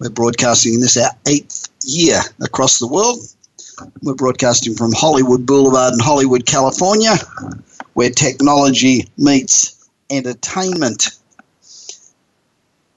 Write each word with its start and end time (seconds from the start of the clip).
We're 0.00 0.08
broadcasting 0.08 0.74
in 0.74 0.80
this 0.80 0.96
our 0.96 1.10
eighth 1.28 1.68
year 1.84 2.22
across 2.40 2.78
the 2.78 2.86
world. 2.86 3.18
We're 4.02 4.14
broadcasting 4.14 4.74
from 4.74 4.92
Hollywood 4.92 5.44
Boulevard 5.44 5.92
in 5.92 5.98
Hollywood, 5.98 6.46
California, 6.46 7.16
where 7.92 8.08
technology 8.08 9.10
meets 9.18 9.88
entertainment. 10.08 11.10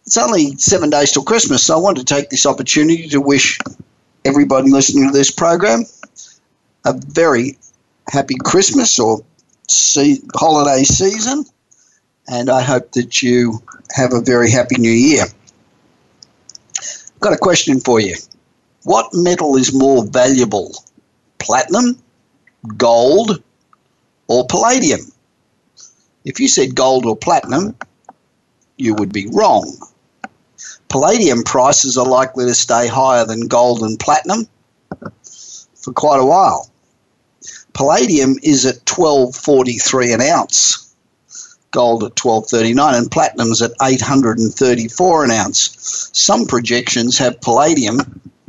It's 0.05 0.17
only 0.17 0.55
seven 0.55 0.89
days 0.89 1.11
till 1.11 1.23
Christmas, 1.23 1.65
so 1.65 1.75
I 1.75 1.79
want 1.81 1.97
to 1.97 2.05
take 2.05 2.29
this 2.29 2.45
opportunity 2.45 3.09
to 3.09 3.19
wish 3.19 3.59
everybody 4.23 4.71
listening 4.71 5.07
to 5.07 5.13
this 5.13 5.29
program 5.29 5.83
a 6.85 6.93
very 6.93 7.57
happy 8.09 8.35
Christmas 8.45 8.97
or 8.97 9.25
see, 9.67 10.21
holiday 10.35 10.83
season, 10.83 11.43
and 12.29 12.49
I 12.49 12.61
hope 12.61 12.93
that 12.93 13.21
you 13.21 13.61
have 13.91 14.13
a 14.13 14.21
very 14.21 14.49
happy 14.49 14.75
new 14.77 14.89
year. 14.89 15.25
Got 17.23 17.31
a 17.31 17.37
question 17.37 17.79
for 17.79 18.01
you. 18.01 18.17
What 18.83 19.13
metal 19.13 19.55
is 19.55 19.73
more 19.73 20.05
valuable, 20.05 20.75
platinum, 21.39 21.97
gold, 22.75 23.41
or 24.27 24.45
palladium? 24.45 24.99
If 26.25 26.41
you 26.41 26.49
said 26.49 26.75
gold 26.75 27.05
or 27.05 27.15
platinum, 27.15 27.77
you 28.75 28.93
would 28.95 29.13
be 29.13 29.29
wrong. 29.31 29.73
Palladium 30.89 31.43
prices 31.43 31.97
are 31.97 32.05
likely 32.05 32.43
to 32.45 32.53
stay 32.53 32.87
higher 32.87 33.25
than 33.25 33.47
gold 33.47 33.83
and 33.83 33.97
platinum 33.97 34.45
for 35.75 35.93
quite 35.93 36.19
a 36.19 36.25
while. 36.25 36.69
Palladium 37.71 38.35
is 38.43 38.65
at 38.65 38.83
12.43 38.83 40.13
an 40.15 40.21
ounce, 40.21 40.92
gold 41.73 42.05
at 42.05 42.15
12.39 42.15 42.97
and 42.97 43.11
platinum's 43.11 43.61
at 43.61 43.73
834 43.81 45.25
an 45.25 45.31
ounce. 45.31 46.09
Some 46.13 46.45
projections 46.45 47.17
have 47.17 47.41
palladium 47.41 47.99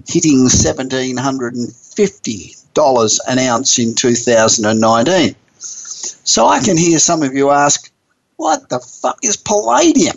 hitting 0.07 0.45
$1750 0.45 3.21
an 3.27 3.41
ounce 3.41 3.77
in 3.79 3.95
2019. 3.95 5.35
So 5.59 6.47
I 6.47 6.61
can 6.61 6.77
hear 6.77 7.01
some 7.01 7.23
of 7.23 7.33
you 7.35 7.51
ask, 7.51 7.91
what 8.37 8.69
the 8.69 8.79
fuck 8.79 9.19
is 9.23 9.37
palladium? 9.37 10.17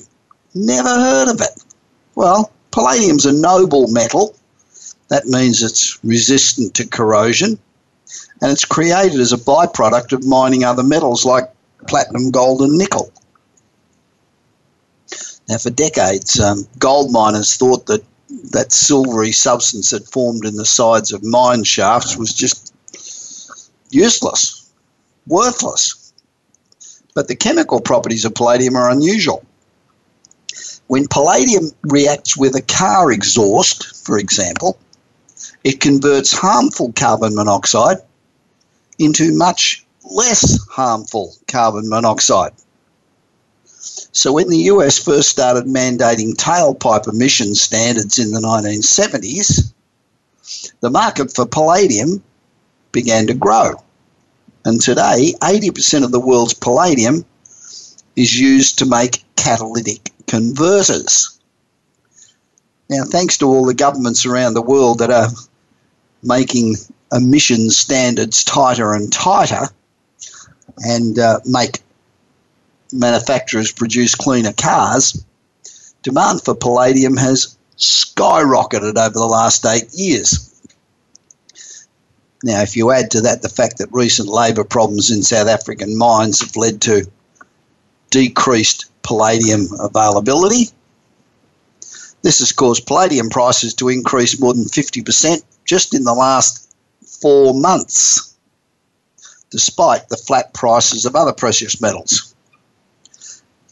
Never 0.53 0.89
heard 0.89 1.30
of 1.30 1.41
it. 1.41 1.63
Well, 2.16 2.52
palladium's 2.72 3.25
a 3.25 3.33
noble 3.33 3.88
metal. 3.88 4.35
That 5.09 5.25
means 5.25 5.63
it's 5.63 5.97
resistant 6.03 6.75
to 6.75 6.85
corrosion 6.85 7.58
and 8.41 8.52
it's 8.52 8.66
created 8.66 9.19
as 9.19 9.33
a 9.33 9.38
byproduct 9.38 10.13
of 10.13 10.25
mining 10.25 10.63
other 10.63 10.83
metals 10.83 11.25
like 11.25 11.52
platinum, 11.88 12.31
gold, 12.31 12.61
and 12.61 12.78
nickel. 12.78 13.11
Now, 15.47 15.58
for 15.58 15.70
decades, 15.70 16.39
um, 16.39 16.67
gold 16.78 17.11
miners 17.11 17.56
thought 17.56 17.86
that 17.86 18.03
that 18.52 18.72
silvery 18.73 19.31
substance 19.31 19.91
that 19.91 20.12
formed 20.12 20.46
in 20.46 20.56
the 20.56 20.66
sides 20.66 21.13
of 21.13 21.24
mine 21.24 21.63
shafts 21.63 22.18
was 22.18 22.34
just 22.34 22.74
useless, 23.90 24.69
worthless. 25.28 26.13
But 27.16 27.29
the 27.29 27.35
chemical 27.35 27.79
properties 27.79 28.25
of 28.25 28.35
palladium 28.35 28.75
are 28.75 28.91
unusual. 28.91 29.44
When 30.88 31.07
palladium 31.07 31.72
reacts 31.84 32.38
with 32.38 32.56
a 32.56 32.62
car 32.62 33.12
exhaust, 33.12 34.06
for 34.06 34.18
example, 34.18 34.78
it 35.63 35.79
converts 35.79 36.31
harmful 36.31 36.94
carbon 36.94 37.35
monoxide 37.35 37.97
into 39.00 39.35
much 39.38 39.85
less 40.12 40.59
harmful 40.68 41.34
carbon 41.47 41.90
monoxide. 41.90 42.53
So, 44.12 44.34
when 44.34 44.50
the 44.50 44.69
US 44.73 44.97
first 44.97 45.29
started 45.29 45.66
mandating 45.66 46.35
tailpipe 46.35 47.07
emission 47.07 47.56
standards 47.56 48.19
in 48.19 48.31
the 48.31 48.40
1970s, 48.40 49.72
the 50.79 50.90
market 50.90 51.34
for 51.34 51.46
palladium 51.46 52.23
began 52.91 53.28
to 53.28 53.34
grow. 53.34 53.75
And 54.66 54.81
today, 54.81 55.34
80% 55.41 56.03
of 56.03 56.12
the 56.12 56.19
world's 56.19 56.53
palladium 56.53 57.25
is 58.16 58.40
used 58.40 58.79
to 58.79 58.85
make 58.85 59.23
catalytic 59.35 60.12
converters. 60.25 61.40
Now, 62.90 63.03
thanks 63.06 63.38
to 63.38 63.46
all 63.46 63.66
the 63.66 63.73
governments 63.73 64.25
around 64.25 64.53
the 64.53 64.62
world 64.62 65.00
that 65.00 65.12
are 65.12 65.29
making 66.23 66.75
emission 67.12 67.69
standards 67.69 68.44
tighter 68.44 68.94
and 68.94 69.12
tighter 69.12 69.69
and 70.79 71.17
uh, 71.19 71.39
make 71.45 71.79
manufacturers 72.91 73.72
produce 73.72 74.16
cleaner 74.16 74.53
cars, 74.53 75.23
demand 76.03 76.44
for 76.44 76.55
palladium 76.55 77.17
has 77.17 77.57
skyrocketed 77.78 78.97
over 78.97 79.13
the 79.13 79.25
last 79.25 79.66
eight 79.66 79.89
years. 79.94 80.44
Now, 82.44 82.61
if 82.61 82.75
you 82.75 82.91
add 82.91 83.11
to 83.11 83.22
that 83.22 83.41
the 83.41 83.50
fact 83.50 83.78
that 83.79 83.89
recent 83.91 84.29
labour 84.29 84.63
problems 84.63 85.11
in 85.11 85.23
South 85.23 85.47
African 85.47 85.97
mines 85.97 86.41
have 86.41 86.55
led 86.55 86.81
to 86.81 87.09
decreased 88.09 88.85
palladium 89.03 89.67
availability, 89.79 90.69
this 92.22 92.39
has 92.39 92.51
caused 92.51 92.85
palladium 92.85 93.29
prices 93.29 93.73
to 93.75 93.89
increase 93.89 94.39
more 94.39 94.53
than 94.53 94.66
50% 94.66 95.41
just 95.66 95.94
in 95.94 96.03
the 96.03 96.13
last 96.13 96.73
four 97.05 97.53
months, 97.53 98.27
despite 99.50 100.09
the 100.09 100.18
flat 100.18 100.53
prices 100.53 101.06
of 101.06 101.16
other 101.16 101.34
precious 101.34 101.81
metals. 101.81 102.34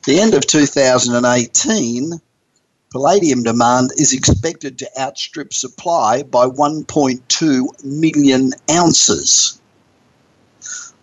the 0.05 0.19
end 0.19 0.33
of 0.33 0.45
2018, 0.45 2.11
palladium 2.91 3.43
demand 3.43 3.91
is 3.97 4.13
expected 4.13 4.79
to 4.79 4.89
outstrip 4.99 5.53
supply 5.53 6.23
by 6.23 6.45
1.2 6.45 7.83
million 7.83 8.51
ounces. 8.71 9.59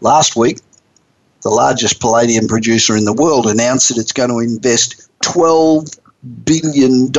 Last 0.01 0.37
week, 0.37 0.61
the 1.43 1.51
largest 1.51 2.01
palladium 2.01 2.47
producer 2.47 2.97
in 2.97 3.05
the 3.05 3.13
world 3.13 3.47
announced 3.47 3.89
that 3.89 3.99
it's 3.99 4.13
going 4.13 4.31
to 4.31 4.39
invest 4.39 5.11
$12 5.23 5.99
billion 6.45 7.11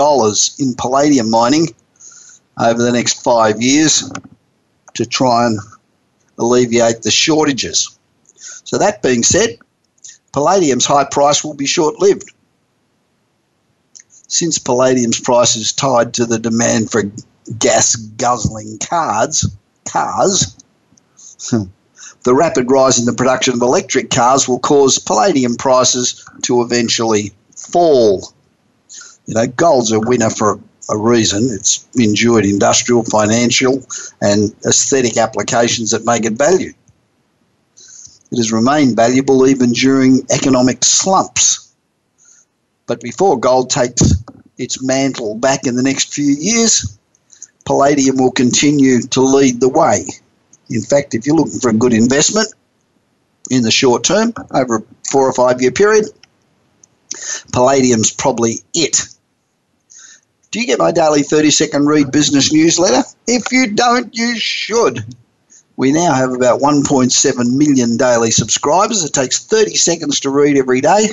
in 0.60 0.76
palladium 0.76 1.30
mining 1.30 1.68
over 2.60 2.82
the 2.82 2.92
next 2.92 3.24
five 3.24 3.62
years 3.62 4.10
to 4.94 5.06
try 5.06 5.46
and 5.48 5.60
alleviate 6.38 7.02
the 7.02 7.12
shortages. 7.12 7.98
So, 8.64 8.78
that 8.78 9.02
being 9.02 9.24
said, 9.24 9.58
palladium's 10.32 10.86
high 10.86 11.06
price 11.06 11.44
will 11.44 11.54
be 11.54 11.66
short 11.66 12.00
lived. 12.00 12.34
Since 14.28 14.58
palladium's 14.58 15.20
price 15.20 15.56
is 15.56 15.72
tied 15.72 16.14
to 16.16 16.26
the 16.26 16.40
demand 16.40 16.92
for 16.92 17.04
gas 17.60 17.96
guzzling 17.96 18.80
cars, 18.80 19.46
cars, 19.86 20.56
the 22.24 22.34
rapid 22.34 22.72
rise 22.72 22.98
in 22.98 23.06
the 23.06 23.14
production 23.14 23.54
of 23.54 23.62
electric 23.62 24.10
cars 24.10 24.48
will 24.48 24.60
cause 24.60 24.98
palladium 24.98 25.56
prices 25.56 26.26
to 26.44 26.62
eventually 26.62 27.34
fall. 27.56 28.34
You 29.26 29.36
know, 29.36 29.48
gold's 29.48 29.92
a 29.92 30.00
winner 30.00 30.30
for 30.30 30.60
a 30.90 30.98
reason. 30.98 31.50
It's 31.52 31.88
enjoyed 31.96 32.46
industrial, 32.46 33.04
financial, 33.04 33.84
and 34.22 34.54
aesthetic 34.66 35.18
applications 35.18 35.92
that 35.92 36.06
make 36.06 36.26
it 36.26 36.34
valued. 36.34 36.76
It 38.32 38.38
has 38.38 38.52
remained 38.52 38.96
valuable 38.96 39.48
even 39.48 39.72
during 39.74 40.26
economic 40.32 40.84
slumps. 40.84 41.72
But 42.88 43.00
before 43.00 43.40
gold 43.40 43.70
takes 43.70 44.14
its 44.58 44.84
mantle 44.84 45.36
back 45.36 45.66
in 45.66 45.76
the 45.76 45.84
next 45.84 46.14
few 46.14 46.34
years, 46.34 46.98
palladium 47.66 48.18
will 48.18 48.32
continue 48.32 49.02
to 49.02 49.22
lead 49.22 49.60
the 49.60 49.70
way. 49.70 50.06
In 50.70 50.82
fact, 50.82 51.14
if 51.14 51.26
you're 51.26 51.36
looking 51.36 51.60
for 51.60 51.70
a 51.70 51.74
good 51.74 51.94
investment 51.94 52.54
in 53.50 53.62
the 53.62 53.72
short 53.72 54.04
term, 54.04 54.34
over 54.52 54.78
a 54.78 54.84
four 55.10 55.28
or 55.28 55.34
five 55.34 55.62
year 55.62 55.72
period, 55.72 56.06
palladium's 57.52 58.12
probably 58.12 58.62
it 58.74 59.13
do 60.54 60.60
you 60.62 60.68
get 60.68 60.78
my 60.78 60.92
daily 60.92 61.24
30 61.24 61.50
second 61.50 61.88
read 61.88 62.12
business 62.12 62.54
newsletter? 62.54 63.02
If 63.26 63.52
you 63.52 63.72
don't, 63.72 64.16
you 64.16 64.38
should. 64.38 65.04
We 65.78 65.92
now 65.92 66.14
have 66.14 66.32
about 66.32 66.62
1.7 66.62 67.58
million 67.58 67.98
daily 67.98 68.30
subscribers. 68.30 69.04
It 69.04 69.14
takes 69.14 69.44
30 69.44 69.74
seconds 69.74 70.20
to 70.20 70.30
read 70.30 70.56
every 70.56 70.80
day. 70.80 71.08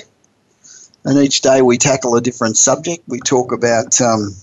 And 1.07 1.19
each 1.19 1.41
day 1.41 1.63
we 1.63 1.79
tackle 1.79 2.17
a 2.17 2.21
different 2.21 2.59
subject. 2.59 3.03
We 3.09 3.19
talk 3.21 3.51
about 3.51 3.99
um, 4.03 4.37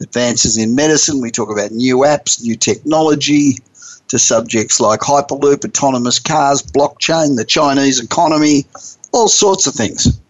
advances 0.00 0.56
in 0.58 0.76
medicine. 0.76 1.20
We 1.20 1.32
talk 1.32 1.50
about 1.50 1.72
new 1.72 1.98
apps, 1.98 2.40
new 2.40 2.54
technology, 2.54 3.58
to 4.06 4.18
subjects 4.20 4.78
like 4.78 5.00
Hyperloop, 5.00 5.64
autonomous 5.64 6.20
cars, 6.20 6.62
blockchain, 6.62 7.34
the 7.34 7.44
Chinese 7.44 7.98
economy, 7.98 8.64
all 9.12 9.26
sorts 9.26 9.66
of 9.66 9.74
things. 9.74 10.20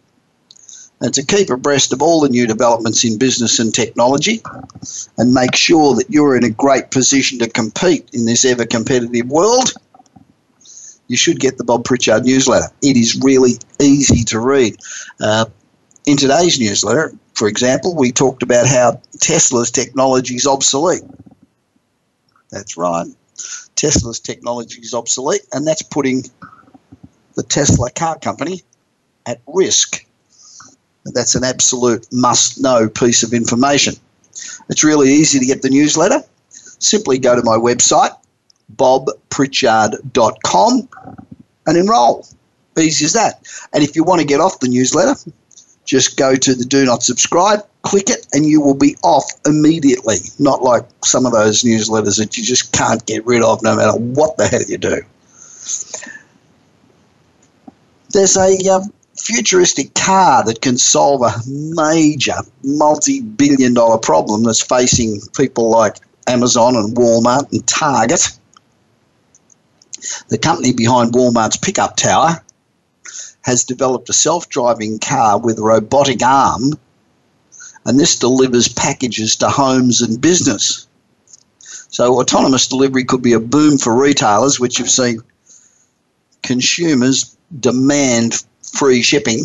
And 1.00 1.12
to 1.14 1.24
keep 1.24 1.50
abreast 1.50 1.92
of 1.92 2.00
all 2.00 2.20
the 2.20 2.28
new 2.28 2.46
developments 2.46 3.04
in 3.04 3.18
business 3.18 3.58
and 3.58 3.74
technology 3.74 4.40
and 5.18 5.34
make 5.34 5.54
sure 5.54 5.94
that 5.96 6.08
you're 6.08 6.36
in 6.36 6.44
a 6.44 6.50
great 6.50 6.90
position 6.90 7.38
to 7.40 7.50
compete 7.50 8.08
in 8.12 8.24
this 8.24 8.44
ever 8.44 8.64
competitive 8.64 9.26
world, 9.26 9.72
you 11.08 11.16
should 11.16 11.40
get 11.40 11.58
the 11.58 11.64
Bob 11.64 11.84
Pritchard 11.84 12.24
newsletter. 12.24 12.72
It 12.82 12.96
is 12.96 13.20
really 13.22 13.52
easy 13.80 14.24
to 14.24 14.40
read. 14.40 14.76
Uh, 15.20 15.46
in 16.06 16.16
today's 16.16 16.58
newsletter, 16.58 17.12
for 17.34 17.48
example, 17.48 17.96
we 17.96 18.12
talked 18.12 18.42
about 18.42 18.66
how 18.66 19.00
Tesla's 19.20 19.70
technology 19.70 20.36
is 20.36 20.46
obsolete. 20.46 21.02
That's 22.50 22.76
right. 22.76 23.06
Tesla's 23.74 24.20
technology 24.20 24.80
is 24.80 24.94
obsolete, 24.94 25.42
and 25.52 25.66
that's 25.66 25.82
putting 25.82 26.22
the 27.34 27.42
Tesla 27.42 27.90
car 27.90 28.18
company 28.18 28.62
at 29.26 29.40
risk. 29.46 30.06
That's 31.04 31.34
an 31.34 31.44
absolute 31.44 32.06
must 32.12 32.60
know 32.60 32.88
piece 32.88 33.22
of 33.22 33.34
information. 33.34 33.94
It's 34.68 34.82
really 34.82 35.10
easy 35.10 35.38
to 35.38 35.46
get 35.46 35.62
the 35.62 35.70
newsletter. 35.70 36.22
Simply 36.50 37.18
go 37.18 37.36
to 37.36 37.42
my 37.42 37.56
website, 37.56 38.16
bobpritchard.com, 38.76 40.88
and 41.66 41.76
enroll. 41.76 42.26
Easy 42.78 43.04
as 43.04 43.12
that. 43.12 43.46
And 43.72 43.84
if 43.84 43.94
you 43.94 44.02
want 44.02 44.20
to 44.20 44.26
get 44.26 44.40
off 44.40 44.60
the 44.60 44.68
newsletter, 44.68 45.14
just 45.84 46.16
go 46.16 46.34
to 46.34 46.54
the 46.54 46.64
do 46.64 46.84
not 46.84 47.02
subscribe, 47.02 47.64
click 47.82 48.10
it, 48.10 48.26
and 48.32 48.46
you 48.46 48.60
will 48.60 48.74
be 48.74 48.96
off 49.02 49.24
immediately. 49.46 50.16
Not 50.38 50.62
like 50.62 50.84
some 51.04 51.26
of 51.26 51.32
those 51.32 51.62
newsletters 51.62 52.18
that 52.18 52.36
you 52.36 52.44
just 52.44 52.72
can't 52.72 53.04
get 53.06 53.24
rid 53.26 53.42
of 53.42 53.62
no 53.62 53.76
matter 53.76 53.96
what 53.96 54.36
the 54.36 54.48
hell 54.48 54.62
you 54.66 54.78
do. 54.78 55.02
There's 58.12 58.36
a 58.36 58.56
um, 58.70 58.92
futuristic 59.24 59.94
car 59.94 60.44
that 60.44 60.60
can 60.60 60.76
solve 60.76 61.22
a 61.22 61.32
major 61.48 62.36
multi 62.62 63.22
billion 63.22 63.72
dollar 63.72 63.96
problem 63.96 64.42
that's 64.42 64.62
facing 64.62 65.18
people 65.34 65.70
like 65.70 65.96
Amazon 66.26 66.76
and 66.76 66.94
Walmart 66.94 67.50
and 67.50 67.66
Target. 67.66 68.38
The 70.28 70.36
company 70.36 70.74
behind 70.74 71.14
Walmart's 71.14 71.56
pickup 71.56 71.96
tower 71.96 72.44
has 73.40 73.64
developed 73.64 74.10
a 74.10 74.12
self 74.12 74.50
driving 74.50 74.98
car 74.98 75.38
with 75.38 75.58
a 75.58 75.62
robotic 75.62 76.22
arm, 76.22 76.78
and 77.86 77.98
this 77.98 78.18
delivers 78.18 78.68
packages 78.68 79.36
to 79.36 79.48
homes 79.48 80.02
and 80.02 80.20
business. 80.20 80.86
So, 81.88 82.20
autonomous 82.20 82.66
delivery 82.66 83.04
could 83.04 83.22
be 83.22 83.32
a 83.32 83.40
boom 83.40 83.78
for 83.78 83.94
retailers, 83.94 84.60
which 84.60 84.76
have 84.78 84.90
seen 84.90 85.22
consumers 86.42 87.34
demand 87.60 88.44
free 88.76 89.02
shipping 89.02 89.44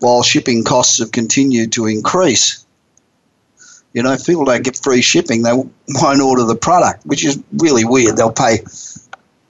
while 0.00 0.22
shipping 0.22 0.64
costs 0.64 0.98
have 0.98 1.12
continued 1.12 1.72
to 1.72 1.86
increase. 1.86 2.64
You 3.92 4.02
know, 4.02 4.12
if 4.12 4.26
people 4.26 4.44
don't 4.44 4.62
get 4.62 4.76
free 4.76 5.02
shipping, 5.02 5.42
they 5.42 5.52
won't 5.52 6.20
order 6.20 6.44
the 6.44 6.54
product, 6.54 7.04
which 7.06 7.24
is 7.24 7.42
really 7.54 7.84
weird. 7.84 8.16
They'll 8.16 8.30
pay 8.30 8.58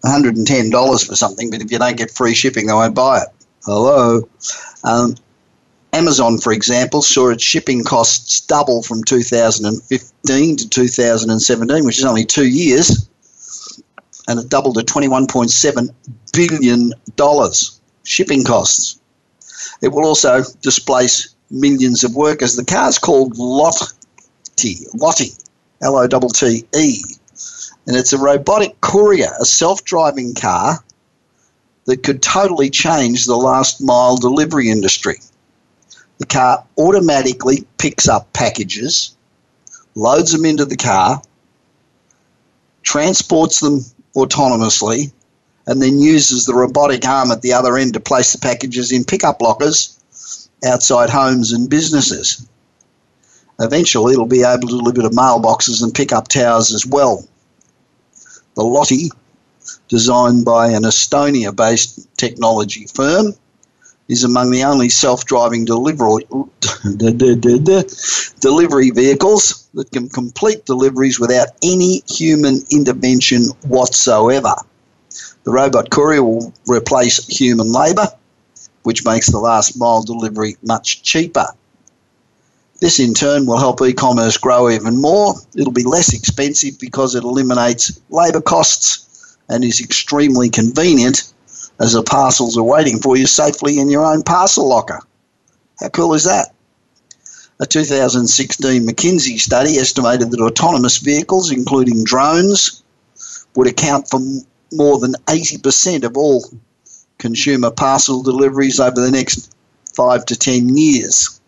$110 0.04 1.06
for 1.06 1.16
something, 1.16 1.50
but 1.50 1.60
if 1.60 1.70
you 1.70 1.78
don't 1.78 1.96
get 1.96 2.10
free 2.10 2.34
shipping, 2.34 2.66
they 2.66 2.72
won't 2.72 2.94
buy 2.94 3.22
it. 3.22 3.28
Hello. 3.64 4.28
Um, 4.84 5.16
Amazon, 5.92 6.38
for 6.38 6.52
example, 6.52 7.02
saw 7.02 7.30
its 7.30 7.42
shipping 7.42 7.82
costs 7.82 8.40
double 8.40 8.82
from 8.82 9.02
2015 9.04 10.56
to 10.56 10.68
2017, 10.68 11.84
which 11.84 11.98
is 11.98 12.04
only 12.04 12.24
two 12.24 12.46
years, 12.46 13.08
and 14.28 14.38
it 14.38 14.48
doubled 14.48 14.76
to 14.76 14.82
$21.7 14.82 15.88
billion 16.32 16.92
shipping 18.08 18.44
costs. 18.44 19.00
It 19.82 19.88
will 19.88 20.04
also 20.04 20.42
displace 20.62 21.34
millions 21.50 22.04
of 22.04 22.14
workers. 22.14 22.56
The 22.56 22.64
car 22.64 22.88
is 22.88 22.98
called 22.98 23.36
Lotte, 23.36 23.92
Lotte, 24.94 25.44
L 25.82 25.96
O 25.96 26.06
T 26.06 26.28
T 26.32 26.66
E 26.76 27.02
and 27.88 27.96
it's 27.96 28.12
a 28.12 28.18
robotic 28.18 28.80
courier, 28.82 29.32
a 29.40 29.46
self 29.46 29.82
driving 29.82 30.34
car 30.34 30.78
that 31.86 32.02
could 32.02 32.22
totally 32.22 32.68
change 32.68 33.24
the 33.24 33.36
last 33.36 33.80
mile 33.80 34.18
delivery 34.18 34.68
industry. 34.68 35.16
The 36.18 36.26
car 36.26 36.64
automatically 36.76 37.66
picks 37.78 38.06
up 38.06 38.30
packages, 38.34 39.16
loads 39.94 40.32
them 40.32 40.44
into 40.44 40.66
the 40.66 40.76
car, 40.76 41.22
transports 42.82 43.60
them 43.60 43.80
autonomously, 44.14 45.10
and 45.68 45.80
then 45.80 46.00
uses 46.00 46.44
the 46.44 46.54
robotic 46.54 47.06
arm 47.06 47.30
at 47.30 47.42
the 47.42 47.52
other 47.52 47.76
end 47.76 47.94
to 47.94 48.00
place 48.00 48.32
the 48.32 48.38
packages 48.38 48.90
in 48.90 49.04
pickup 49.04 49.40
lockers 49.40 49.96
outside 50.64 51.10
homes 51.10 51.52
and 51.52 51.70
businesses. 51.70 52.48
Eventually, 53.60 54.14
it'll 54.14 54.26
be 54.26 54.42
able 54.42 54.66
to 54.66 54.78
deliver 54.78 55.02
to 55.02 55.10
mailboxes 55.10 55.82
and 55.82 55.94
pickup 55.94 56.26
towers 56.26 56.72
as 56.72 56.84
well 56.84 57.24
the 58.58 58.64
Lotte, 58.64 59.12
designed 59.88 60.44
by 60.44 60.70
an 60.70 60.82
Estonia 60.82 61.54
based 61.54 62.08
technology 62.16 62.88
firm, 62.92 63.32
is 64.08 64.24
among 64.24 64.50
the 64.50 64.64
only 64.64 64.88
self 64.88 65.26
driving 65.26 65.64
delivery, 65.64 66.24
delivery 68.40 68.90
vehicles 68.90 69.68
that 69.74 69.92
can 69.92 70.08
complete 70.08 70.66
deliveries 70.66 71.20
without 71.20 71.50
any 71.62 72.02
human 72.08 72.58
intervention 72.72 73.44
whatsoever. 73.62 74.56
The 75.48 75.54
robot 75.54 75.88
courier 75.88 76.22
will 76.22 76.52
replace 76.66 77.26
human 77.26 77.72
labour, 77.72 78.08
which 78.82 79.06
makes 79.06 79.30
the 79.30 79.38
last 79.38 79.78
mile 79.78 80.02
delivery 80.02 80.58
much 80.62 81.02
cheaper. 81.02 81.46
This 82.80 83.00
in 83.00 83.14
turn 83.14 83.46
will 83.46 83.56
help 83.56 83.80
e 83.80 83.94
commerce 83.94 84.36
grow 84.36 84.68
even 84.68 85.00
more. 85.00 85.36
It'll 85.56 85.72
be 85.72 85.84
less 85.84 86.12
expensive 86.12 86.78
because 86.78 87.14
it 87.14 87.24
eliminates 87.24 87.98
labour 88.10 88.42
costs 88.42 89.38
and 89.48 89.64
is 89.64 89.80
extremely 89.80 90.50
convenient 90.50 91.32
as 91.80 91.94
the 91.94 92.02
parcels 92.02 92.58
are 92.58 92.62
waiting 92.62 93.00
for 93.00 93.16
you 93.16 93.26
safely 93.26 93.78
in 93.78 93.88
your 93.88 94.04
own 94.04 94.22
parcel 94.24 94.68
locker. 94.68 95.00
How 95.80 95.88
cool 95.88 96.12
is 96.12 96.24
that? 96.24 96.52
A 97.58 97.64
2016 97.64 98.86
McKinsey 98.86 99.40
study 99.40 99.78
estimated 99.78 100.30
that 100.30 100.42
autonomous 100.42 100.98
vehicles, 100.98 101.50
including 101.50 102.04
drones, 102.04 102.82
would 103.54 103.66
account 103.66 104.10
for 104.10 104.20
more 104.72 104.98
than 104.98 105.14
80% 105.26 106.04
of 106.04 106.16
all 106.16 106.44
consumer 107.18 107.70
parcel 107.70 108.22
deliveries 108.22 108.80
over 108.80 109.00
the 109.00 109.10
next 109.10 109.54
five 109.96 110.24
to 110.26 110.36
10 110.36 110.76
years. 110.76 111.40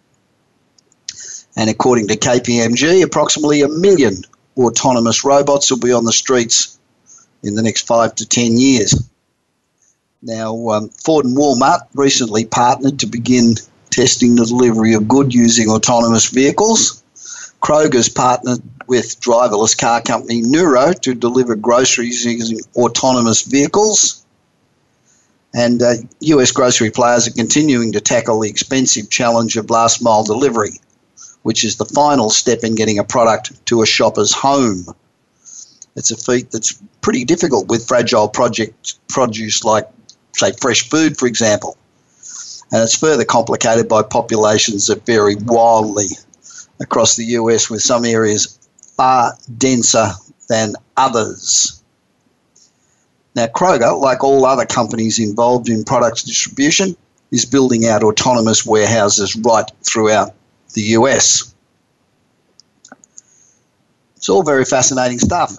And 1.57 1.69
according 1.69 2.09
to 2.09 2.17
KPMG, 2.17 3.03
approximately 3.03 3.62
a 3.62 3.69
million 3.69 4.23
autonomous 4.57 5.25
robots 5.25 5.71
will 5.71 5.79
be 5.79 5.93
on 5.93 6.05
the 6.05 6.12
streets 6.12 6.79
in 7.43 7.55
the 7.55 7.62
next 7.62 7.87
five 7.87 8.15
to 8.17 8.27
ten 8.27 8.59
years. 8.59 9.09
Now, 10.23 10.69
um, 10.69 10.91
Ford 10.91 11.25
and 11.25 11.37
Walmart 11.37 11.81
recently 11.95 12.45
partnered 12.45 12.99
to 13.00 13.07
begin 13.07 13.55
testing 13.91 14.37
the 14.37 14.45
delivery 14.45 14.95
of 14.95 15.09
goods 15.09 15.35
using 15.35 15.71
autonomous 15.71 16.29
vehicles. 16.29 17.03
Kroger's 17.62 18.09
partnered 18.09 18.62
with 18.91 19.19
driverless 19.21 19.79
car 19.79 20.03
company 20.03 20.43
Nuro 20.43 20.93
to 20.93 21.15
deliver 21.15 21.57
groceries 21.57 22.27
using 22.27 22.61
autonomous 22.77 23.43
vehicles. 23.43 24.23
And 25.55 25.83
uh, 25.83 25.95
US 26.21 26.53
grocery 26.53 26.91
players 26.91 27.27
are 27.27 27.33
continuing 27.33 27.93
to 27.93 28.01
tackle 28.01 28.41
the 28.41 28.51
expensive 28.51 29.09
challenge 29.09 29.57
of 29.57 29.71
last 29.71 30.03
mile 30.03 30.25
delivery 30.25 30.73
which 31.43 31.65
is 31.65 31.77
the 31.77 31.85
final 31.85 32.31
step 32.31 32.65
in 32.65 32.75
getting 32.75 32.99
a 32.99 33.05
product 33.05 33.65
to 33.67 33.83
a 33.83 33.87
shopper's 33.87 34.33
home. 34.33 34.85
It's 35.97 36.11
a 36.11 36.17
feat 36.17 36.51
that's 36.51 36.81
pretty 37.01 37.25
difficult 37.25 37.69
with 37.69 37.89
fragile 37.89 38.29
project 38.29 38.95
produce 39.09 39.65
like, 39.65 39.89
say, 40.37 40.53
fresh 40.61 40.89
food, 40.89 41.17
for 41.17 41.27
example. 41.27 41.77
And 42.73 42.83
it's 42.83 42.97
further 42.97 43.25
complicated 43.25 43.89
by 43.89 44.03
populations 44.03 44.87
that 44.87 45.07
vary 45.07 45.35
wildly 45.35 46.09
across 46.79 47.17
the 47.17 47.25
US, 47.25 47.69
with 47.69 47.83
some 47.83 48.05
areas 48.05 48.60
far 49.00 49.33
denser 49.57 50.11
than 50.50 50.75
others. 50.95 51.83
Now, 53.35 53.47
Kroger, 53.47 53.99
like 53.99 54.23
all 54.23 54.45
other 54.45 54.66
companies 54.66 55.19
involved 55.19 55.71
in 55.71 55.85
products 55.85 56.23
distribution, 56.23 56.95
is 57.30 57.47
building 57.47 57.87
out 57.87 58.02
autonomous 58.02 58.66
warehouses 58.66 59.37
right 59.37 59.64
throughout 59.83 60.35
the 60.75 60.83
US. 60.99 61.54
It's 64.16 64.28
all 64.28 64.42
very 64.42 64.66
fascinating 64.66 65.19
stuff. 65.19 65.57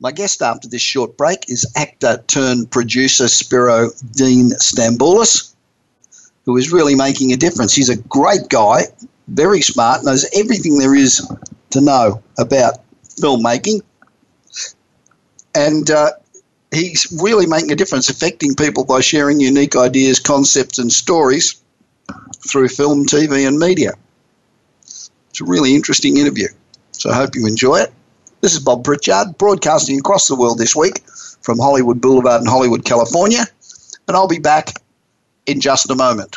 My 0.00 0.10
guest 0.10 0.40
after 0.40 0.68
this 0.68 0.80
short 0.80 1.18
break 1.18 1.50
is 1.50 1.70
actor 1.76 2.24
turned 2.28 2.70
producer 2.70 3.28
Spiro 3.28 3.90
Dean 4.12 4.52
Stamboulis, 4.52 5.52
who 6.46 6.56
is 6.56 6.72
really 6.72 6.94
making 6.94 7.34
a 7.34 7.36
difference. 7.36 7.74
He's 7.74 7.90
a 7.90 7.96
great 7.96 8.48
guy 8.48 8.84
very 9.28 9.60
smart, 9.60 10.04
knows 10.04 10.26
everything 10.34 10.78
there 10.78 10.94
is 10.94 11.26
to 11.70 11.80
know 11.80 12.22
about 12.38 12.78
filmmaking. 13.08 13.82
And 15.54 15.90
uh, 15.90 16.12
he's 16.72 17.06
really 17.22 17.46
making 17.46 17.72
a 17.72 17.76
difference, 17.76 18.08
affecting 18.08 18.54
people 18.54 18.84
by 18.84 19.00
sharing 19.00 19.40
unique 19.40 19.76
ideas, 19.76 20.18
concepts, 20.18 20.78
and 20.78 20.92
stories 20.92 21.60
through 22.48 22.68
film, 22.68 23.06
TV, 23.06 23.46
and 23.46 23.58
media. 23.58 23.92
It's 24.82 25.40
a 25.40 25.44
really 25.44 25.74
interesting 25.74 26.16
interview. 26.16 26.48
So 26.92 27.10
I 27.10 27.14
hope 27.14 27.34
you 27.34 27.46
enjoy 27.46 27.76
it. 27.76 27.92
This 28.40 28.52
is 28.52 28.60
Bob 28.60 28.84
Pritchard, 28.84 29.38
broadcasting 29.38 29.98
across 29.98 30.28
the 30.28 30.36
world 30.36 30.58
this 30.58 30.76
week 30.76 31.00
from 31.40 31.58
Hollywood 31.58 32.00
Boulevard 32.00 32.42
in 32.42 32.46
Hollywood, 32.46 32.84
California. 32.84 33.44
And 34.06 34.16
I'll 34.16 34.28
be 34.28 34.38
back 34.38 34.82
in 35.46 35.60
just 35.60 35.90
a 35.90 35.94
moment. 35.94 36.36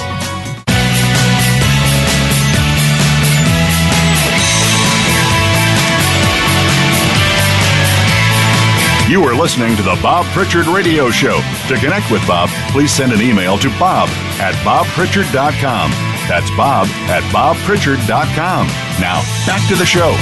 You 9.11 9.25
are 9.25 9.35
listening 9.35 9.75
to 9.75 9.83
the 9.83 9.99
Bob 10.01 10.25
Pritchard 10.27 10.67
Radio 10.67 11.11
Show. 11.11 11.35
To 11.67 11.75
connect 11.75 12.09
with 12.09 12.25
Bob, 12.25 12.47
please 12.71 12.93
send 12.93 13.11
an 13.11 13.19
email 13.19 13.57
to 13.57 13.67
bob 13.77 14.07
at 14.39 14.55
bobpritchard.com. 14.63 15.91
That's 16.31 16.47
bob 16.55 16.87
at 17.11 17.19
bobpritchard.com. 17.35 18.67
Now, 19.03 19.19
back 19.45 19.67
to 19.67 19.75
the 19.75 19.83
show. 19.83 20.15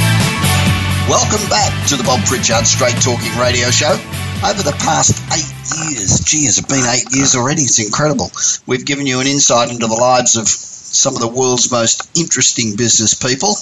Welcome 1.06 1.48
back 1.54 1.70
to 1.90 1.98
the 1.98 2.04
Bob 2.04 2.26
Pritchard 2.26 2.66
Straight 2.66 2.98
Talking 2.98 3.30
Radio 3.38 3.70
Show. 3.70 3.94
Over 4.42 4.66
the 4.66 4.74
past 4.82 5.22
eight 5.38 5.54
years, 5.86 6.22
gee, 6.26 6.46
has 6.46 6.58
it 6.58 6.68
been 6.68 6.82
eight 6.90 7.14
years 7.14 7.36
already? 7.36 7.62
It's 7.62 7.78
incredible. 7.78 8.32
We've 8.66 8.88
given 8.88 9.06
you 9.06 9.22
an 9.22 9.28
insight 9.28 9.70
into 9.70 9.86
the 9.86 10.02
lives 10.02 10.36
of 10.36 10.48
some 10.48 11.14
of 11.14 11.22
the 11.22 11.28
world's 11.28 11.72
most 11.72 12.10
interesting 12.18 12.76
business 12.76 13.14
people. 13.14 13.54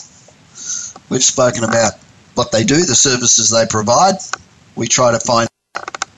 We've 1.11 1.21
spoken 1.21 1.65
about 1.65 1.99
what 2.35 2.53
they 2.53 2.63
do, 2.63 2.79
the 2.85 2.95
services 2.95 3.51
they 3.51 3.65
provide, 3.69 4.15
we 4.77 4.87
try 4.87 5.11
to 5.11 5.19
find 5.19 5.49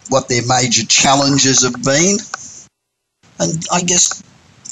what 0.09 0.27
their 0.27 0.45
major 0.45 0.85
challenges 0.85 1.63
have 1.63 1.81
been. 1.83 2.17
And 3.39 3.65
I 3.71 3.81
guess 3.81 4.21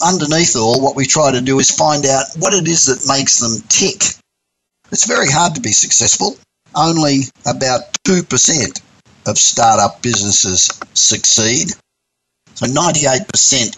underneath 0.03 0.55
all, 0.55 0.81
what 0.81 0.95
we 0.95 1.05
try 1.05 1.31
to 1.31 1.41
do 1.41 1.59
is 1.59 1.71
find 1.71 2.05
out 2.05 2.25
what 2.37 2.53
it 2.53 2.67
is 2.67 2.85
that 2.85 3.11
makes 3.11 3.39
them 3.39 3.63
tick. 3.69 4.03
It's 4.91 5.07
very 5.07 5.29
hard 5.29 5.55
to 5.55 5.61
be 5.61 5.71
successful. 5.71 6.37
Only 6.75 7.21
about 7.45 7.81
2% 8.05 8.81
of 9.25 9.37
startup 9.37 10.01
businesses 10.01 10.69
succeed. 10.93 11.69
So 12.55 12.65
98% 12.65 13.75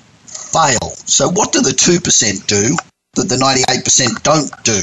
fail. 0.52 0.90
So 1.06 1.30
what 1.30 1.52
do 1.52 1.62
the 1.62 1.72
2% 1.72 2.48
do 2.48 2.76
that 3.16 3.30
the 3.30 3.36
98% 3.36 4.24
don't 4.24 4.64
do? 4.64 4.82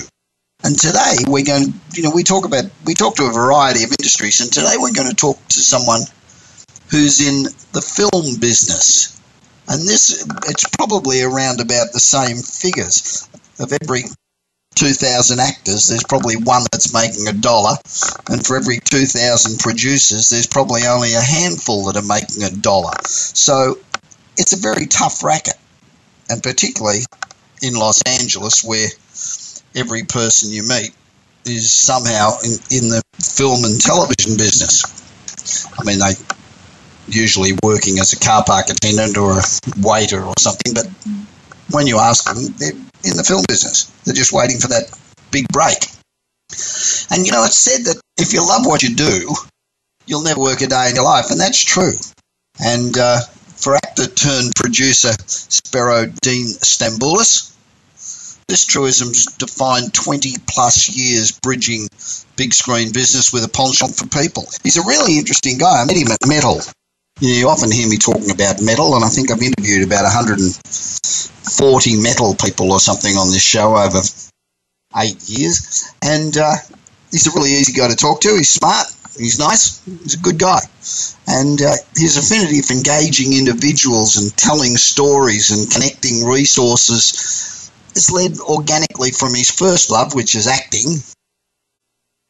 And 0.66 0.76
today 0.76 1.14
we're 1.28 1.44
going, 1.44 1.74
you 1.94 2.02
know, 2.02 2.10
we 2.12 2.24
talk 2.24 2.44
about, 2.44 2.64
we 2.84 2.94
talk 2.94 3.14
to 3.16 3.26
a 3.26 3.32
variety 3.32 3.84
of 3.84 3.90
industries, 3.90 4.40
and 4.40 4.52
today 4.52 4.74
we're 4.76 4.92
going 4.92 5.08
to 5.08 5.14
talk 5.14 5.38
to 5.46 5.60
someone 5.60 6.00
who's 6.90 7.20
in 7.20 7.44
the 7.70 7.80
film 7.80 8.40
business. 8.40 9.16
And 9.68 9.86
this, 9.86 10.26
it's 10.48 10.68
probably 10.76 11.22
around 11.22 11.60
about 11.60 11.92
the 11.92 12.00
same 12.00 12.38
figures. 12.38 13.28
Of 13.60 13.72
every 13.80 14.02
2,000 14.74 15.38
actors, 15.38 15.86
there's 15.86 16.02
probably 16.02 16.34
one 16.34 16.64
that's 16.72 16.92
making 16.92 17.28
a 17.28 17.32
dollar. 17.32 17.76
And 18.28 18.44
for 18.44 18.56
every 18.56 18.80
2,000 18.80 19.60
producers, 19.60 20.30
there's 20.30 20.48
probably 20.48 20.82
only 20.84 21.14
a 21.14 21.20
handful 21.20 21.86
that 21.86 21.96
are 21.96 22.02
making 22.02 22.42
a 22.42 22.50
dollar. 22.50 22.94
So 23.04 23.78
it's 24.36 24.52
a 24.52 24.60
very 24.60 24.86
tough 24.86 25.22
racket. 25.22 25.54
And 26.28 26.42
particularly 26.42 27.06
in 27.62 27.74
Los 27.74 28.02
Angeles, 28.02 28.64
where 28.64 28.88
every 29.76 30.02
person 30.04 30.50
you 30.50 30.62
meet 30.62 30.90
is 31.44 31.70
somehow 31.70 32.32
in, 32.42 32.50
in 32.72 32.88
the 32.88 33.02
film 33.22 33.64
and 33.64 33.80
television 33.80 34.36
business. 34.36 34.82
I 35.78 35.84
mean, 35.84 36.00
they 36.00 36.14
usually 37.08 37.52
working 37.62 37.98
as 38.00 38.12
a 38.12 38.18
car 38.18 38.42
park 38.44 38.68
attendant 38.68 39.16
or 39.16 39.38
a 39.38 39.42
waiter 39.78 40.24
or 40.24 40.34
something, 40.38 40.74
but 40.74 40.86
when 41.70 41.86
you 41.86 41.98
ask 41.98 42.24
them, 42.24 42.52
they're 42.58 42.72
in 43.04 43.16
the 43.16 43.24
film 43.24 43.44
business. 43.46 43.84
They're 44.04 44.14
just 44.14 44.32
waiting 44.32 44.58
for 44.58 44.68
that 44.68 44.90
big 45.30 45.46
break. 45.48 45.78
And 47.10 47.26
you 47.26 47.32
know, 47.32 47.44
it's 47.44 47.58
said 47.58 47.84
that 47.84 48.00
if 48.18 48.32
you 48.32 48.40
love 48.40 48.66
what 48.66 48.82
you 48.82 48.96
do, 48.96 49.34
you'll 50.06 50.22
never 50.22 50.40
work 50.40 50.60
a 50.62 50.66
day 50.66 50.88
in 50.88 50.94
your 50.96 51.04
life, 51.04 51.30
and 51.30 51.38
that's 51.38 51.62
true. 51.62 51.92
And 52.64 52.96
uh, 52.96 53.20
for 53.56 53.76
actor 53.76 54.06
turned 54.06 54.54
producer 54.56 55.12
Spero 55.26 56.06
Dean 56.22 56.46
Stamboulis, 56.46 57.55
this 58.48 58.64
truism's 58.64 59.26
defined 59.36 59.92
20 59.92 60.34
plus 60.48 60.88
years 60.88 61.32
bridging 61.32 61.88
big 62.36 62.54
screen 62.54 62.92
business 62.92 63.32
with 63.32 63.44
a 63.44 63.48
penchant 63.48 63.96
for 63.96 64.06
people. 64.06 64.44
He's 64.62 64.76
a 64.76 64.86
really 64.86 65.18
interesting 65.18 65.58
guy. 65.58 65.82
I 65.82 65.84
met 65.84 65.96
him 65.96 66.12
at 66.12 66.24
Metal. 66.26 66.60
You, 67.18 67.48
often 67.48 67.72
hear 67.72 67.88
me 67.88 67.96
talking 67.96 68.30
about 68.30 68.60
metal, 68.60 68.94
and 68.94 69.02
I 69.02 69.08
think 69.08 69.30
I've 69.30 69.40
interviewed 69.42 69.86
about 69.86 70.04
140 70.04 72.02
metal 72.02 72.34
people 72.34 72.72
or 72.72 72.78
something 72.78 73.16
on 73.16 73.30
this 73.30 73.42
show 73.42 73.74
over 73.74 74.02
eight 74.98 75.26
years. 75.26 75.90
And 76.02 76.36
uh, 76.36 76.56
he's 77.10 77.26
a 77.26 77.30
really 77.30 77.52
easy 77.52 77.72
guy 77.72 77.88
to 77.88 77.96
talk 77.96 78.20
to. 78.20 78.36
He's 78.36 78.50
smart. 78.50 78.86
He's 79.18 79.38
nice. 79.38 79.82
He's 79.86 80.14
a 80.14 80.18
good 80.18 80.38
guy. 80.38 80.60
And 81.26 81.60
uh, 81.62 81.72
his 81.96 82.18
affinity 82.18 82.60
for 82.60 82.74
engaging 82.74 83.32
individuals 83.32 84.18
and 84.18 84.36
telling 84.36 84.76
stories 84.76 85.50
and 85.50 85.70
connecting 85.72 86.26
resources 86.26 87.55
has 87.96 88.10
led 88.10 88.38
organically 88.38 89.10
from 89.10 89.34
his 89.34 89.50
first 89.50 89.90
love, 89.90 90.14
which 90.14 90.34
is 90.34 90.46
acting, 90.46 91.02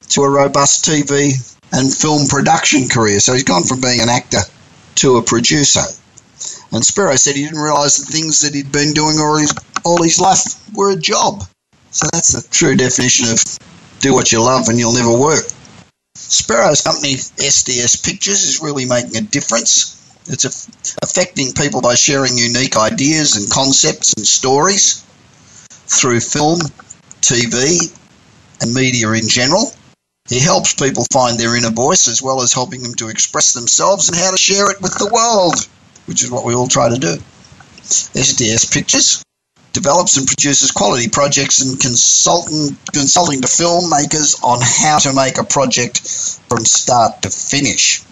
to 0.08 0.22
a 0.22 0.30
robust 0.30 0.84
TV 0.84 1.34
and 1.72 1.92
film 1.92 2.28
production 2.28 2.88
career. 2.88 3.18
So 3.18 3.32
he's 3.32 3.44
gone 3.44 3.64
from 3.64 3.80
being 3.80 4.00
an 4.00 4.08
actor 4.08 4.40
to 4.96 5.16
a 5.16 5.22
producer. 5.22 5.82
And 6.72 6.84
Spero 6.84 7.16
said 7.16 7.34
he 7.34 7.44
didn't 7.44 7.58
realise 7.58 7.96
the 7.96 8.12
things 8.12 8.40
that 8.40 8.54
he'd 8.54 8.70
been 8.70 8.92
doing 8.92 9.18
all 9.18 9.36
his, 9.36 9.54
all 9.84 10.02
his 10.02 10.20
life 10.20 10.74
were 10.74 10.92
a 10.92 10.96
job. 10.96 11.42
So 11.90 12.06
that's 12.12 12.32
the 12.32 12.48
true 12.48 12.76
definition 12.76 13.30
of 13.30 13.42
do 14.00 14.14
what 14.14 14.30
you 14.30 14.40
love 14.42 14.68
and 14.68 14.78
you'll 14.78 14.94
never 14.94 15.16
work. 15.16 15.44
Spero's 16.14 16.82
company, 16.82 17.14
SDS 17.14 18.04
Pictures, 18.04 18.44
is 18.44 18.62
really 18.62 18.84
making 18.84 19.16
a 19.16 19.20
difference. 19.22 19.94
It's 20.28 20.44
affecting 21.02 21.52
people 21.52 21.80
by 21.80 21.94
sharing 21.94 22.36
unique 22.36 22.76
ideas 22.76 23.36
and 23.36 23.50
concepts 23.50 24.12
and 24.14 24.26
stories 24.26 25.05
through 25.86 26.20
film, 26.20 26.60
TV, 27.20 27.92
and 28.60 28.74
media 28.74 29.10
in 29.12 29.28
general. 29.28 29.72
He 30.28 30.40
helps 30.40 30.74
people 30.74 31.06
find 31.12 31.38
their 31.38 31.56
inner 31.56 31.70
voice 31.70 32.08
as 32.08 32.20
well 32.20 32.42
as 32.42 32.52
helping 32.52 32.82
them 32.82 32.94
to 32.94 33.08
express 33.08 33.52
themselves 33.52 34.08
and 34.08 34.18
how 34.18 34.32
to 34.32 34.36
share 34.36 34.70
it 34.70 34.82
with 34.82 34.98
the 34.98 35.10
world, 35.12 35.54
which 36.06 36.24
is 36.24 36.30
what 36.30 36.44
we 36.44 36.54
all 36.54 36.66
try 36.66 36.88
to 36.88 36.98
do. 36.98 37.16
SDS 37.86 38.72
Pictures 38.72 39.22
develops 39.72 40.16
and 40.16 40.26
produces 40.26 40.70
quality 40.70 41.08
projects 41.08 41.60
and 41.60 41.78
consulting, 41.78 42.76
consulting 42.92 43.42
to 43.42 43.46
filmmakers 43.46 44.42
on 44.42 44.58
how 44.62 44.98
to 44.98 45.12
make 45.12 45.38
a 45.38 45.44
project 45.44 46.00
from 46.48 46.64
start 46.64 47.22
to 47.22 47.30
finish. 47.30 48.02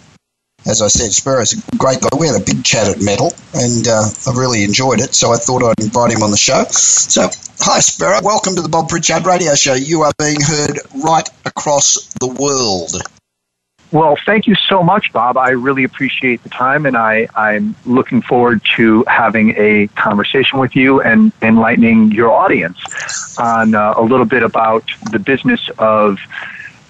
As 0.66 0.80
I 0.80 0.88
said, 0.88 1.12
Spiro's 1.12 1.52
a 1.52 1.76
great 1.76 2.00
guy. 2.00 2.09
We 2.18 2.26
had 2.26 2.40
a 2.40 2.44
big 2.44 2.64
chat 2.64 2.88
at 2.88 3.02
Metal, 3.02 3.33
and 3.54 3.87
uh, 3.87 4.04
I 4.26 4.33
really 4.35 4.64
enjoyed 4.64 5.00
it. 5.00 5.14
So 5.14 5.33
I 5.33 5.37
thought 5.37 5.62
I'd 5.62 5.85
invite 5.85 6.12
him 6.12 6.23
on 6.23 6.30
the 6.30 6.37
show. 6.37 6.64
So, 6.71 7.28
hi, 7.61 7.80
Spiro. 7.80 8.21
Welcome 8.23 8.56
to 8.56 8.62
the 8.62 8.68
Bob 8.68 8.88
Pritchard 8.88 9.26
Radio 9.26 9.54
Show. 9.54 9.75
You 9.75 10.02
are 10.02 10.12
being 10.18 10.40
heard 10.40 10.78
right 11.04 11.28
across 11.44 12.09
the 12.21 12.28
world. 12.28 12.92
Well, 13.92 14.16
thank 14.26 14.49
you 14.49 14.56
so 14.56 14.83
much, 14.83 15.12
Bob. 15.12 15.37
I 15.37 15.50
really 15.50 15.85
appreciate 15.85 16.42
the 16.42 16.49
time, 16.49 16.85
and 16.85 16.97
I, 16.97 17.28
I'm 17.37 17.76
looking 17.87 18.23
forward 18.23 18.61
to 18.75 19.04
having 19.06 19.54
a 19.56 19.87
conversation 19.88 20.59
with 20.59 20.75
you 20.75 21.00
and 21.00 21.30
enlightening 21.42 22.11
your 22.11 22.33
audience 22.33 23.38
on 23.38 23.76
uh, 23.76 23.94
a 23.97 24.02
little 24.02 24.26
bit 24.26 24.42
about 24.42 24.85
the 25.12 25.21
business 25.21 25.71
of 25.78 26.18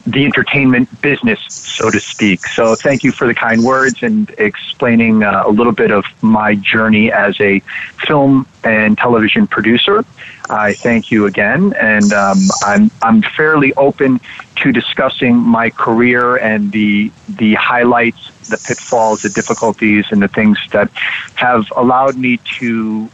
the 0.07 0.25
entertainment 0.25 1.01
business, 1.01 1.41
so 1.51 1.91
to 1.91 2.01
speak. 2.01 2.47
So, 2.47 2.75
thank 2.75 3.05
you 3.05 3.13
for 3.13 3.27
the 3.27 3.35
kind 3.35 3.65
words 3.65 4.03
and 4.03 4.31
explaining 4.39 5.23
uh, 5.23 5.45
a 5.47 5.51
little 5.51 5.73
bit 5.73 5.91
of 5.91 6.05
my 6.23 6.55
journey 6.55 7.11
as 7.11 7.41
a 7.41 7.61
film 8.07 8.47
and 8.63 8.97
television 8.99 9.47
producer. 9.47 10.05
I 10.51 10.75
thank 10.75 11.11
you 11.11 11.27
again, 11.27 11.73
and 11.75 12.13
um, 12.13 12.39
I'm 12.63 12.91
I'm 13.03 13.23
fairly 13.23 13.73
open 13.75 14.21
to 14.57 14.73
discussing 14.73 15.37
my 15.37 15.71
career 15.71 16.37
and 16.37 16.71
the 16.71 17.11
the 17.29 17.55
highlights, 17.55 18.31
the 18.49 18.59
pitfalls, 18.59 19.23
the 19.23 19.31
difficulties, 19.31 20.07
and 20.11 20.21
the 20.21 20.29
things 20.29 20.59
that 20.73 20.91
have 21.35 21.73
allowed 21.77 22.17
me 22.17 22.39
to 22.59 23.09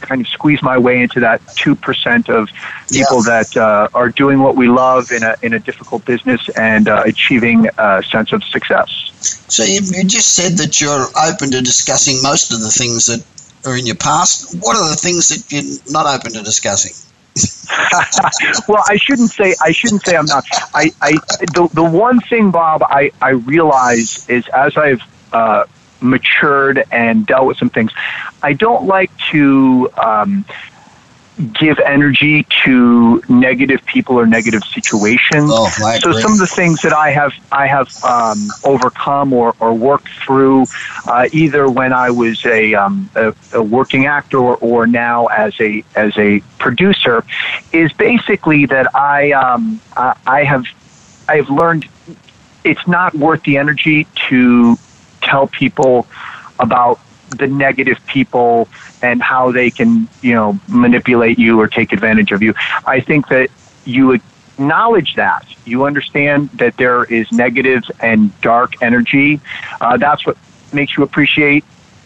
kind 0.00 0.20
of 0.20 0.28
squeeze 0.28 0.62
my 0.62 0.78
way 0.78 1.00
into 1.02 1.20
that 1.20 1.40
two 1.56 1.74
percent 1.74 2.28
of 2.28 2.48
people 2.90 3.24
yeah. 3.24 3.42
that 3.42 3.56
uh, 3.56 3.88
are 3.94 4.08
doing 4.08 4.40
what 4.40 4.56
we 4.56 4.68
love 4.68 5.10
in 5.12 5.22
a 5.22 5.36
in 5.42 5.54
a 5.54 5.58
difficult 5.58 6.04
business 6.04 6.48
and 6.50 6.88
uh, 6.88 7.02
achieving 7.04 7.68
a 7.78 8.02
sense 8.02 8.32
of 8.32 8.42
success. 8.44 8.88
So 9.48 9.64
you, 9.64 9.80
you 9.80 10.04
just 10.04 10.34
said 10.34 10.52
that 10.58 10.80
you're 10.80 11.06
open 11.16 11.50
to 11.50 11.60
discussing 11.60 12.22
most 12.22 12.52
of 12.52 12.60
the 12.60 12.70
things 12.70 13.06
that 13.06 13.24
are 13.66 13.76
in 13.76 13.86
your 13.86 13.96
past. 13.96 14.54
What 14.60 14.76
are 14.76 14.88
the 14.88 14.96
things 14.96 15.28
that 15.28 15.50
you're 15.50 15.92
not 15.92 16.06
open 16.06 16.32
to 16.32 16.42
discussing? 16.42 16.92
well, 18.68 18.82
I 18.88 18.96
shouldn't 18.96 19.30
say 19.30 19.54
I 19.60 19.72
shouldn't 19.72 20.02
say 20.02 20.16
I'm 20.16 20.26
not. 20.26 20.44
I, 20.74 20.90
I 21.00 21.12
the 21.54 21.68
the 21.72 21.84
one 21.84 22.20
thing, 22.20 22.50
Bob, 22.50 22.82
I 22.82 23.12
I 23.20 23.30
realize 23.30 24.28
is 24.28 24.48
as 24.48 24.76
I've 24.76 25.02
uh, 25.32 25.64
matured 26.00 26.84
and 26.90 27.26
dealt 27.26 27.46
with 27.46 27.58
some 27.58 27.70
things, 27.70 27.92
I 28.42 28.52
don't 28.52 28.86
like 28.86 29.10
to. 29.30 29.90
Um, 29.96 30.44
give 31.52 31.78
energy 31.78 32.44
to 32.64 33.22
negative 33.28 33.84
people 33.86 34.18
or 34.18 34.26
negative 34.26 34.64
situations. 34.64 35.50
Oh, 35.52 35.68
so 36.00 36.12
some 36.12 36.32
of 36.32 36.38
the 36.38 36.46
things 36.46 36.82
that 36.82 36.92
I 36.92 37.10
have 37.10 37.32
I 37.52 37.66
have 37.68 37.88
um, 38.04 38.48
overcome 38.64 39.32
or, 39.32 39.54
or 39.60 39.72
worked 39.72 40.08
through, 40.08 40.66
uh, 41.06 41.28
either 41.32 41.70
when 41.70 41.92
I 41.92 42.10
was 42.10 42.44
a, 42.44 42.74
um, 42.74 43.08
a, 43.14 43.34
a, 43.52 43.62
working 43.62 44.06
actor 44.06 44.38
or, 44.38 44.56
or, 44.56 44.86
now 44.86 45.26
as 45.26 45.58
a 45.60 45.84
as 45.94 46.16
a 46.18 46.40
producer, 46.58 47.24
is 47.72 47.92
basically 47.92 48.66
that 48.66 48.94
I 48.94 49.32
um, 49.32 49.80
I, 49.96 50.16
I 50.26 50.44
have 50.44 50.64
I 51.28 51.36
have 51.36 51.50
learned 51.50 51.86
it's 52.64 52.86
not 52.88 53.14
worth 53.14 53.42
the 53.44 53.58
energy 53.58 54.06
to 54.28 54.76
tell 55.28 55.46
people 55.46 56.06
about 56.58 56.98
the 57.30 57.46
negative 57.46 57.98
people 58.06 58.68
and 59.02 59.22
how 59.22 59.52
they 59.52 59.70
can, 59.70 60.08
you 60.22 60.34
know, 60.34 60.58
manipulate 60.68 61.38
you 61.38 61.60
or 61.60 61.68
take 61.68 61.92
advantage 61.92 62.32
of 62.32 62.42
you. 62.42 62.54
I 62.84 63.00
think 63.00 63.28
that 63.28 63.50
you 63.84 64.12
acknowledge 64.12 65.14
that. 65.14 65.46
You 65.64 65.84
understand 65.84 66.50
that 66.54 66.76
there 66.76 67.04
is 67.04 67.30
negatives 67.30 67.90
and 68.00 68.38
dark 68.40 68.82
energy. 68.82 69.40
Uh, 69.80 69.96
that's 69.96 70.26
what 70.26 70.36
makes 70.72 70.96
you 70.96 71.02
appreciate 71.02 71.64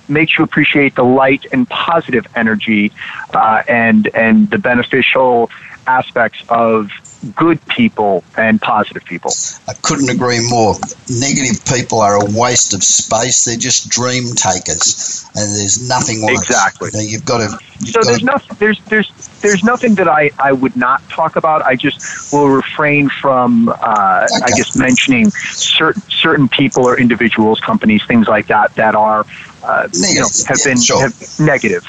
makes 0.08 0.36
you 0.36 0.44
appreciate 0.44 0.94
the 0.96 1.04
light 1.04 1.46
and 1.52 1.68
positive 1.68 2.26
energy 2.34 2.92
uh, 3.32 3.62
and 3.68 4.08
and 4.14 4.50
the 4.50 4.58
beneficial 4.58 5.48
aspects 5.86 6.42
of 6.48 6.90
good 7.34 7.64
people 7.66 8.24
and 8.36 8.60
positive 8.60 9.04
people. 9.04 9.32
I 9.68 9.74
couldn't 9.74 10.08
agree 10.08 10.40
more. 10.48 10.74
Negative 11.08 11.64
people 11.64 12.00
are 12.00 12.16
a 12.16 12.24
waste 12.26 12.74
of 12.74 12.82
space. 12.82 13.44
They're 13.44 13.56
just 13.56 13.88
dream 13.88 14.34
takers, 14.34 15.28
and 15.34 15.54
there's 15.56 15.88
nothing 15.88 16.22
worse. 16.22 16.40
Exactly. 16.40 16.90
You 16.92 16.98
know, 16.98 17.08
you've 17.08 17.24
got 17.24 17.38
to. 17.38 17.64
You've 17.80 17.90
so 17.90 18.00
got 18.00 18.06
there's 18.06 18.18
to, 18.20 18.24
nothing. 18.24 18.56
There's 18.58 18.80
there's 18.86 19.28
there's 19.40 19.64
nothing 19.64 19.94
that 19.96 20.08
I 20.08 20.30
I 20.38 20.52
would 20.52 20.76
not 20.76 21.06
talk 21.08 21.36
about. 21.36 21.62
I 21.62 21.76
just 21.76 22.32
will 22.32 22.48
refrain 22.48 23.08
from 23.08 23.68
uh, 23.68 23.72
okay. 23.72 24.44
I 24.44 24.56
guess 24.56 24.76
mentioning 24.76 25.30
certain 25.30 26.02
certain 26.02 26.48
people 26.48 26.86
or 26.86 26.98
individuals, 26.98 27.60
companies, 27.60 28.04
things 28.04 28.28
like 28.28 28.48
that 28.48 28.74
that 28.74 28.94
are. 28.94 29.24
Uh, 29.64 29.88
you 29.92 30.18
know, 30.18 30.26
have 30.48 30.58
yeah, 30.58 30.72
been 30.72 30.80
sure. 30.80 31.00
have 31.00 31.38
negative 31.38 31.84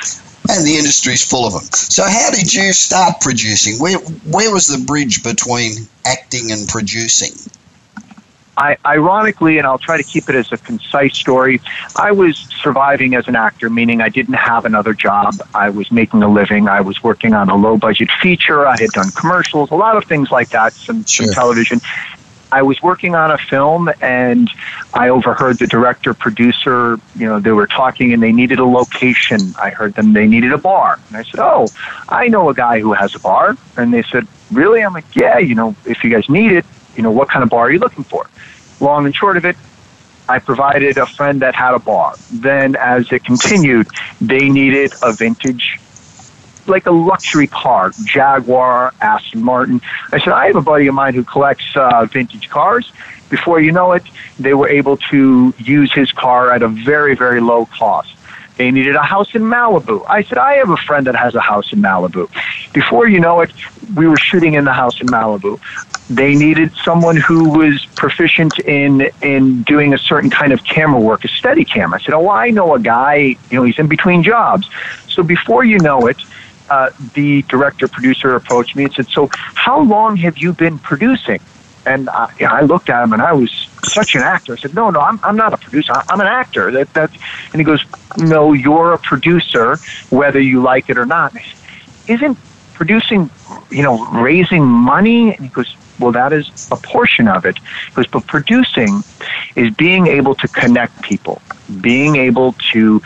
and 0.50 0.66
the 0.66 0.76
industry's 0.76 1.24
full 1.24 1.46
of 1.46 1.54
them. 1.54 1.64
So, 1.64 2.04
how 2.04 2.32
did 2.32 2.54
you 2.54 2.74
start 2.74 3.22
producing? 3.22 3.80
Where 3.80 3.98
where 3.98 4.52
was 4.52 4.68
the 4.68 4.84
bridge 4.86 5.24
between 5.24 5.74
acting 6.06 6.52
and 6.52 6.68
producing? 6.68 7.32
I, 8.56 8.78
ironically, 8.86 9.58
and 9.58 9.66
I'll 9.66 9.80
try 9.80 9.98
to 9.98 10.04
keep 10.04 10.30
it 10.30 10.36
as 10.36 10.52
a 10.52 10.58
concise 10.58 11.16
story, 11.18 11.60
I 11.96 12.12
was 12.12 12.38
surviving 12.62 13.16
as 13.16 13.28
an 13.28 13.36
actor, 13.36 13.70
meaning 13.70 14.00
I 14.00 14.10
didn't 14.10 14.36
have 14.36 14.66
another 14.66 14.94
job. 14.94 15.36
I 15.56 15.70
was 15.70 15.92
making 15.92 16.22
a 16.22 16.32
living. 16.32 16.68
I 16.68 16.82
was 16.82 17.02
working 17.04 17.34
on 17.34 17.50
a 17.50 17.56
low 17.56 17.78
budget 17.78 18.10
feature. 18.22 18.68
I 18.68 18.80
had 18.80 18.92
done 18.92 19.10
commercials, 19.12 19.72
a 19.72 19.76
lot 19.76 19.98
of 19.98 20.06
things 20.06 20.30
like 20.30 20.50
that, 20.50 20.74
some, 20.74 21.04
sure. 21.06 21.26
some 21.26 21.34
television. 21.34 21.82
I 22.54 22.62
was 22.62 22.84
working 22.84 23.16
on 23.16 23.32
a 23.32 23.38
film 23.40 23.90
and 24.00 24.48
I 24.94 25.10
overheard 25.10 25.58
the 25.58 25.66
director, 25.66 26.14
producer, 26.14 27.00
you 27.16 27.26
know, 27.26 27.40
they 27.40 27.52
were 27.52 27.66
talking 27.66 28.14
and 28.14 28.22
they 28.22 28.32
needed 28.32 28.60
a 28.60 28.66
location. 28.66 29.56
I 29.60 29.72
heard 29.72 29.96
them, 29.96 30.14
they 30.14 30.28
needed 30.28 30.54
a 30.54 30.60
bar. 30.60 31.00
And 31.08 31.18
I 31.18 31.24
said, 31.24 31.40
Oh, 31.40 31.72
I 32.08 32.28
know 32.28 32.50
a 32.50 32.54
guy 32.54 32.80
who 32.80 32.94
has 32.94 33.16
a 33.16 33.20
bar. 33.20 33.58
And 33.76 33.92
they 33.92 34.04
said, 34.04 34.28
Really? 34.52 34.82
I'm 34.82 34.94
like, 34.94 35.16
Yeah, 35.16 35.40
you 35.40 35.56
know, 35.56 35.76
if 35.86 36.04
you 36.04 36.12
guys 36.12 36.30
need 36.30 36.52
it, 36.52 36.66
you 36.96 37.02
know, 37.02 37.10
what 37.10 37.28
kind 37.28 37.42
of 37.42 37.50
bar 37.50 37.62
are 37.62 37.72
you 37.72 37.80
looking 37.80 38.04
for? 38.04 38.30
Long 38.80 39.08
and 39.08 39.16
short 39.16 39.36
of 39.36 39.46
it, 39.46 39.56
I 40.30 40.38
provided 40.38 41.00
a 41.00 41.08
friend 41.08 41.42
that 41.42 41.56
had 41.56 41.74
a 41.74 41.80
bar. 41.80 42.16
Then, 42.32 42.76
as 42.76 43.12
it 43.12 43.26
continued, 43.26 43.88
they 44.22 44.48
needed 44.48 44.94
a 45.02 45.12
vintage 45.12 45.80
like 46.68 46.86
a 46.86 46.92
luxury 46.92 47.48
car, 47.48 47.92
Jaguar, 48.06 48.94
Aston 49.02 49.44
Martin. 49.44 49.82
I 50.12 50.20
said, 50.20 50.34
I 50.34 50.48
have 50.48 50.56
a 50.56 50.62
buddy 50.62 50.88
of 50.88 50.96
mine 50.96 51.14
who 51.14 51.24
collects 51.24 51.76
uh, 51.76 52.06
vintage 52.06 52.50
cars. 52.50 52.92
Before 53.30 53.60
you 53.60 53.72
know 53.72 53.94
it, 53.94 54.04
they 54.40 54.54
were 54.54 54.70
able 54.70 54.98
to 55.12 55.54
use 55.58 55.92
his 55.94 56.12
car 56.12 56.52
at 56.52 56.62
a 56.62 56.68
very, 56.68 57.16
very 57.16 57.42
low 57.42 57.66
cost. 57.66 58.16
They 58.58 58.70
needed 58.70 58.96
a 58.96 59.02
house 59.02 59.34
in 59.34 59.42
Malibu. 59.42 60.06
I 60.08 60.22
said, 60.24 60.38
I 60.38 60.56
have 60.56 60.70
a 60.70 60.78
friend 60.78 61.08
that 61.08 61.16
has 61.16 61.34
a 61.34 61.40
house 61.40 61.74
in 61.74 61.82
Malibu. 61.82 62.30
Before 62.74 63.08
you 63.08 63.20
know 63.20 63.42
it, 63.42 63.52
we 63.96 64.08
were 64.08 64.18
shooting 64.18 64.54
in 64.54 64.66
the 64.66 64.74
house 64.74 65.02
in 65.02 65.08
Malibu. 65.08 65.60
They 66.10 66.36
needed 66.36 66.72
someone 66.84 67.16
who 67.16 67.50
was 67.50 67.86
proficient 67.96 68.60
in 68.60 69.10
in 69.22 69.64
doing 69.64 69.94
a 69.94 69.98
certain 69.98 70.30
kind 70.30 70.52
of 70.54 70.64
camera 70.64 71.00
work, 71.00 71.24
a 71.24 71.28
steady 71.30 71.66
cam. 71.66 71.94
I 71.94 72.00
said, 72.00 72.14
Oh, 72.14 72.30
I 72.30 72.52
know 72.52 72.76
a 72.76 72.80
guy, 72.80 73.16
you 73.50 73.58
know, 73.58 73.64
he's 73.64 73.80
in 73.80 73.88
between 73.88 74.22
jobs. 74.22 74.70
So 75.08 75.24
before 75.24 75.64
you 75.64 75.80
know 75.80 76.08
it, 76.08 76.18
uh, 76.74 76.90
the 77.14 77.44
director 77.44 77.88
producer 77.88 78.30
approached 78.36 78.76
me 78.76 78.84
and 78.86 78.94
said, 78.94 79.08
"So, 79.18 79.30
how 79.66 79.82
long 79.96 80.12
have 80.26 80.38
you 80.38 80.54
been 80.54 80.78
producing?" 80.80 81.42
And 81.86 82.10
I, 82.10 82.30
I 82.60 82.62
looked 82.72 82.90
at 82.90 83.04
him, 83.04 83.12
and 83.14 83.22
I 83.22 83.34
was 83.34 83.52
such 83.98 84.16
an 84.16 84.22
actor. 84.22 84.54
I 84.54 84.58
said, 84.64 84.74
"No, 84.74 84.90
no, 84.90 85.00
I'm 85.00 85.20
I'm 85.28 85.38
not 85.44 85.52
a 85.54 85.58
producer. 85.66 85.94
I'm 86.10 86.22
an 86.22 86.32
actor." 86.42 86.72
That 86.72 86.88
that, 86.94 87.12
and 87.52 87.58
he 87.62 87.66
goes, 87.72 87.84
"No, 88.18 88.54
you're 88.54 88.94
a 88.94 88.98
producer, 89.12 89.68
whether 90.10 90.40
you 90.52 90.62
like 90.62 90.90
it 90.90 90.98
or 90.98 91.06
not." 91.06 91.34
Said, 91.34 91.44
Isn't 92.16 92.38
producing, 92.74 93.30
you 93.70 93.84
know, 93.84 93.96
raising 94.30 94.66
money? 94.66 95.36
And 95.36 95.46
he 95.46 95.52
goes, 95.60 95.76
well, 96.00 96.12
that 96.12 96.34
is 96.34 96.46
a 96.72 96.76
portion 96.76 97.28
of 97.28 97.46
it. 97.46 97.58
Goes, 97.94 98.08
but 98.08 98.26
producing 98.28 99.04
is 99.56 99.70
being 99.76 100.08
able 100.08 100.36
to 100.36 100.48
connect 100.48 101.02
people, 101.02 101.42
being 101.82 102.16
able 102.16 102.56
to 102.74 103.02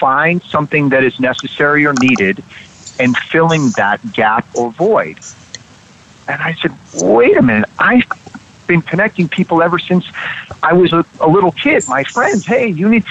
find 0.00 0.42
something 0.42 0.88
that 0.88 1.04
is 1.04 1.20
necessary 1.20 1.86
or 1.86 1.94
needed 2.00 2.42
and 2.98 3.16
filling 3.16 3.70
that 3.70 4.00
gap 4.12 4.46
or 4.54 4.70
void. 4.72 5.18
And 6.28 6.40
I 6.40 6.54
said, 6.54 6.72
wait 6.94 7.36
a 7.36 7.42
minute, 7.42 7.68
I've 7.78 8.04
been 8.66 8.82
connecting 8.82 9.28
people 9.28 9.62
ever 9.62 9.78
since 9.78 10.06
I 10.62 10.72
was 10.72 10.92
a, 10.92 11.04
a 11.20 11.28
little 11.28 11.52
kid. 11.52 11.86
My 11.88 12.04
friends, 12.04 12.46
hey, 12.46 12.68
you 12.68 12.88
need. 12.88 13.04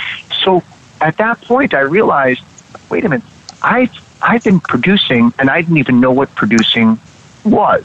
So 0.44 0.64
at 1.00 1.18
that 1.18 1.42
point, 1.42 1.74
I 1.74 1.82
realized, 1.82 2.42
wait 2.90 3.06
a 3.06 3.10
minute, 3.10 3.26
I've, 3.62 3.92
I've 4.22 4.44
been 4.44 4.60
producing, 4.60 5.34
and 5.38 5.50
I 5.50 5.62
didn't 5.62 5.78
even 5.78 6.00
know 6.00 6.12
what 6.12 6.34
producing 6.36 7.00
was. 7.44 7.84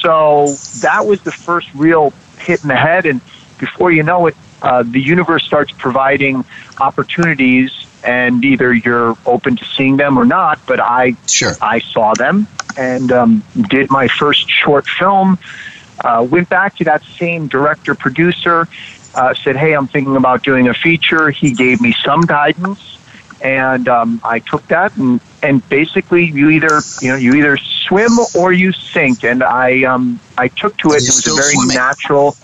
So 0.00 0.54
that 0.80 1.06
was 1.06 1.22
the 1.22 1.32
first 1.32 1.72
real 1.74 2.12
hit 2.38 2.62
in 2.62 2.68
the 2.68 2.76
head, 2.76 3.06
and 3.06 3.20
before 3.58 3.90
you 3.92 4.02
know 4.02 4.26
it, 4.26 4.36
uh, 4.62 4.82
the 4.82 5.00
universe 5.00 5.44
starts 5.44 5.72
providing 5.72 6.44
opportunities 6.80 7.85
and 8.06 8.44
either 8.44 8.72
you're 8.72 9.16
open 9.26 9.56
to 9.56 9.64
seeing 9.64 9.96
them 9.96 10.18
or 10.18 10.24
not. 10.24 10.60
But 10.66 10.80
I 10.80 11.16
sure. 11.26 11.52
I 11.60 11.80
saw 11.80 12.14
them 12.14 12.46
and 12.76 13.10
um, 13.12 13.44
did 13.68 13.90
my 13.90 14.08
first 14.08 14.48
short 14.48 14.86
film. 14.86 15.38
Uh, 16.04 16.26
went 16.28 16.48
back 16.48 16.76
to 16.76 16.84
that 16.84 17.02
same 17.18 17.48
director 17.48 17.94
producer, 17.94 18.68
uh, 19.14 19.34
said, 19.34 19.56
"Hey, 19.56 19.72
I'm 19.72 19.88
thinking 19.88 20.16
about 20.16 20.42
doing 20.42 20.68
a 20.68 20.74
feature." 20.74 21.30
He 21.30 21.52
gave 21.52 21.80
me 21.80 21.94
some 22.04 22.20
guidance, 22.20 22.98
and 23.40 23.88
um, 23.88 24.20
I 24.22 24.38
took 24.40 24.66
that 24.68 24.96
and 24.96 25.20
and 25.42 25.66
basically 25.68 26.24
you 26.24 26.50
either 26.50 26.80
you 27.00 27.08
know 27.08 27.16
you 27.16 27.34
either 27.34 27.56
swim 27.56 28.12
or 28.34 28.52
you 28.52 28.72
sink, 28.72 29.24
and 29.24 29.42
I 29.42 29.84
um, 29.84 30.20
I 30.36 30.48
took 30.48 30.76
to 30.78 30.88
it. 30.90 31.02
It 31.02 31.06
was 31.06 31.26
a 31.26 31.34
very 31.34 31.54
swimming. 31.54 31.76
natural. 31.76 32.36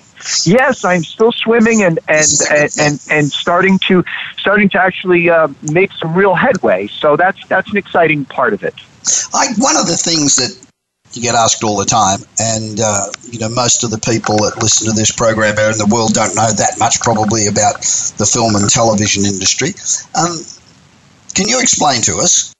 Yes, 0.44 0.84
I'm 0.84 1.04
still 1.04 1.32
swimming 1.32 1.82
and 1.82 1.98
and 2.08 2.26
and, 2.50 2.70
and, 2.80 3.06
and 3.10 3.32
starting 3.32 3.78
to 3.88 4.04
starting 4.38 4.68
to 4.70 4.80
actually 4.80 5.30
uh, 5.30 5.48
make 5.72 5.92
some 5.92 6.14
real 6.14 6.34
headway. 6.34 6.86
So 6.88 7.16
that's 7.16 7.44
that's 7.48 7.70
an 7.70 7.76
exciting 7.76 8.24
part 8.24 8.52
of 8.52 8.62
it. 8.62 8.74
I, 9.34 9.48
one 9.58 9.76
of 9.76 9.86
the 9.86 9.96
things 9.96 10.36
that 10.36 10.56
you 11.14 11.22
get 11.22 11.34
asked 11.34 11.64
all 11.64 11.76
the 11.76 11.84
time, 11.84 12.20
and 12.38 12.80
uh, 12.80 13.06
you 13.30 13.38
know 13.38 13.48
most 13.48 13.84
of 13.84 13.90
the 13.90 13.98
people 13.98 14.36
that 14.38 14.62
listen 14.62 14.88
to 14.88 14.92
this 14.92 15.10
program 15.10 15.58
out 15.58 15.72
in 15.72 15.78
the 15.78 15.90
world 15.92 16.14
don't 16.14 16.34
know 16.34 16.50
that 16.50 16.76
much 16.78 17.00
probably 17.00 17.46
about 17.46 17.82
the 18.18 18.28
film 18.30 18.54
and 18.54 18.68
television 18.68 19.24
industry. 19.24 19.70
Um, 20.14 20.38
can 21.34 21.48
you 21.48 21.60
explain 21.60 22.02
to 22.02 22.18
us 22.18 22.54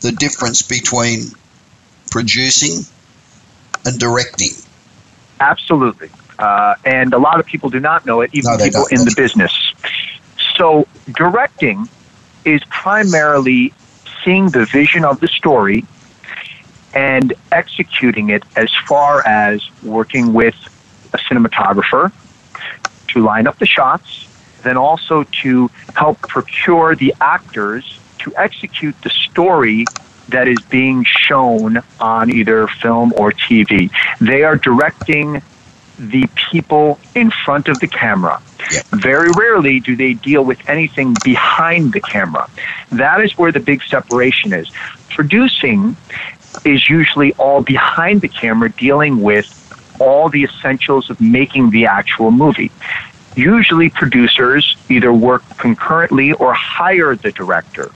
the 0.00 0.12
difference 0.12 0.62
between 0.62 1.26
producing 2.10 2.84
and 3.84 3.98
directing? 3.98 4.50
Absolutely. 5.40 6.10
Uh, 6.38 6.74
and 6.84 7.14
a 7.14 7.18
lot 7.18 7.40
of 7.40 7.46
people 7.46 7.68
do 7.68 7.80
not 7.80 8.06
know 8.06 8.20
it, 8.20 8.30
even 8.32 8.56
No, 8.56 8.64
people 8.64 8.86
in 8.86 9.04
the 9.04 9.14
business. 9.16 9.74
So, 10.56 10.86
directing 11.12 11.88
is 12.44 12.62
primarily 12.64 13.72
seeing 14.24 14.50
the 14.50 14.64
vision 14.66 15.04
of 15.04 15.20
the 15.20 15.28
story 15.28 15.84
and 16.94 17.32
executing 17.52 18.30
it 18.30 18.42
as 18.56 18.70
far 18.86 19.26
as 19.26 19.68
working 19.82 20.32
with 20.32 20.56
a 21.12 21.18
cinematographer 21.18 22.12
to 23.08 23.22
line 23.22 23.46
up 23.46 23.58
the 23.58 23.66
shots, 23.66 24.26
then 24.62 24.76
also 24.76 25.24
to 25.42 25.70
help 25.94 26.20
procure 26.20 26.94
the 26.94 27.14
actors 27.20 27.98
to 28.18 28.32
execute 28.36 29.00
the 29.02 29.10
story 29.10 29.84
that 30.28 30.46
is 30.46 30.58
being 30.68 31.04
shown 31.04 31.78
on 32.00 32.30
either 32.30 32.66
film 32.66 33.12
or 33.16 33.32
TV. 33.32 33.90
They 34.20 34.42
are 34.42 34.56
directing 34.56 35.42
the 35.98 36.28
people 36.50 36.98
in 37.14 37.30
front 37.30 37.68
of 37.68 37.80
the 37.80 37.88
camera. 37.88 38.40
Yep. 38.70 38.86
Very 38.92 39.30
rarely 39.30 39.80
do 39.80 39.96
they 39.96 40.14
deal 40.14 40.44
with 40.44 40.58
anything 40.68 41.14
behind 41.16 41.92
the 41.92 42.00
camera. 42.00 42.48
That 42.92 43.20
is 43.22 43.36
where 43.36 43.52
the 43.52 43.60
big 43.60 43.82
separation 43.82 44.52
is. 44.52 44.70
Producing 45.10 45.96
is 46.64 46.88
usually 46.88 47.32
all 47.34 47.62
behind 47.62 48.20
the 48.20 48.28
camera, 48.28 48.70
dealing 48.70 49.20
with 49.20 49.46
all 49.98 50.28
the 50.28 50.44
essentials 50.44 51.10
of 51.10 51.20
making 51.20 51.70
the 51.70 51.86
actual 51.86 52.30
movie. 52.30 52.70
Usually, 53.34 53.88
producers 53.88 54.76
either 54.88 55.12
work 55.12 55.44
concurrently 55.58 56.32
or 56.32 56.52
hire 56.54 57.14
the 57.14 57.30
director. 57.32 57.90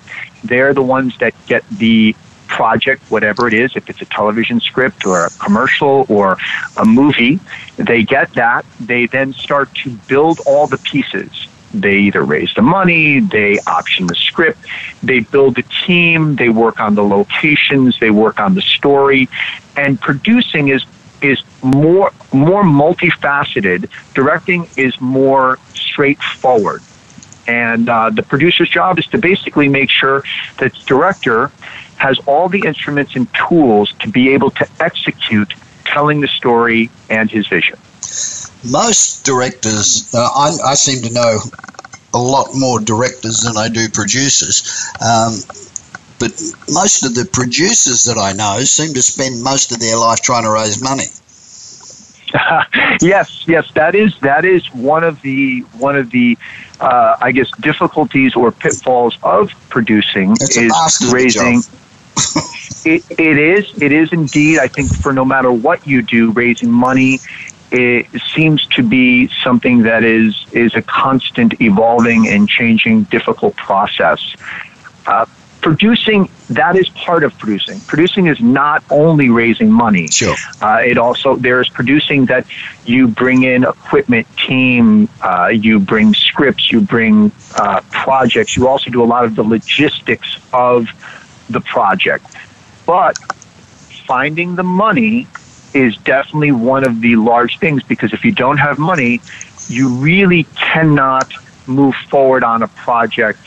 They're 0.44 0.74
the 0.74 0.82
ones 0.82 1.16
that 1.18 1.34
get 1.46 1.64
the 1.70 2.14
project, 2.52 3.02
whatever 3.10 3.48
it 3.48 3.54
is, 3.54 3.74
if 3.76 3.88
it's 3.88 4.02
a 4.02 4.04
television 4.04 4.60
script 4.60 5.06
or 5.06 5.24
a 5.24 5.30
commercial 5.30 6.04
or 6.08 6.36
a 6.76 6.84
movie, 6.84 7.40
they 7.76 8.02
get 8.02 8.32
that. 8.34 8.66
They 8.78 9.06
then 9.06 9.32
start 9.32 9.74
to 9.76 9.90
build 10.06 10.40
all 10.46 10.66
the 10.66 10.76
pieces. 10.76 11.48
They 11.72 11.96
either 12.08 12.22
raise 12.22 12.52
the 12.52 12.60
money, 12.60 13.20
they 13.20 13.58
option 13.66 14.06
the 14.06 14.14
script, 14.14 14.58
they 15.02 15.20
build 15.20 15.56
a 15.56 15.62
team, 15.86 16.36
they 16.36 16.50
work 16.50 16.78
on 16.78 16.94
the 16.94 17.02
locations, 17.02 17.98
they 17.98 18.10
work 18.10 18.38
on 18.38 18.54
the 18.54 18.60
story, 18.60 19.30
and 19.76 19.98
producing 19.98 20.68
is 20.68 20.84
is 21.22 21.42
more 21.62 22.10
more 22.32 22.64
multifaceted. 22.64 23.88
Directing 24.12 24.68
is 24.76 25.00
more 25.00 25.58
straightforward. 25.72 26.82
And 27.46 27.88
uh, 27.88 28.10
the 28.10 28.22
producer's 28.22 28.70
job 28.70 28.98
is 28.98 29.06
to 29.08 29.18
basically 29.18 29.68
make 29.68 29.90
sure 29.90 30.22
that 30.58 30.72
the 30.72 30.82
director 30.86 31.50
has 31.96 32.18
all 32.26 32.48
the 32.48 32.64
instruments 32.64 33.14
and 33.16 33.28
tools 33.34 33.92
to 34.00 34.08
be 34.08 34.30
able 34.30 34.50
to 34.50 34.68
execute 34.80 35.54
telling 35.84 36.20
the 36.20 36.28
story 36.28 36.90
and 37.10 37.30
his 37.30 37.46
vision. 37.46 37.78
Most 38.70 39.24
directors, 39.24 40.12
uh, 40.14 40.18
I, 40.18 40.70
I 40.70 40.74
seem 40.74 41.02
to 41.02 41.12
know 41.12 41.38
a 42.14 42.18
lot 42.18 42.54
more 42.54 42.80
directors 42.80 43.42
than 43.42 43.56
I 43.56 43.68
do 43.68 43.88
producers. 43.88 44.86
Um, 45.00 45.34
but 46.18 46.30
most 46.68 47.04
of 47.04 47.14
the 47.14 47.28
producers 47.32 48.04
that 48.04 48.18
I 48.18 48.32
know 48.32 48.62
seem 48.62 48.94
to 48.94 49.02
spend 49.02 49.42
most 49.42 49.72
of 49.72 49.80
their 49.80 49.96
life 49.96 50.20
trying 50.20 50.44
to 50.44 50.50
raise 50.50 50.82
money. 50.82 51.06
yes, 53.00 53.44
yes, 53.46 53.70
that 53.74 53.94
is 53.94 54.18
that 54.20 54.44
is 54.44 54.66
one 54.72 55.04
of 55.04 55.20
the 55.22 55.60
one 55.78 55.96
of 55.96 56.10
the 56.10 56.38
uh, 56.80 57.16
I 57.20 57.32
guess 57.32 57.50
difficulties 57.60 58.34
or 58.34 58.52
pitfalls 58.52 59.18
of 59.22 59.50
producing 59.68 60.32
It's 60.32 60.56
is 60.56 61.12
raising. 61.12 61.62
it, 62.84 63.04
it 63.10 63.38
is 63.38 63.82
it 63.82 63.92
is 63.92 64.12
indeed. 64.12 64.58
I 64.58 64.68
think 64.68 64.94
for 64.96 65.12
no 65.12 65.24
matter 65.24 65.52
what 65.52 65.86
you 65.86 66.02
do, 66.02 66.30
raising 66.32 66.70
money 66.70 67.20
it 67.72 68.06
seems 68.34 68.66
to 68.66 68.82
be 68.82 69.28
something 69.42 69.82
that 69.82 70.04
is 70.04 70.46
is 70.52 70.74
a 70.74 70.82
constant 70.82 71.60
evolving 71.60 72.28
and 72.28 72.48
changing 72.48 73.04
difficult 73.04 73.56
process. 73.56 74.20
Uh, 75.06 75.26
producing 75.62 76.28
that 76.50 76.76
is 76.76 76.88
part 76.90 77.24
of 77.24 77.38
producing. 77.38 77.80
Producing 77.80 78.26
is 78.26 78.40
not 78.40 78.84
only 78.90 79.30
raising 79.30 79.70
money. 79.70 80.08
Sure. 80.08 80.34
Uh, 80.60 80.82
it 80.84 80.98
also 80.98 81.36
there's 81.36 81.70
producing 81.70 82.26
that 82.26 82.44
you 82.84 83.08
bring 83.08 83.44
in 83.44 83.64
equipment 83.64 84.26
team, 84.36 85.08
uh, 85.22 85.46
you 85.46 85.78
bring 85.78 86.12
scripts, 86.12 86.70
you 86.70 86.80
bring 86.80 87.32
uh, 87.56 87.80
projects. 87.90 88.56
You 88.56 88.68
also 88.68 88.90
do 88.90 89.02
a 89.02 89.06
lot 89.06 89.24
of 89.24 89.36
the 89.36 89.44
logistics 89.44 90.36
of 90.52 90.88
the 91.48 91.60
project. 91.60 92.26
But 92.84 93.16
finding 94.06 94.56
the 94.56 94.64
money 94.64 95.28
is 95.72 95.96
definitely 95.98 96.52
one 96.52 96.84
of 96.84 97.00
the 97.00 97.16
large 97.16 97.58
things 97.58 97.82
because 97.82 98.12
if 98.12 98.24
you 98.24 98.32
don't 98.32 98.58
have 98.58 98.78
money, 98.78 99.20
you 99.68 99.88
really 99.88 100.42
cannot 100.56 101.32
move 101.66 101.94
forward 102.10 102.42
on 102.42 102.62
a 102.62 102.68
project 102.68 103.38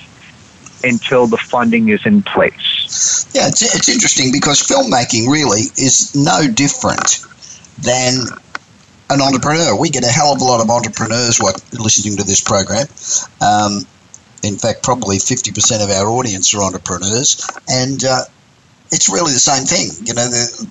until 0.84 1.28
the 1.28 1.38
funding 1.38 1.90
is 1.90 2.06
in 2.06 2.22
place. 2.24 3.28
Yeah, 3.34 3.48
it's, 3.48 3.62
it's 3.62 3.90
interesting 3.90 4.32
because 4.32 4.62
filmmaking 4.62 5.32
really 5.32 5.62
is 5.78 6.16
no 6.16 6.48
different 6.52 7.26
than 7.82 8.28
an 9.10 9.22
entrepreneur. 9.22 9.80
We 9.80 9.90
get 9.90 10.04
a 10.04 10.12
hell 10.12 10.34
of 10.34 10.42
a 10.42 10.44
lot 10.44 10.62
of 10.62 10.70
entrepreneurs 10.70 11.40
listening 11.74 12.18
to 12.18 12.24
this 12.24 12.42
program. 12.42 12.88
Um, 13.42 13.82
in 14.44 14.58
fact, 14.58 14.84
probably 14.84 15.18
50% 15.18 15.84
of 15.84 15.90
our 15.90 16.08
audience 16.08 16.54
are 16.54 16.62
entrepreneurs. 16.62 17.48
And 17.70 18.04
uh, 18.04 18.22
it's 18.92 19.10
really 19.10 19.34
the 19.34 19.40
same 19.40 19.66
thing. 19.66 19.90
You 20.06 20.14
know, 20.14 20.28
the, 20.30 20.70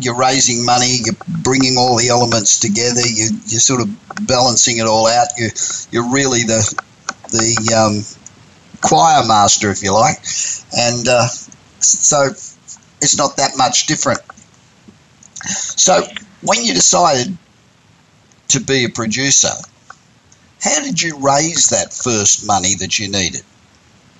you're 0.00 0.16
raising 0.16 0.64
money, 0.64 0.98
you're 1.04 1.16
bringing 1.42 1.76
all 1.76 1.96
the 1.96 2.08
elements 2.08 2.58
together, 2.58 3.00
you, 3.00 3.30
you're 3.46 3.60
sort 3.60 3.82
of 3.82 4.26
balancing 4.26 4.78
it 4.78 4.86
all 4.86 5.06
out. 5.06 5.28
You, 5.36 5.48
you're 5.90 6.10
really 6.12 6.44
the, 6.44 6.62
the 7.30 7.74
um, 7.74 8.21
choir 8.82 9.24
master, 9.26 9.70
if 9.70 9.82
you 9.82 9.92
like. 9.92 10.18
And 10.76 11.08
uh, 11.08 11.26
so 11.78 12.26
it's 12.26 13.16
not 13.16 13.36
that 13.36 13.52
much 13.56 13.86
different. 13.86 14.20
So 15.44 16.02
when 16.42 16.62
you 16.62 16.74
decided 16.74 17.36
to 18.48 18.60
be 18.60 18.84
a 18.84 18.88
producer, 18.88 19.48
how 20.60 20.80
did 20.82 21.02
you 21.02 21.18
raise 21.18 21.70
that 21.70 21.92
first 21.92 22.46
money 22.46 22.74
that 22.76 22.98
you 22.98 23.08
needed? 23.08 23.42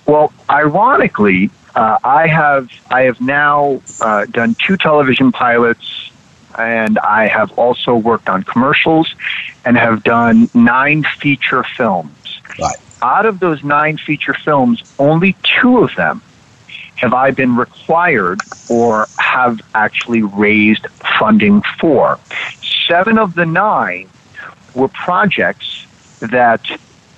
Well, 0.05 0.33
ironically, 0.49 1.49
uh, 1.75 1.97
I 2.03 2.27
have 2.27 2.69
I 2.91 3.03
have 3.03 3.21
now 3.21 3.81
uh, 4.01 4.25
done 4.25 4.55
two 4.55 4.75
television 4.75 5.31
pilots, 5.31 6.11
and 6.57 6.99
I 6.99 7.27
have 7.27 7.57
also 7.57 7.95
worked 7.95 8.27
on 8.27 8.43
commercials, 8.43 9.15
and 9.63 9.77
have 9.77 10.03
done 10.03 10.49
nine 10.53 11.03
feature 11.17 11.63
films. 11.63 12.41
Right. 12.59 12.75
Out 13.03 13.25
of 13.25 13.39
those 13.39 13.63
nine 13.65 13.97
feature 13.97 14.33
films, 14.33 14.81
only 14.97 15.35
two 15.43 15.79
of 15.79 15.93
them 15.95 16.21
have 16.95 17.13
I 17.13 17.31
been 17.31 17.57
required 17.57 18.39
or 18.69 19.09
have 19.19 19.59
actually 19.75 20.21
raised 20.21 20.87
funding 21.19 21.61
for. 21.79 22.17
Seven 22.87 23.17
of 23.19 23.35
the 23.35 23.45
nine 23.45 24.07
were 24.73 24.87
projects 24.87 25.85
that 26.21 26.61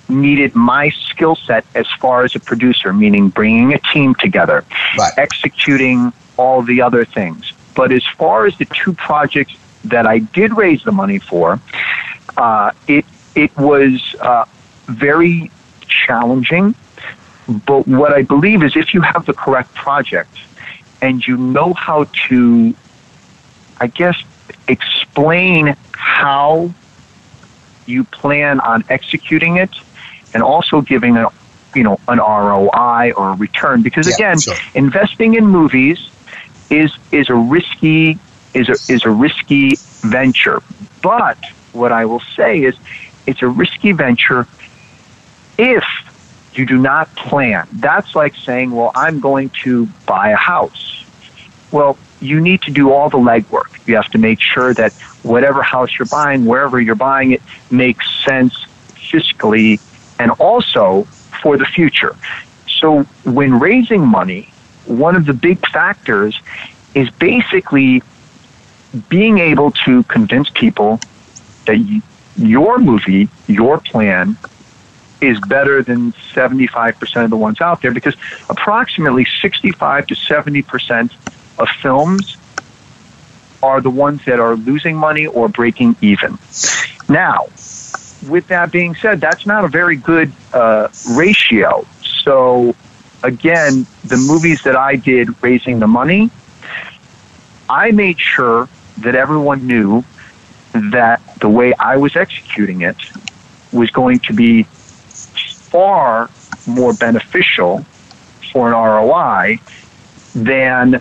needed 0.08 0.56
my 0.56 0.90
skill 0.90 1.36
set 1.36 1.64
as 1.76 1.86
far 2.00 2.24
as 2.24 2.34
a 2.34 2.40
producer, 2.40 2.92
meaning 2.92 3.28
bringing 3.28 3.72
a 3.72 3.78
team 3.78 4.14
together, 4.16 4.64
Right. 4.98 5.12
executing 5.16 6.12
all 6.36 6.62
the 6.62 6.82
other 6.82 7.04
things. 7.04 7.52
But 7.76 7.92
as 7.92 8.04
far 8.04 8.46
as 8.46 8.56
the 8.58 8.64
two 8.64 8.92
projects 8.92 9.54
that 9.84 10.04
I 10.06 10.18
did 10.18 10.56
raise 10.56 10.82
the 10.82 10.92
money 10.92 11.18
for, 11.20 11.60
uh, 12.36 12.72
it 12.88 13.04
it 13.36 13.56
was 13.56 14.16
uh, 14.20 14.46
very 14.86 15.50
challenging. 15.88 16.74
But 17.48 17.86
what 17.86 18.12
I 18.12 18.22
believe 18.22 18.62
is 18.62 18.76
if 18.76 18.92
you 18.94 19.00
have 19.02 19.24
the 19.26 19.32
correct 19.34 19.74
project 19.74 20.36
and 21.00 21.24
you 21.26 21.36
know 21.36 21.74
how 21.74 22.04
to, 22.28 22.74
I 23.80 23.86
guess, 23.88 24.16
explain 24.68 25.76
how 25.92 26.70
you 27.86 28.04
plan 28.04 28.60
on 28.60 28.84
executing 28.88 29.56
it 29.56 29.70
and 30.34 30.42
also 30.42 30.80
giving 30.80 31.16
a 31.16 31.30
you 31.74 31.82
know 31.82 32.00
an 32.08 32.18
ROI 32.18 33.12
or 33.16 33.30
a 33.32 33.36
return 33.36 33.82
because 33.82 34.06
Yeah, 34.06 34.14
again 34.14 34.40
sure. 34.40 34.56
investing 34.74 35.34
in 35.34 35.46
movies 35.46 36.10
is 36.70 36.96
is 37.12 37.28
a 37.30 37.34
risky 37.34 38.18
is 38.54 38.68
a 38.68 38.76
is 38.88 39.04
a 39.04 39.10
risky 39.10 39.76
venture 40.02 40.62
but 41.02 41.38
what 41.72 41.92
I 41.92 42.06
will 42.06 42.22
say 42.36 42.62
is 42.62 42.76
it's 43.26 43.42
a 43.42 43.48
risky 43.48 43.92
venture 43.92 44.46
if 45.58 45.84
you 46.54 46.64
do 46.64 46.78
not 46.78 47.14
plan. 47.16 47.68
That's 47.72 48.14
like 48.14 48.34
saying 48.34 48.70
well 48.70 48.92
I'm 48.94 49.20
going 49.20 49.50
to 49.64 49.86
buy 50.06 50.30
a 50.30 50.36
house. 50.36 51.04
Well 51.70 51.98
you 52.20 52.40
need 52.40 52.62
to 52.62 52.70
do 52.70 52.92
all 52.92 53.10
the 53.10 53.18
legwork. 53.18 53.86
You 53.86 53.96
have 53.96 54.10
to 54.10 54.18
make 54.18 54.40
sure 54.40 54.72
that 54.74 54.92
whatever 55.22 55.62
house 55.62 55.98
you're 55.98 56.06
buying 56.06 56.44
wherever 56.44 56.80
you're 56.80 56.94
buying 56.94 57.32
it 57.32 57.42
makes 57.70 58.06
sense 58.24 58.54
fiscally 58.94 59.80
and 60.18 60.30
also 60.32 61.04
for 61.42 61.56
the 61.56 61.66
future. 61.66 62.16
So 62.80 63.02
when 63.24 63.58
raising 63.58 64.06
money, 64.06 64.48
one 64.86 65.16
of 65.16 65.26
the 65.26 65.32
big 65.32 65.58
factors 65.68 66.40
is 66.94 67.10
basically 67.10 68.02
being 69.08 69.38
able 69.38 69.72
to 69.84 70.02
convince 70.04 70.48
people 70.50 71.00
that 71.66 71.76
your 72.36 72.78
movie, 72.78 73.28
your 73.46 73.78
plan, 73.78 74.36
is 75.20 75.40
better 75.40 75.82
than 75.82 76.12
75% 76.12 77.24
of 77.24 77.30
the 77.30 77.36
ones 77.36 77.60
out 77.60 77.80
there 77.82 77.92
because 77.92 78.14
approximately 78.50 79.26
65 79.40 80.08
to 80.08 80.14
70% 80.14 81.12
of 81.58 81.68
films 81.80 82.36
are 83.62 83.80
the 83.80 83.90
ones 83.90 84.24
that 84.26 84.38
are 84.38 84.56
losing 84.56 84.96
money 84.96 85.26
or 85.26 85.48
breaking 85.48 85.96
even. 86.00 86.38
Now, 87.08 87.46
with 88.28 88.48
that 88.48 88.70
being 88.70 88.94
said, 88.94 89.20
that's 89.20 89.46
not 89.46 89.64
a 89.64 89.68
very 89.68 89.96
good 89.96 90.32
uh, 90.52 90.88
ratio. 91.10 91.86
So, 92.02 92.74
again, 93.22 93.86
the 94.04 94.16
movies 94.16 94.62
that 94.64 94.76
I 94.76 94.96
did 94.96 95.42
raising 95.42 95.78
the 95.78 95.86
money, 95.86 96.30
I 97.68 97.90
made 97.90 98.20
sure 98.20 98.68
that 98.98 99.14
everyone 99.14 99.66
knew 99.66 100.04
that 100.72 101.20
the 101.40 101.48
way 101.48 101.72
I 101.74 101.96
was 101.96 102.16
executing 102.16 102.82
it 102.82 102.96
was 103.72 103.90
going 103.90 104.20
to 104.20 104.32
be 104.32 104.66
far 105.70 106.30
more 106.66 106.92
beneficial 106.94 107.84
for 108.52 108.68
an 108.68 108.74
ROI 108.74 109.58
than 110.34 111.00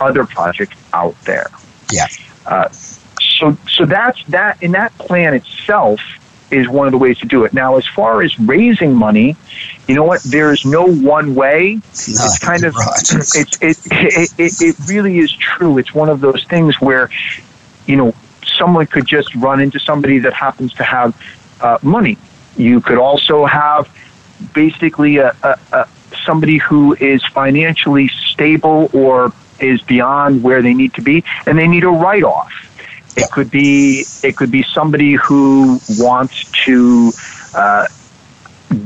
other 0.00 0.24
projects 0.24 0.76
out 0.92 1.20
there. 1.24 1.48
Yeah. 1.90 2.06
Uh, 2.46 2.68
so, 2.70 3.56
so 3.68 3.84
that's 3.84 4.22
that. 4.26 4.62
In 4.62 4.72
that 4.72 4.96
plan 4.98 5.34
itself 5.34 6.00
is 6.50 6.68
one 6.68 6.86
of 6.86 6.92
the 6.92 6.98
ways 6.98 7.18
to 7.18 7.26
do 7.26 7.44
it. 7.44 7.52
Now, 7.52 7.76
as 7.76 7.86
far 7.86 8.22
as 8.22 8.38
raising 8.40 8.94
money, 8.94 9.36
you 9.86 9.94
know 9.94 10.04
what? 10.04 10.22
There's 10.22 10.64
no 10.64 10.84
one 10.86 11.34
way. 11.34 11.74
No, 11.74 11.80
it's 11.92 12.38
kind 12.38 12.64
of 12.64 12.74
right. 12.74 12.98
it's 12.98 13.36
it, 13.62 13.78
it 13.90 14.32
it 14.38 14.60
it 14.60 14.76
really 14.88 15.18
is 15.18 15.32
true. 15.32 15.78
It's 15.78 15.94
one 15.94 16.08
of 16.08 16.20
those 16.20 16.44
things 16.44 16.80
where, 16.80 17.10
you 17.86 17.96
know, 17.96 18.14
someone 18.44 18.86
could 18.86 19.06
just 19.06 19.34
run 19.34 19.60
into 19.60 19.78
somebody 19.78 20.18
that 20.20 20.32
happens 20.32 20.74
to 20.74 20.82
have 20.82 21.20
uh, 21.60 21.78
money. 21.82 22.16
You 22.58 22.80
could 22.80 22.98
also 22.98 23.46
have 23.46 23.88
basically 24.52 25.18
a, 25.18 25.34
a, 25.42 25.58
a 25.72 25.88
somebody 26.24 26.58
who 26.58 26.94
is 26.94 27.24
financially 27.24 28.08
stable 28.08 28.90
or 28.92 29.32
is 29.60 29.80
beyond 29.82 30.42
where 30.42 30.60
they 30.60 30.74
need 30.74 30.92
to 30.94 31.00
be, 31.00 31.24
and 31.46 31.58
they 31.58 31.68
need 31.68 31.84
a 31.84 31.88
write 31.88 32.24
off. 32.24 32.52
It 33.16 33.30
could 33.30 33.50
be 33.50 34.06
it 34.22 34.36
could 34.36 34.50
be 34.50 34.62
somebody 34.62 35.14
who 35.14 35.80
wants 35.98 36.44
to 36.66 37.12
uh, 37.54 37.86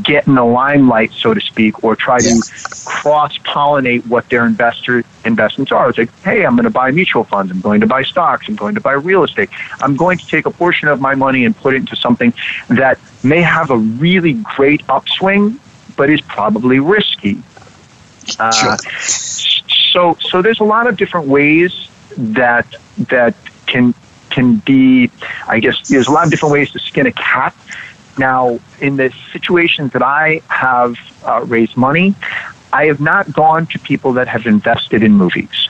get 0.02 0.26
in 0.26 0.34
the 0.34 0.44
limelight, 0.44 1.12
so 1.12 1.34
to 1.34 1.40
speak, 1.40 1.82
or 1.84 1.96
try 1.96 2.18
Yeah. 2.20 2.30
to 2.34 2.42
cross 2.84 3.36
pollinate 3.38 4.06
what 4.06 4.28
their 4.28 4.46
investor 4.46 5.04
investments 5.24 5.72
are. 5.72 5.88
It's 5.88 5.98
like, 5.98 6.10
hey, 6.22 6.44
I'm 6.44 6.54
going 6.56 6.64
to 6.64 6.70
buy 6.70 6.90
mutual 6.90 7.24
funds. 7.24 7.50
I'm 7.52 7.60
going 7.60 7.80
to 7.80 7.86
buy 7.86 8.02
stocks. 8.02 8.48
I'm 8.48 8.54
going 8.56 8.74
to 8.76 8.80
buy 8.80 8.92
real 8.92 9.24
estate. 9.24 9.50
I'm 9.80 9.96
going 9.96 10.18
to 10.18 10.26
take 10.26 10.46
a 10.46 10.50
portion 10.50 10.88
of 10.88 11.00
my 11.00 11.14
money 11.14 11.44
and 11.44 11.56
put 11.56 11.74
it 11.74 11.78
into 11.78 11.96
something 11.96 12.32
that 12.68 12.98
may 13.24 13.42
have 13.42 13.70
a 13.70 13.76
really 13.78 14.34
great 14.34 14.82
upswing, 14.88 15.58
but 15.96 16.10
is 16.10 16.20
probably 16.22 16.78
risky. 16.80 17.42
Uh, 18.38 18.50
Sure. 18.52 18.76
so 19.00 20.16
so 20.20 20.42
there's 20.42 20.60
a 20.60 20.64
lot 20.64 20.86
of 20.86 20.96
different 20.96 21.26
ways 21.26 21.88
that 22.16 22.66
that 23.08 23.34
can 23.66 23.94
can 24.30 24.56
be 24.56 25.10
I 25.48 25.60
guess 25.60 25.88
there's 25.88 26.06
a 26.06 26.12
lot 26.12 26.24
of 26.24 26.30
different 26.30 26.52
ways 26.52 26.70
to 26.72 26.78
skin 26.78 27.06
a 27.06 27.12
cat. 27.12 27.54
Now, 28.18 28.58
in 28.80 28.96
the 28.96 29.12
situations 29.32 29.92
that 29.92 30.02
I 30.02 30.42
have 30.48 30.96
uh, 31.24 31.42
raised 31.44 31.76
money, 31.76 32.14
I 32.72 32.86
have 32.86 33.00
not 33.00 33.32
gone 33.32 33.66
to 33.68 33.78
people 33.78 34.14
that 34.14 34.28
have 34.28 34.46
invested 34.46 35.02
in 35.02 35.12
movies, 35.12 35.68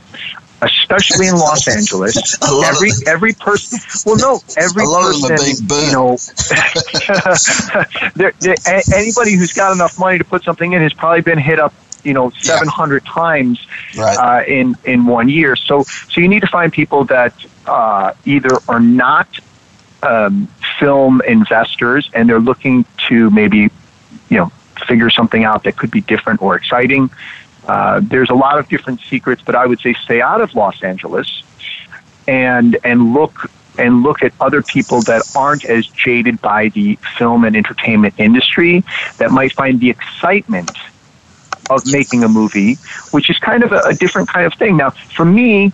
especially 0.61 1.27
in 1.29 1.35
Los 1.35 1.67
Angeles. 1.77 2.35
Of 2.43 2.65
Every 2.65 2.91
every 3.07 3.33
person, 3.33 3.79
well, 4.07 4.17
no, 4.17 4.41
every 4.57 4.85
A 4.85 4.89
lot 4.89 5.15
of 5.15 5.21
them 5.21 5.33
are 5.33 5.37
person, 5.37 5.67
you 5.69 5.93
know, 5.93 6.17
there, 8.15 8.33
a- 8.67 8.83
anybody 8.95 9.37
who's 9.37 9.53
got 9.53 9.73
enough 9.73 9.99
money 9.99 10.19
to 10.19 10.25
put 10.25 10.45
something 10.45 10.73
in 10.73 10.83
has 10.83 10.93
probably 10.93 11.23
been 11.23 11.39
hit 11.39 11.59
up, 11.59 11.75
you 12.05 12.13
know, 12.15 12.27
Yeah. 12.43 12.59
700 12.59 13.05
times 13.05 13.65
Right. 13.97 14.17
uh, 14.17 14.45
in 14.47 14.77
in 14.85 15.07
one 15.07 15.29
year. 15.29 15.57
So 15.57 15.83
so 15.83 16.21
you 16.21 16.29
need 16.29 16.41
to 16.41 16.47
find 16.49 16.73
people 16.73 17.05
that 17.05 17.35
uh, 17.67 18.13
either 18.25 18.57
are 18.69 18.81
not 18.81 19.29
um, 20.03 20.49
film 20.83 21.23
investors 21.29 22.11
and 22.13 22.29
they're 22.29 22.41
looking 22.41 22.85
to 23.09 23.31
maybe 23.31 23.71
you 24.29 24.37
know 24.37 24.51
figure 24.89 25.11
something 25.11 25.45
out 25.45 25.63
that 25.63 25.77
could 25.77 25.93
be 25.93 26.01
different 26.01 26.43
or 26.43 26.57
exciting. 26.57 27.09
Uh, 27.69 28.01
there's 28.03 28.31
a 28.31 28.35
lot 28.35 28.59
of 28.59 28.69
different 28.69 29.01
secrets, 29.01 29.41
but 29.47 29.55
I 29.55 29.65
would 29.65 29.79
say 29.79 29.95
stay 29.95 30.21
out 30.21 30.41
of 30.41 30.57
Los 30.57 30.83
Angeles 30.83 31.45
and 32.27 32.77
and 32.83 33.15
look 33.15 33.49
and 33.79 34.03
look 34.03 34.25
at 34.25 34.33
other 34.41 34.61
people 34.61 35.03
that 35.03 35.23
aren't 35.37 35.65
as 35.65 35.87
jaded 35.87 36.41
by 36.41 36.69
the 36.71 36.99
film 37.17 37.45
and 37.45 37.55
entertainment 37.55 38.15
industry 38.19 38.83
that 39.19 39.31
might 39.31 39.53
find 39.53 39.79
the 39.79 39.89
excitement 39.91 40.73
of 41.71 41.81
making 41.87 42.25
a 42.25 42.29
movie, 42.29 42.75
which 43.13 43.31
is 43.31 43.39
kind 43.39 43.63
of 43.63 43.71
a, 43.71 43.81
a 43.83 43.95
different 43.95 44.29
kind 44.29 44.47
of 44.47 44.55
thing. 44.55 44.77
Now, 44.77 44.91
for 44.91 45.25
me, 45.25 45.73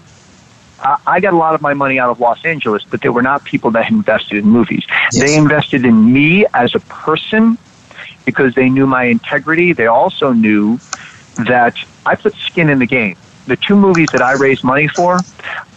I 0.80 0.98
I 1.06 1.20
got 1.20 1.32
a 1.32 1.36
lot 1.36 1.54
of 1.54 1.62
my 1.62 1.74
money 1.74 1.98
out 1.98 2.10
of 2.10 2.20
Los 2.20 2.44
Angeles, 2.44 2.84
but 2.84 3.00
they 3.00 3.08
were 3.08 3.22
not 3.22 3.44
people 3.44 3.70
that 3.72 3.90
invested 3.90 4.38
in 4.38 4.46
movies. 4.46 4.84
Yes. 5.12 5.18
They 5.20 5.36
invested 5.36 5.84
in 5.84 6.12
me 6.12 6.46
as 6.54 6.74
a 6.74 6.80
person 6.80 7.58
because 8.24 8.54
they 8.54 8.68
knew 8.68 8.86
my 8.86 9.04
integrity. 9.04 9.72
They 9.72 9.86
also 9.86 10.32
knew 10.32 10.78
that 11.46 11.76
I 12.04 12.14
put 12.14 12.34
skin 12.34 12.68
in 12.68 12.78
the 12.78 12.86
game. 12.86 13.16
The 13.46 13.56
two 13.56 13.76
movies 13.76 14.08
that 14.12 14.20
I 14.20 14.32
raised 14.32 14.62
money 14.62 14.88
for, 14.88 15.18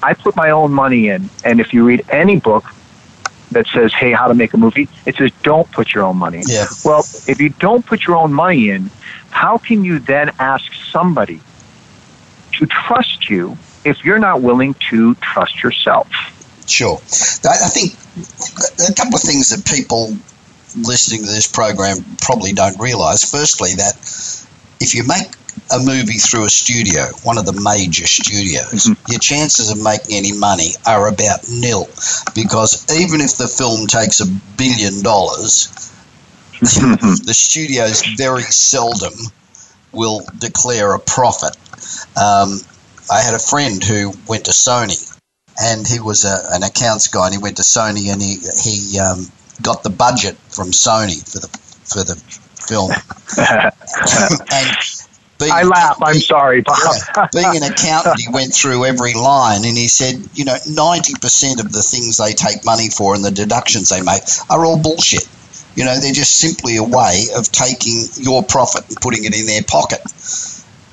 I 0.04 0.14
put 0.14 0.36
my 0.36 0.50
own 0.50 0.74
money 0.74 1.08
in. 1.08 1.30
And 1.46 1.62
if 1.62 1.74
you 1.74 1.86
read 1.86 2.06
any 2.10 2.38
book 2.38 2.66
that 3.52 3.68
says, 3.68 3.94
hey, 3.94 4.12
how 4.12 4.28
to 4.28 4.34
make 4.34 4.54
a 4.54 4.58
movie, 4.58 4.90
it 5.06 5.16
says, 5.16 5.32
don't 5.44 5.70
put 5.72 5.94
your 5.94 6.04
own 6.04 6.18
money 6.18 6.40
in. 6.40 6.44
Yeah. 6.48 6.68
Well, 6.84 7.02
if 7.28 7.40
you 7.40 7.50
don't 7.50 7.86
put 7.86 8.06
your 8.06 8.18
own 8.18 8.34
money 8.34 8.70
in, 8.70 8.90
how 9.30 9.58
can 9.58 9.86
you 9.86 10.00
then 10.00 10.32
ask 10.40 10.74
somebody 10.92 11.40
to 12.54 12.66
trust 12.66 13.30
you 13.30 13.58
if 13.84 14.04
you're 14.06 14.20
not 14.20 14.42
willing 14.42 14.76
to 14.90 15.16
trust 15.16 15.64
yourself? 15.64 16.08
Sure. 16.68 16.98
I, 16.98 17.70
think 17.70 17.94
a 18.90 18.94
couple 18.94 19.16
of 19.16 19.22
things 19.22 19.50
that 19.50 19.66
people 19.66 20.16
listening 20.78 21.26
to 21.26 21.32
this 21.32 21.52
program 21.52 21.98
probably 22.22 22.54
don't 22.54 22.80
realize. 22.80 23.30
Firstly, 23.30 23.72
that 23.76 23.96
if 24.80 24.96
you 24.96 25.06
make 25.06 25.28
a 25.72 25.80
movie 25.80 26.18
through 26.18 26.46
a 26.46 26.50
studio, 26.50 27.08
one 27.24 27.38
of 27.38 27.46
the 27.46 27.60
major 27.62 28.06
studios, 28.06 28.88
your 29.10 29.20
chances 29.20 29.70
of 29.70 29.84
making 29.84 30.16
any 30.16 30.32
money 30.32 30.72
are 30.86 31.08
about 31.08 31.40
nil 31.50 31.86
because 32.36 32.86
even 32.92 33.22
if 33.22 33.38
the 33.38 33.48
film 33.48 33.88
takes 33.88 34.20
a 34.22 34.26
billion 34.58 35.02
dollars, 35.04 35.68
the 36.62 37.34
studios 37.34 38.04
very 38.18 38.44
seldom 38.44 39.14
will 39.92 40.22
declare 40.38 40.94
a 40.94 41.00
profit. 41.00 41.58
Um, 42.16 42.60
I 43.10 43.22
had 43.22 43.34
a 43.34 43.40
friend 43.40 43.84
who 43.84 44.14
went 44.28 44.46
to 44.46 44.52
Sony 44.52 45.12
and 45.62 45.88
he 45.88 46.00
was 46.00 46.26
a, 46.26 46.56
an 46.56 46.64
accounts 46.64 47.08
guy, 47.08 47.26
and 47.26 47.36
he 47.36 47.42
went 47.42 47.58
to 47.58 47.64
Sony, 47.64 48.12
and 48.12 48.22
he 48.22 48.38
he 48.64 49.00
um, 49.00 49.26
got 49.62 49.84
the 49.84 49.90
budget 49.90 50.36
from 50.50 50.72
Sony 50.72 51.22
for 51.22 51.40
the 51.40 51.48
for 51.86 52.04
the 52.04 52.16
film. 52.66 52.92
and 54.52 54.78
being, 55.40 55.52
I 55.52 55.64
laugh. 55.64 55.98
I'm 56.02 56.20
sorry, 56.20 56.62
Bob. 56.62 56.78
yeah, 57.16 57.28
being 57.34 57.58
an 57.58 57.72
accountant, 57.72 58.20
he 58.20 58.28
went 58.32 58.54
through 58.54 58.86
every 58.86 59.14
line, 59.14 59.66
and 59.66 59.78
he 59.78 59.88
said, 59.88 60.22
you 60.34 60.46
know, 60.46 60.56
ninety 60.68 61.14
percent 61.14 61.60
of 61.60 61.72
the 61.72 61.82
things 61.82 62.18
they 62.18 62.34
take 62.34 62.66
money 62.66 62.90
for 62.90 63.16
and 63.16 63.24
the 63.24 63.32
deductions 63.32 63.90
they 63.90 64.02
make 64.02 64.24
are 64.50 64.66
all 64.66 64.82
bullshit. 64.82 65.28
You 65.76 65.86
know, 65.86 65.98
they're 66.00 66.12
just 66.12 66.38
simply 66.38 66.78
a 66.78 66.84
way 66.84 67.28
of 67.36 67.50
taking 67.50 68.04
your 68.18 68.44
profit 68.44 68.90
and 68.90 68.98
putting 68.98 69.24
it 69.24 69.38
in 69.38 69.46
their 69.46 69.64
pocket. 69.64 70.02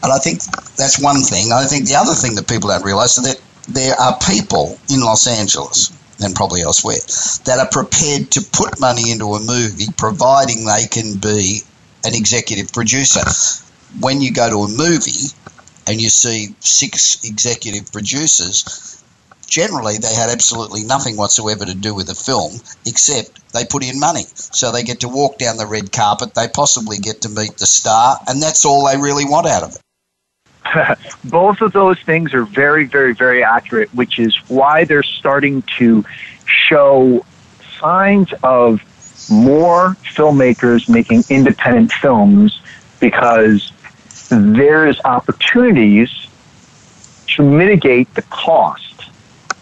And 0.03 0.13
I 0.13 0.19
think 0.19 0.43
that's 0.77 1.03
one 1.03 1.23
thing. 1.23 1.53
I 1.53 1.65
think 1.65 1.89
the 1.89 1.97
other 1.97 2.15
thing 2.15 2.35
that 2.37 2.49
people 2.49 2.71
don't 2.71 2.85
realize 2.85 3.19
is 3.19 3.25
that 3.25 3.41
there 3.69 3.95
are 3.95 4.19
people 4.21 4.79
in 4.89 5.01
Los 5.01 5.27
Angeles 5.27 5.93
and 6.21 6.35
probably 6.35 6.63
elsewhere, 6.63 6.99
that 7.45 7.59
are 7.59 7.69
prepared 7.69 8.31
to 8.33 8.41
put 8.53 8.81
money 8.81 9.11
into 9.11 9.35
a 9.35 9.41
movie 9.41 9.87
providing 9.97 10.65
they 10.65 10.87
can 10.91 11.19
be 11.19 11.61
an 12.05 12.15
executive 12.15 12.73
producer. 12.73 13.23
When 14.01 14.21
you 14.21 14.33
go 14.33 14.49
to 14.49 14.57
a 14.57 14.69
movie 14.69 15.31
and 15.87 16.01
you 16.01 16.09
see 16.09 16.55
six 16.61 17.25
executive 17.25 17.93
producers, 17.93 19.03
generally 19.47 19.99
they 19.99 20.15
had 20.15 20.31
absolutely 20.31 20.85
nothing 20.85 21.17
whatsoever 21.17 21.65
to 21.65 21.75
do 21.75 21.95
with 21.95 22.09
the 22.09 22.15
film 22.15 22.53
except 22.85 23.53
they 23.53 23.65
put 23.65 23.85
in 23.85 23.99
money. 23.99 24.25
So 24.35 24.73
they 24.73 24.83
get 24.83 25.01
to 25.01 25.09
walk 25.09 25.39
down 25.39 25.57
the 25.57 25.67
red 25.67 25.93
carpet, 25.93 26.35
they 26.35 26.49
possibly 26.49 26.99
get 26.99 27.23
to 27.23 27.29
meet 27.29 27.57
the 27.59 27.67
star, 27.67 28.19
and 28.27 28.43
that's 28.43 28.65
all 28.65 28.87
they 28.87 28.97
really 28.97 29.25
want 29.25 29.47
out 29.47 29.63
of 29.63 29.75
it. 29.75 29.81
Both 31.25 31.61
of 31.61 31.73
those 31.73 31.99
things 32.01 32.35
are 32.35 32.45
very, 32.45 32.85
very, 32.85 33.15
very 33.15 33.43
accurate, 33.43 33.93
which 33.95 34.19
is 34.19 34.37
why 34.49 34.85
they're 34.85 35.03
starting 35.03 35.63
to 35.79 36.05
show 36.47 37.25
signs 37.79 38.33
of 38.43 38.83
more 39.31 39.97
filmmakers 40.15 40.89
making 40.89 41.25
independent 41.29 41.93
films 41.93 42.61
because 43.01 43.73
there's 44.31 45.01
opportunities 45.05 46.11
to 47.29 47.43
mitigate 47.43 48.13
the 48.15 48.23
cost, 48.23 49.03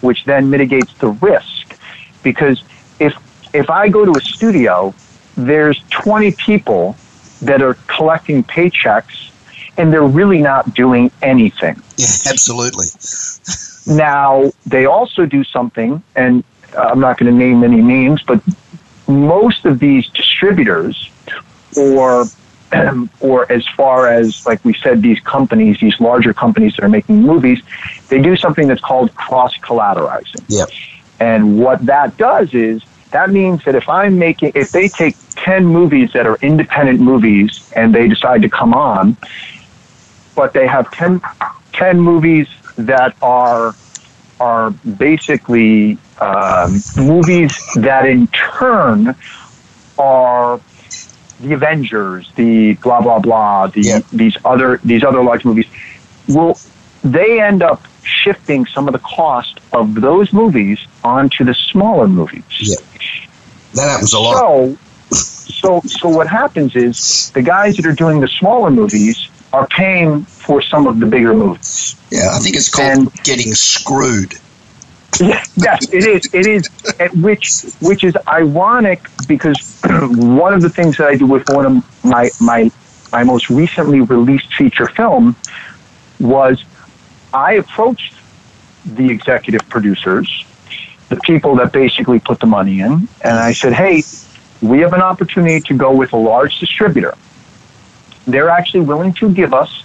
which 0.00 0.24
then 0.24 0.50
mitigates 0.50 0.92
the 0.94 1.08
risk. 1.08 1.76
Because 2.22 2.62
if 2.98 3.14
if 3.54 3.70
I 3.70 3.88
go 3.88 4.04
to 4.04 4.12
a 4.12 4.20
studio, 4.20 4.94
there's 5.36 5.82
20 5.90 6.32
people 6.32 6.96
that 7.42 7.62
are 7.62 7.74
collecting 7.86 8.42
paychecks 8.42 9.30
and 9.78 9.92
they're 9.92 10.02
really 10.02 10.40
not 10.42 10.74
doing 10.74 11.10
anything. 11.22 11.80
Yeah, 11.96 12.30
absolutely. 12.30 12.86
now, 13.86 14.52
they 14.66 14.86
also 14.86 15.26
do 15.26 15.44
something, 15.44 16.02
and 16.14 16.44
uh, 16.76 16.80
I'm 16.92 17.00
not 17.00 17.18
going 17.18 17.30
to 17.30 17.38
name 17.38 17.64
any 17.64 17.82
names, 17.82 18.22
but 18.22 18.40
most 19.08 19.64
of 19.64 19.78
these 19.78 20.08
distributors 20.08 21.10
or 21.76 22.24
or 23.20 23.50
as 23.50 23.66
far 23.68 24.08
as 24.08 24.44
like 24.46 24.64
we 24.64 24.74
said 24.74 25.02
these 25.02 25.20
companies 25.20 25.78
these 25.80 26.00
larger 26.00 26.34
companies 26.34 26.74
that 26.74 26.84
are 26.84 26.88
making 26.88 27.22
movies 27.22 27.62
they 28.08 28.20
do 28.20 28.36
something 28.36 28.66
that's 28.66 28.80
called 28.80 29.14
cross 29.14 29.56
collateralizing 29.58 30.44
yep. 30.48 30.68
and 31.20 31.58
what 31.58 31.84
that 31.86 32.16
does 32.16 32.52
is 32.54 32.82
that 33.12 33.30
means 33.30 33.62
that 33.64 33.76
if 33.76 33.88
i'm 33.88 34.18
making 34.18 34.50
if 34.54 34.72
they 34.72 34.88
take 34.88 35.14
10 35.36 35.64
movies 35.64 36.12
that 36.12 36.26
are 36.26 36.38
independent 36.42 37.00
movies 37.00 37.70
and 37.76 37.94
they 37.94 38.08
decide 38.08 38.42
to 38.42 38.48
come 38.48 38.74
on 38.74 39.16
but 40.36 40.52
they 40.52 40.66
have 40.66 40.90
10, 40.92 41.20
10 41.72 42.00
movies 42.00 42.46
that 42.76 43.16
are 43.22 43.74
are 44.38 44.70
basically 44.70 45.98
um, 46.20 46.80
movies 46.96 47.58
that 47.76 48.06
in 48.06 48.26
turn 48.28 49.16
are 49.98 50.60
the 51.40 51.52
Avengers, 51.54 52.30
the 52.32 52.74
blah 52.74 53.00
blah 53.00 53.18
blah, 53.18 53.66
the 53.68 53.80
yeah. 53.80 54.00
these 54.12 54.36
other 54.44 54.78
these 54.84 55.04
other 55.04 55.22
large 55.22 55.44
movies. 55.44 55.66
Well, 56.28 56.58
they 57.02 57.40
end 57.40 57.62
up 57.62 57.82
shifting 58.02 58.66
some 58.66 58.88
of 58.88 58.92
the 58.92 58.98
cost 58.98 59.60
of 59.72 59.94
those 59.94 60.32
movies 60.32 60.86
onto 61.02 61.44
the 61.44 61.54
smaller 61.54 62.08
movies. 62.08 62.44
Yeah, 62.60 62.76
that 63.74 63.90
happens 63.90 64.12
a 64.12 64.20
lot. 64.20 64.34
So, 64.34 64.76
so, 65.10 65.80
so 65.80 66.08
what 66.08 66.26
happens 66.26 66.76
is 66.76 67.30
the 67.30 67.42
guys 67.42 67.76
that 67.76 67.86
are 67.86 67.92
doing 67.94 68.20
the 68.20 68.28
smaller 68.28 68.70
movies 68.70 69.28
are 69.52 69.66
paying 69.68 70.22
for 70.24 70.60
some 70.60 70.86
of 70.86 71.00
the 71.00 71.06
bigger 71.06 71.34
movies. 71.34 71.96
Yeah, 72.10 72.30
I 72.32 72.38
think 72.38 72.56
it's 72.56 72.68
called 72.68 72.98
and, 72.98 73.12
getting 73.24 73.54
screwed. 73.54 74.34
Yeah, 75.20 75.42
yes, 75.56 75.92
it 75.92 76.06
is. 76.06 76.34
It 76.34 76.46
is, 76.46 76.68
which 77.14 77.62
which 77.80 78.04
is 78.04 78.16
ironic 78.28 79.06
because 79.26 79.80
one 79.84 80.52
of 80.52 80.60
the 80.60 80.68
things 80.68 80.98
that 80.98 81.08
I 81.08 81.16
do 81.16 81.26
with 81.26 81.48
one 81.48 81.66
of 81.66 82.04
my 82.04 82.30
my 82.40 82.70
my 83.12 83.24
most 83.24 83.48
recently 83.48 84.00
released 84.00 84.52
feature 84.54 84.86
film 84.86 85.36
was 86.20 86.64
I 87.32 87.54
approached 87.54 88.14
the 88.84 89.10
executive 89.10 89.68
producers, 89.68 90.44
the 91.08 91.16
people 91.16 91.56
that 91.56 91.72
basically 91.72 92.20
put 92.20 92.40
the 92.40 92.46
money 92.46 92.80
in, 92.80 93.08
and 93.22 93.38
I 93.38 93.52
said, 93.52 93.72
"Hey, 93.72 94.02
we 94.60 94.80
have 94.80 94.92
an 94.92 95.02
opportunity 95.02 95.60
to 95.60 95.74
go 95.74 95.92
with 95.92 96.12
a 96.12 96.18
large 96.18 96.58
distributor." 96.58 97.14
They're 98.26 98.50
actually 98.50 98.80
willing 98.80 99.12
to 99.14 99.32
give 99.32 99.54
us 99.54 99.84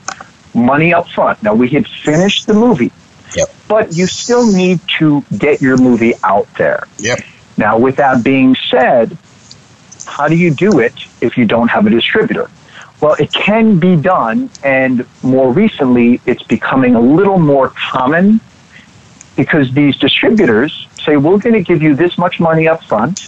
money 0.54 0.94
up 0.94 1.08
front. 1.10 1.42
Now, 1.44 1.54
we 1.54 1.70
had 1.70 1.88
finished 1.88 2.48
the 2.48 2.54
movie, 2.54 2.92
yep. 3.36 3.50
but 3.68 3.94
you 3.94 4.08
still 4.08 4.52
need 4.52 4.80
to 5.00 5.24
get 5.38 5.62
your 5.62 5.78
movie 5.78 6.14
out 6.24 6.54
there. 6.56 6.84
Yep. 6.98 7.20
Now, 7.58 7.78
with 7.78 7.98
that 7.98 8.24
being 8.24 8.56
said, 8.56 9.18
how 10.06 10.28
do 10.28 10.36
you 10.36 10.52
do 10.52 10.80
it 10.80 10.94
if 11.22 11.38
you 11.38 11.46
don't 11.46 11.70
have 11.70 11.86
a 11.88 11.90
distributor? 11.90 12.50
Well, 13.02 13.16
it 13.20 13.32
can 13.34 13.80
be 13.80 13.96
done, 13.96 14.50
and 14.64 15.06
more 15.24 15.52
recently, 15.52 16.22
it's 16.26 16.44
becoming 16.44 16.96
a 16.96 17.02
little 17.02 17.40
more 17.40 17.70
common 17.70 18.40
because 19.36 19.74
these 19.74 19.98
distributors 19.98 20.88
say, 21.04 21.18
We're 21.18 21.40
going 21.40 21.56
to 21.56 21.64
give 21.64 21.82
you 21.82 21.96
this 21.96 22.18
much 22.18 22.40
money 22.40 22.68
up 22.68 22.84
front, 22.84 23.22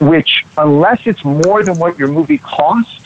which, 0.00 0.44
unless 0.58 1.06
it's 1.06 1.24
more 1.24 1.62
than 1.62 1.78
what 1.78 1.98
your 1.98 2.08
movie 2.08 2.38
costs, 2.38 3.03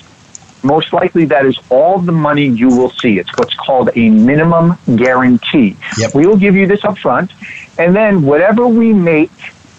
most 0.62 0.92
likely 0.92 1.24
that 1.26 1.46
is 1.46 1.58
all 1.70 1.98
the 1.98 2.12
money 2.12 2.46
you 2.46 2.68
will 2.68 2.90
see. 2.90 3.18
It's 3.18 3.30
what's 3.36 3.54
called 3.54 3.90
a 3.94 4.10
minimum 4.10 4.78
guarantee. 4.96 5.76
Yep. 5.98 6.14
We 6.14 6.26
will 6.26 6.36
give 6.36 6.56
you 6.56 6.66
this 6.66 6.84
up 6.84 6.98
front, 6.98 7.32
and 7.78 7.94
then 7.94 8.22
whatever 8.22 8.66
we 8.66 8.92
make, 8.92 9.30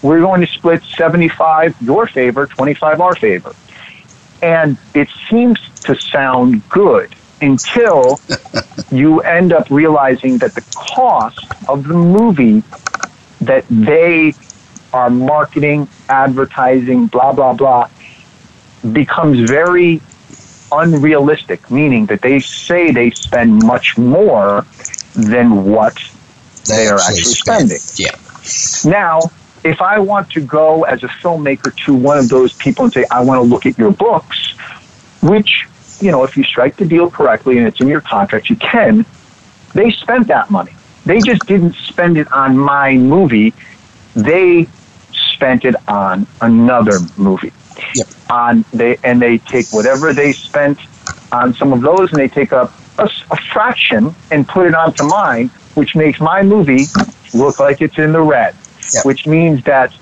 we're 0.02 0.20
going 0.20 0.40
to 0.40 0.46
split 0.46 0.82
75 0.82 1.80
your 1.82 2.06
favor, 2.06 2.46
25 2.46 3.00
our 3.00 3.14
favor. 3.14 3.54
And 4.42 4.78
it 4.94 5.08
seems 5.28 5.58
to 5.80 5.94
sound 5.94 6.66
good 6.70 7.14
until 7.42 8.20
you 8.90 9.20
end 9.20 9.52
up 9.52 9.70
realizing 9.70 10.38
that 10.38 10.54
the 10.54 10.64
cost 10.74 11.46
of 11.68 11.86
the 11.86 11.94
movie 11.94 12.62
that 13.42 13.64
they 13.68 14.34
are 14.92 15.10
marketing, 15.10 15.88
advertising, 16.08 17.06
blah, 17.06 17.32
blah, 17.32 17.52
blah, 17.52 17.88
becomes 18.92 19.48
very 19.48 20.00
unrealistic, 20.72 21.70
meaning 21.70 22.06
that 22.06 22.22
they 22.22 22.40
say 22.40 22.90
they 22.90 23.10
spend 23.10 23.64
much 23.64 23.98
more 23.98 24.64
than 25.14 25.64
what 25.64 25.96
they, 26.66 26.76
they 26.76 26.86
are 26.88 26.98
actually, 26.98 27.22
spending. 27.22 27.78
Yeah. 27.96 28.16
Now, 28.84 29.30
if 29.64 29.82
I 29.82 29.98
want 29.98 30.30
to 30.30 30.40
go 30.40 30.84
as 30.84 31.02
a 31.02 31.08
filmmaker 31.08 31.74
to 31.84 31.94
one 31.94 32.18
of 32.18 32.28
those 32.28 32.52
people 32.54 32.84
and 32.84 32.92
say, 32.92 33.04
I 33.10 33.22
want 33.22 33.42
to 33.42 33.48
look 33.48 33.66
at 33.66 33.76
your 33.78 33.90
books, 33.90 34.54
which, 35.22 35.66
you 36.00 36.10
know, 36.10 36.24
if 36.24 36.36
you 36.36 36.44
strike 36.44 36.76
the 36.76 36.86
deal 36.86 37.10
correctly 37.10 37.58
and 37.58 37.66
it's 37.66 37.80
in 37.80 37.88
your 37.88 38.00
contract, 38.00 38.48
you 38.48 38.56
can, 38.56 39.04
they 39.74 39.90
spent 39.90 40.28
that 40.28 40.50
money. 40.50 40.72
They 41.04 41.20
just 41.20 41.46
didn't 41.46 41.74
spend 41.74 42.16
it 42.16 42.30
on 42.32 42.58
my 42.58 42.94
movie. 42.94 43.54
They 44.14 44.68
spent 45.12 45.64
it 45.64 45.74
on 45.88 46.26
another 46.40 46.98
movie. 47.16 47.52
Yep. 47.94 48.06
On 48.30 48.64
they 48.72 48.96
and 49.02 49.20
they 49.20 49.38
take 49.38 49.66
whatever 49.72 50.12
they 50.12 50.32
spent 50.32 50.78
on 51.32 51.54
some 51.54 51.72
of 51.72 51.80
those, 51.80 52.10
and 52.12 52.20
they 52.20 52.28
take 52.28 52.52
a, 52.52 52.70
a, 52.98 53.10
a 53.30 53.36
fraction 53.52 54.14
and 54.30 54.46
put 54.46 54.66
it 54.66 54.74
onto 54.74 55.04
mine, 55.04 55.48
which 55.74 55.94
makes 55.96 56.20
my 56.20 56.42
movie 56.42 56.84
look 57.34 57.58
like 57.58 57.80
it's 57.80 57.98
in 57.98 58.12
the 58.12 58.20
red. 58.20 58.54
Yep. 58.94 59.04
Which 59.04 59.26
means 59.26 59.64
that 59.64 59.92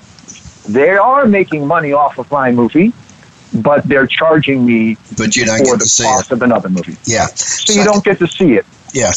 they 0.69 0.91
are 0.91 1.27
making 1.27 1.67
money 1.67 1.93
off 1.93 2.19
of 2.19 2.31
my 2.31 2.51
movie, 2.53 2.93
but 3.55 3.85
they're 3.85 4.07
charging 4.07 4.65
me 4.65 4.97
but 5.17 5.37
you 5.37 5.45
don't 5.45 5.59
for 5.59 5.65
get 5.65 5.73
the 5.73 5.85
to 5.85 5.89
see 5.89 6.05
cost 6.05 6.31
it. 6.31 6.35
of 6.35 6.43
another 6.43 6.69
movie. 6.69 6.97
Yeah. 7.05 7.27
So, 7.27 7.73
so 7.73 7.79
you 7.81 7.85
don't 7.85 8.05
get 8.05 8.19
to 8.19 8.27
see 8.27 8.55
it. 8.55 8.67
Yeah. 8.93 9.13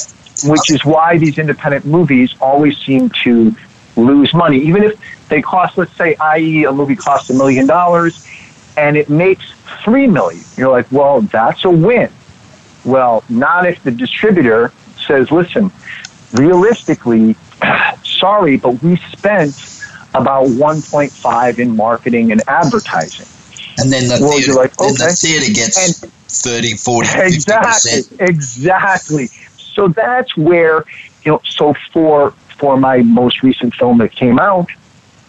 Which 0.45 0.71
is 0.71 0.84
why 0.84 1.17
these 1.17 1.38
independent 1.38 1.86
movies 1.86 2.34
always 2.41 2.78
seem 2.78 3.09
to 3.24 3.55
lose 3.95 4.34
money, 4.34 4.57
even 4.59 4.84
if 4.84 4.99
they 5.30 5.41
cost, 5.41 5.78
let's 5.78 5.95
say, 5.95 6.16
i.e., 6.16 6.64
a 6.66 6.72
movie 6.72 6.95
costs 6.95 7.30
a 7.30 7.34
million 7.34 7.68
dollars 7.68 8.26
and 8.82 8.97
it 8.97 9.09
makes 9.09 9.53
three 9.84 10.07
million. 10.07 10.43
You're 10.57 10.71
like, 10.71 10.91
well, 10.91 11.21
that's 11.21 11.63
a 11.65 11.69
win. 11.69 12.11
Well, 12.84 13.23
not 13.29 13.67
if 13.67 13.84
the 13.84 13.91
distributor 13.91 14.73
says, 15.05 15.32
listen, 15.32 15.71
realistically, 16.34 17.36
sorry, 18.03 18.57
but 18.57 18.82
we 18.82 18.95
spent 18.95 19.53
about 20.15 20.47
1.5 20.47 21.59
in 21.59 21.75
marketing 21.75 22.32
and 22.32 22.41
advertising. 22.47 23.27
And 23.77 23.93
then 23.93 24.07
the, 24.07 24.17
well, 24.19 24.34
theater, 24.34 24.53
like, 24.53 24.79
okay. 24.82 24.93
the 24.93 25.15
theater 25.15 25.53
gets 25.53 26.03
and 26.03 26.11
30, 26.11 26.73
40, 26.73 27.09
exactly, 27.19 27.91
50%. 27.91 28.29
Exactly. 28.29 29.27
So 29.57 29.89
that's 29.89 30.36
where, 30.36 30.86
you 31.23 31.34
know, 31.34 31.41
so 31.45 31.75
for, 31.93 32.32
for 32.57 32.77
my 32.77 32.97
most 33.03 33.43
recent 33.43 33.75
film 33.75 33.99
that 33.99 34.11
came 34.11 34.39
out, 34.39 34.69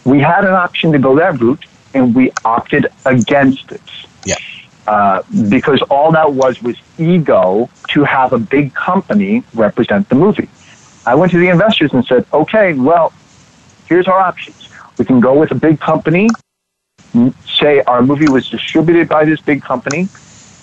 we 0.05 0.19
had 0.19 0.43
an 0.43 0.53
option 0.53 0.91
to 0.91 0.99
go 0.99 1.15
that 1.17 1.39
route 1.39 1.63
and 1.93 2.15
we 2.15 2.31
opted 2.43 2.87
against 3.05 3.71
it. 3.71 3.81
Yeah. 4.25 4.37
Uh, 4.87 5.21
because 5.49 5.81
all 5.83 6.11
that 6.11 6.33
was 6.33 6.61
was 6.61 6.77
ego 6.97 7.69
to 7.89 8.03
have 8.03 8.33
a 8.33 8.39
big 8.39 8.73
company 8.73 9.43
represent 9.53 10.09
the 10.09 10.15
movie. 10.15 10.49
I 11.05 11.15
went 11.15 11.31
to 11.31 11.37
the 11.37 11.49
investors 11.49 11.93
and 11.93 12.05
said, 12.05 12.25
okay, 12.33 12.73
well, 12.73 13.13
here's 13.87 14.07
our 14.07 14.19
options. 14.19 14.69
We 14.97 15.05
can 15.05 15.19
go 15.19 15.39
with 15.39 15.51
a 15.51 15.55
big 15.55 15.79
company, 15.79 16.29
say 17.45 17.81
our 17.81 18.01
movie 18.01 18.29
was 18.29 18.49
distributed 18.49 19.09
by 19.09 19.25
this 19.25 19.41
big 19.41 19.61
company, 19.61 20.07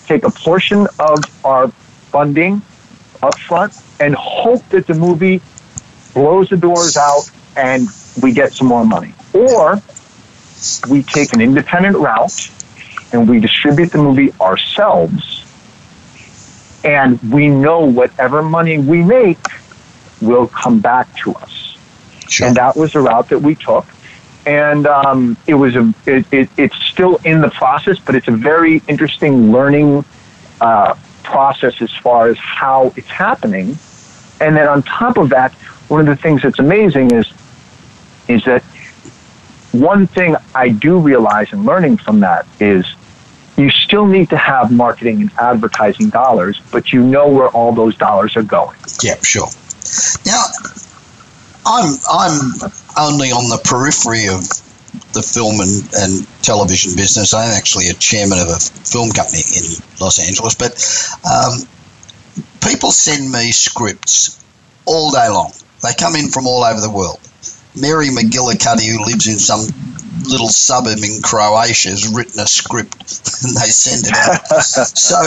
take 0.05 0.23
a 0.23 0.31
portion 0.31 0.87
of 0.99 1.45
our 1.45 1.67
funding 2.11 2.61
up 3.21 3.37
front, 3.37 3.73
and 3.99 4.15
hope 4.15 4.67
that 4.69 4.87
the 4.87 4.93
movie 4.93 5.41
blows 6.13 6.49
the 6.49 6.57
doors 6.57 6.97
out 6.97 7.29
and 7.55 7.87
we 8.21 8.33
get 8.33 8.53
some 8.53 8.67
more 8.67 8.85
money. 8.85 9.13
Or 9.33 9.81
we 10.89 11.03
take 11.03 11.33
an 11.33 11.41
independent 11.41 11.97
route 11.97 12.49
and 13.13 13.29
we 13.29 13.39
distribute 13.39 13.91
the 13.91 13.97
movie 13.97 14.31
ourselves 14.39 15.41
and 16.83 17.21
we 17.31 17.47
know 17.47 17.85
whatever 17.85 18.41
money 18.41 18.77
we 18.77 19.03
make 19.03 19.37
will 20.21 20.47
come 20.47 20.79
back 20.79 21.13
to 21.17 21.33
us. 21.35 21.77
Sure. 22.27 22.47
And 22.47 22.55
that 22.55 22.75
was 22.75 22.93
the 22.93 23.01
route 23.01 23.29
that 23.29 23.39
we 23.39 23.55
took. 23.55 23.85
And 24.45 24.87
um, 24.87 25.37
it 25.45 25.53
was 25.53 25.75
a, 25.75 25.93
it, 26.05 26.25
it, 26.31 26.49
it's 26.57 26.75
still 26.75 27.17
in 27.23 27.41
the 27.41 27.49
process, 27.49 27.99
but 27.99 28.15
it's 28.15 28.27
a 28.27 28.31
very 28.31 28.81
interesting 28.87 29.51
learning 29.51 30.03
uh, 30.59 30.95
process 31.23 31.81
as 31.81 31.91
far 31.91 32.29
as 32.29 32.37
how 32.37 32.93
it's 32.95 33.09
happening. 33.09 33.77
And 34.39 34.55
then 34.55 34.67
on 34.67 34.81
top 34.81 35.17
of 35.17 35.29
that, 35.29 35.53
one 35.87 35.99
of 35.99 36.07
the 36.07 36.15
things 36.15 36.41
that's 36.41 36.59
amazing 36.59 37.11
is 37.11 37.31
is 38.27 38.45
that 38.45 38.63
one 39.71 40.07
thing 40.07 40.35
I 40.53 40.69
do 40.69 40.99
realize 40.99 41.51
in 41.53 41.63
learning 41.63 41.97
from 41.97 42.19
that 42.21 42.45
is 42.59 42.85
you 43.57 43.69
still 43.69 44.05
need 44.05 44.29
to 44.29 44.37
have 44.37 44.71
marketing 44.71 45.21
and 45.21 45.31
advertising 45.39 46.09
dollars, 46.09 46.59
but 46.71 46.91
you 46.91 47.03
know 47.03 47.27
where 47.27 47.49
all 47.49 47.73
those 47.73 47.95
dollars 47.97 48.35
are 48.35 48.43
going. 48.43 48.77
Yeah, 49.03 49.15
sure. 49.23 49.47
Now, 50.25 50.43
I'm 51.65 51.93
I'm 52.09 52.39
only 52.97 53.29
on 53.29 53.49
the 53.49 53.61
periphery 53.63 54.27
of 54.27 54.41
the 55.13 55.21
film 55.21 55.59
and, 55.59 55.87
and 55.93 56.27
television 56.41 56.95
business. 56.95 57.33
I'm 57.33 57.51
actually 57.55 57.87
a 57.87 57.93
chairman 57.93 58.39
of 58.39 58.47
a 58.47 58.59
film 58.59 59.11
company 59.11 59.43
in 59.55 59.63
Los 59.99 60.19
Angeles, 60.19 60.55
but 60.55 60.75
um, 61.23 61.63
people 62.67 62.91
send 62.91 63.31
me 63.31 63.51
scripts 63.51 64.43
all 64.85 65.11
day 65.11 65.29
long. 65.29 65.51
They 65.83 65.93
come 65.97 66.15
in 66.15 66.29
from 66.29 66.47
all 66.47 66.63
over 66.63 66.79
the 66.79 66.91
world. 66.91 67.19
Mary 67.79 68.07
McGillicuddy, 68.07 68.89
who 68.89 69.05
lives 69.05 69.27
in 69.27 69.39
some 69.39 69.61
little 70.27 70.49
suburb 70.49 70.99
in 70.99 71.21
Croatia, 71.21 71.89
has 71.89 72.07
written 72.13 72.39
a 72.39 72.47
script 72.47 72.95
and 73.43 73.55
they 73.55 73.69
send 73.69 74.07
it 74.07 74.13
out. 74.13 74.63
so, 74.63 75.17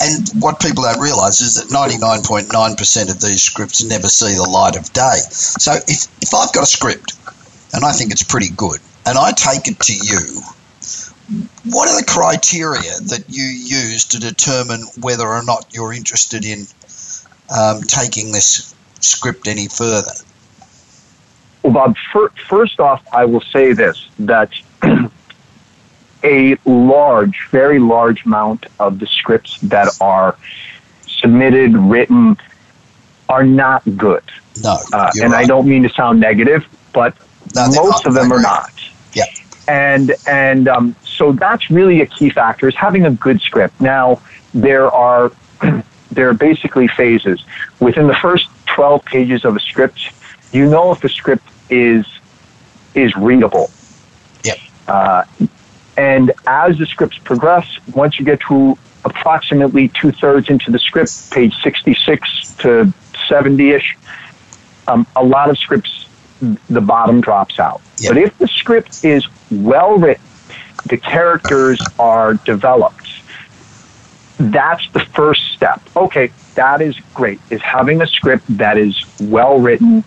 and 0.00 0.28
what 0.42 0.60
people 0.60 0.84
don't 0.84 1.00
realise 1.00 1.40
is 1.40 1.54
that 1.54 1.74
99.9% 1.74 3.10
of 3.10 3.20
these 3.20 3.42
scripts 3.42 3.82
never 3.84 4.08
see 4.08 4.34
the 4.34 4.48
light 4.48 4.76
of 4.76 4.92
day. 4.92 5.18
So, 5.30 5.72
if, 5.72 6.06
if 6.22 6.34
I've 6.34 6.52
got 6.52 6.64
a 6.64 6.66
script 6.66 7.14
and 7.74 7.84
I 7.84 7.92
think 7.92 8.12
it's 8.12 8.22
pretty 8.22 8.50
good 8.50 8.80
and 9.06 9.18
I 9.18 9.32
take 9.32 9.68
it 9.68 9.78
to 9.80 9.94
you, 9.94 10.42
what 11.64 11.88
are 11.88 12.00
the 12.00 12.06
criteria 12.06 12.92
that 13.08 13.24
you 13.28 13.44
use 13.44 14.04
to 14.06 14.18
determine 14.18 14.82
whether 15.00 15.26
or 15.28 15.42
not 15.44 15.66
you're 15.72 15.92
interested 15.92 16.44
in 16.44 16.66
um, 17.54 17.82
taking 17.82 18.32
this 18.32 18.74
script 19.00 19.46
any 19.46 19.68
further? 19.68 20.12
Well, 21.68 21.92
Bob, 22.12 22.30
first 22.48 22.80
off, 22.80 23.06
I 23.12 23.26
will 23.26 23.42
say 23.42 23.74
this 23.74 24.08
that 24.20 24.50
a 26.24 26.56
large, 26.64 27.46
very 27.50 27.78
large 27.78 28.24
amount 28.24 28.64
of 28.80 28.98
the 28.98 29.06
scripts 29.06 29.60
that 29.60 29.88
are 30.00 30.38
submitted, 31.06 31.76
written, 31.76 32.38
are 33.28 33.44
not 33.44 33.82
good. 33.98 34.24
No. 34.62 34.78
Uh, 34.94 35.10
and 35.20 35.32
right. 35.32 35.44
I 35.44 35.46
don't 35.46 35.68
mean 35.68 35.82
to 35.82 35.90
sound 35.90 36.20
negative, 36.20 36.64
but 36.94 37.14
no, 37.54 37.68
most 37.72 38.06
of 38.06 38.14
them 38.14 38.32
are 38.32 38.40
not. 38.40 38.72
Yeah. 39.12 39.26
And, 39.68 40.12
and 40.26 40.68
um, 40.68 40.96
so 41.04 41.32
that's 41.32 41.70
really 41.70 42.00
a 42.00 42.06
key 42.06 42.30
factor 42.30 42.68
is 42.68 42.76
having 42.76 43.04
a 43.04 43.10
good 43.10 43.42
script. 43.42 43.78
Now, 43.78 44.22
there 44.54 44.90
are, 44.90 45.32
there 46.10 46.30
are 46.30 46.34
basically 46.34 46.88
phases. 46.88 47.44
Within 47.78 48.06
the 48.06 48.16
first 48.16 48.48
12 48.68 49.04
pages 49.04 49.44
of 49.44 49.54
a 49.54 49.60
script, 49.60 50.00
you 50.50 50.68
know 50.68 50.92
if 50.92 51.00
the 51.00 51.08
script 51.10 51.44
is 51.70 52.06
is 52.94 53.14
readable. 53.16 53.70
Yep. 54.44 54.58
Uh, 54.86 55.24
and 55.96 56.32
as 56.46 56.78
the 56.78 56.86
scripts 56.86 57.18
progress, 57.18 57.66
once 57.94 58.18
you 58.18 58.24
get 58.24 58.40
to 58.48 58.78
approximately 59.04 59.88
two 59.88 60.12
thirds 60.12 60.48
into 60.48 60.70
the 60.70 60.78
script, 60.78 61.30
page 61.30 61.54
66 61.62 62.54
to 62.58 62.92
70 63.26 63.70
ish, 63.70 63.96
um, 64.86 65.06
a 65.16 65.24
lot 65.24 65.50
of 65.50 65.58
scripts, 65.58 66.08
the 66.40 66.80
bottom 66.80 67.20
drops 67.20 67.58
out. 67.58 67.80
Yep. 67.98 68.12
But 68.12 68.22
if 68.22 68.38
the 68.38 68.48
script 68.48 69.04
is 69.04 69.26
well 69.50 69.98
written, 69.98 70.24
the 70.86 70.96
characters 70.96 71.80
are 71.98 72.34
developed, 72.34 73.08
that's 74.38 74.88
the 74.92 75.00
first 75.00 75.52
step. 75.52 75.82
Okay, 75.96 76.30
that 76.54 76.80
is 76.80 76.98
great, 77.14 77.40
is 77.50 77.60
having 77.60 78.00
a 78.00 78.06
script 78.06 78.44
that 78.56 78.78
is 78.78 79.04
well 79.20 79.58
written 79.58 80.04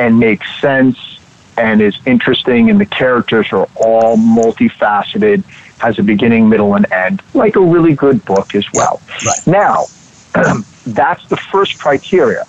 and 0.00 0.18
makes 0.18 0.46
sense 0.60 1.20
and 1.58 1.82
is 1.82 1.96
interesting, 2.06 2.70
and 2.70 2.80
the 2.80 2.86
characters 2.86 3.52
are 3.52 3.68
all 3.76 4.16
multifaceted, 4.16 5.44
has 5.78 5.98
a 5.98 6.02
beginning, 6.02 6.48
middle, 6.48 6.74
and 6.74 6.90
end, 6.90 7.22
like 7.34 7.56
a 7.56 7.60
really 7.60 7.94
good 7.94 8.24
book 8.24 8.54
as 8.54 8.72
well. 8.72 9.02
Right. 9.26 9.46
Now, 9.46 9.88
that's 10.86 11.26
the 11.28 11.36
first 11.36 11.78
criteria. 11.78 12.46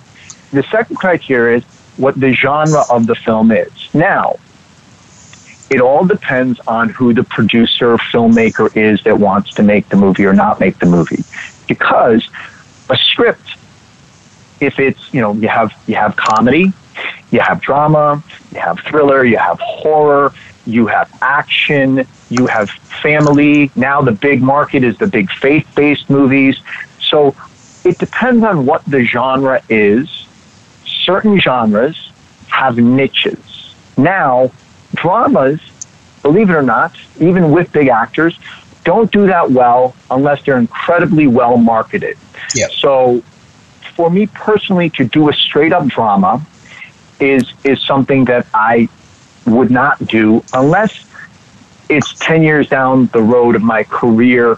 The 0.52 0.62
second 0.64 0.96
criteria 0.96 1.58
is 1.58 1.64
what 1.98 2.18
the 2.18 2.32
genre 2.32 2.86
of 2.88 3.06
the 3.06 3.14
film 3.14 3.52
is. 3.52 3.70
Now, 3.92 4.38
it 5.68 5.80
all 5.82 6.06
depends 6.06 6.58
on 6.60 6.88
who 6.88 7.12
the 7.12 7.24
producer, 7.24 7.98
filmmaker 7.98 8.74
is 8.74 9.02
that 9.02 9.18
wants 9.18 9.52
to 9.54 9.62
make 9.62 9.90
the 9.90 9.96
movie 9.96 10.24
or 10.24 10.32
not 10.32 10.58
make 10.58 10.78
the 10.78 10.86
movie. 10.86 11.24
Because 11.68 12.26
a 12.88 12.96
script, 12.96 13.56
if 14.58 14.78
it's, 14.78 15.12
you 15.12 15.20
know, 15.20 15.34
you 15.34 15.48
have, 15.48 15.72
you 15.86 15.96
have 15.96 16.16
comedy, 16.16 16.72
you 17.30 17.40
have 17.40 17.60
drama, 17.60 18.22
you 18.52 18.60
have 18.60 18.78
thriller, 18.80 19.24
you 19.24 19.38
have 19.38 19.58
horror, 19.60 20.32
you 20.66 20.86
have 20.86 21.10
action, 21.22 22.06
you 22.30 22.46
have 22.46 22.70
family. 22.70 23.70
Now 23.74 24.00
the 24.00 24.12
big 24.12 24.42
market 24.42 24.84
is 24.84 24.96
the 24.98 25.06
big 25.06 25.30
faith 25.30 25.66
based 25.74 26.08
movies. 26.10 26.60
So 27.00 27.34
it 27.84 27.98
depends 27.98 28.44
on 28.44 28.66
what 28.66 28.84
the 28.86 29.04
genre 29.04 29.62
is. 29.68 30.26
Certain 30.86 31.40
genres 31.40 32.12
have 32.48 32.76
niches. 32.76 33.74
Now, 33.96 34.52
dramas, 34.94 35.60
believe 36.22 36.50
it 36.50 36.54
or 36.54 36.62
not, 36.62 36.96
even 37.18 37.50
with 37.50 37.72
big 37.72 37.88
actors, 37.88 38.38
don't 38.84 39.10
do 39.10 39.26
that 39.26 39.50
well 39.50 39.94
unless 40.10 40.42
they're 40.44 40.58
incredibly 40.58 41.26
well 41.26 41.56
marketed. 41.56 42.16
Yeah. 42.54 42.68
So, 42.78 43.22
for 43.94 44.10
me 44.10 44.26
personally, 44.26 44.90
to 44.90 45.04
do 45.04 45.28
a 45.28 45.32
straight 45.32 45.72
up 45.72 45.86
drama, 45.86 46.44
is 47.22 47.52
is 47.64 47.80
something 47.80 48.24
that 48.26 48.46
I 48.52 48.88
would 49.46 49.70
not 49.70 50.04
do 50.06 50.44
unless 50.52 51.04
it's 51.88 52.14
10 52.18 52.42
years 52.42 52.68
down 52.68 53.06
the 53.06 53.22
road 53.22 53.54
of 53.54 53.62
my 53.62 53.84
career 53.84 54.56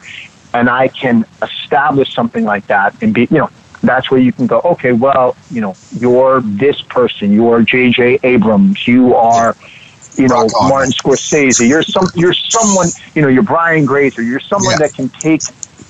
and 0.53 0.69
I 0.71 0.89
can 0.89 1.25
establish 1.43 2.15
something 2.15 2.45
like 2.45 2.67
that 2.69 2.95
and 3.03 3.13
be, 3.13 3.23
you 3.23 3.39
know, 3.39 3.51
that's 3.83 4.11
where 4.11 4.21
you 4.21 4.33
can 4.33 4.47
go, 4.47 4.61
okay, 4.61 4.93
well, 4.93 5.37
you 5.51 5.61
know, 5.61 5.77
you're 5.99 6.41
this 6.43 6.81
person, 6.81 7.33
you're 7.33 7.63
J.J. 7.63 8.21
Abrams, 8.23 8.87
you 8.87 9.15
are, 9.15 9.57
you 10.17 10.29
know, 10.29 10.49
Martin 10.69 10.93
Scorsese, 10.93 11.69
you're 11.69 11.83
some, 11.83 12.07
you're 12.15 12.33
someone, 12.33 12.89
you 13.15 13.23
know, 13.23 13.29
you're 13.29 13.43
Brian 13.43 13.85
Grazer, 13.85 14.23
you're 14.23 14.41
someone 14.41 14.73
yeah. 14.73 14.87
that 14.87 14.95
can 14.95 15.09
take, 15.09 15.43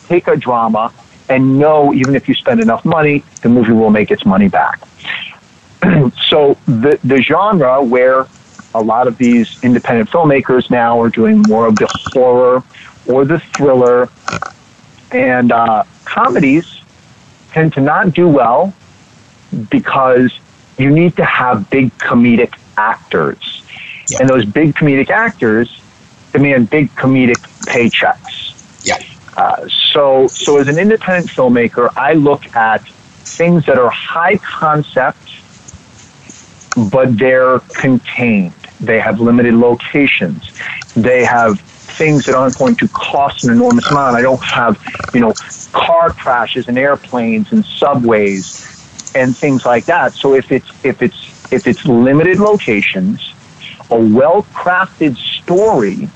take 0.08 0.26
a 0.28 0.36
drama 0.36 0.92
and 1.28 1.58
know 1.58 1.92
even 1.94 2.16
if 2.16 2.28
you 2.28 2.34
spend 2.34 2.60
enough 2.60 2.84
money, 2.84 3.22
the 3.42 3.48
movie 3.48 3.72
will 3.72 3.90
make 3.90 4.10
its 4.10 4.24
money 4.24 4.48
back. 4.48 4.80
so 6.28 6.56
the 6.66 6.98
the 7.04 7.20
genre 7.20 7.82
where 7.82 8.26
a 8.74 8.82
lot 8.82 9.06
of 9.06 9.16
these 9.18 9.62
independent 9.62 10.10
filmmakers 10.10 10.70
now 10.70 11.00
are 11.00 11.08
doing 11.08 11.42
more 11.42 11.66
of 11.66 11.76
the 11.76 11.86
horror 12.12 12.62
or 13.06 13.24
the 13.24 13.38
thriller, 13.38 14.08
and 15.12 15.52
uh, 15.52 15.84
comedies 16.04 16.80
tend 17.52 17.72
to 17.74 17.80
not 17.80 18.12
do 18.12 18.28
well 18.28 18.74
because 19.70 20.38
you 20.78 20.90
need 20.90 21.16
to 21.16 21.24
have 21.24 21.68
big 21.70 21.92
comedic 21.98 22.58
actors, 22.76 23.64
yeah. 24.10 24.18
and 24.20 24.28
those 24.28 24.44
big 24.44 24.74
comedic 24.74 25.10
actors 25.10 25.80
demand 26.32 26.68
big 26.68 26.90
comedic 26.96 27.38
paychecks. 27.66 28.84
Yeah. 28.84 28.98
Uh, 29.36 29.68
so, 29.68 30.26
so 30.26 30.58
as 30.58 30.68
an 30.68 30.78
independent 30.78 31.30
filmmaker, 31.30 31.90
I 31.96 32.14
look 32.14 32.54
at 32.56 32.86
things 32.88 33.66
that 33.66 33.78
are 33.78 33.90
high 33.90 34.36
concept 34.38 35.23
but 36.76 37.16
they're 37.16 37.60
contained. 37.60 38.52
They 38.80 39.00
have 39.00 39.20
limited 39.20 39.54
locations. 39.54 40.52
They 40.94 41.24
have 41.24 41.60
things 41.60 42.26
that 42.26 42.34
aren't 42.34 42.58
going 42.58 42.76
to 42.76 42.88
cost 42.88 43.44
an 43.44 43.52
enormous 43.52 43.88
amount. 43.90 44.16
I 44.16 44.22
don't 44.22 44.42
have, 44.42 44.82
you 45.14 45.20
know, 45.20 45.32
car 45.72 46.10
crashes 46.12 46.68
and 46.68 46.78
airplanes 46.78 47.52
and 47.52 47.64
subways 47.64 48.64
and 49.14 49.36
things 49.36 49.64
like 49.64 49.86
that. 49.86 50.14
So 50.14 50.34
if 50.34 50.50
it's 50.50 50.68
if 50.84 51.02
it's 51.02 51.52
if 51.52 51.66
it's 51.66 51.84
limited 51.84 52.40
locations, 52.40 53.32
a 53.90 53.98
well 53.98 54.42
crafted 54.54 55.16
story, 55.16 56.08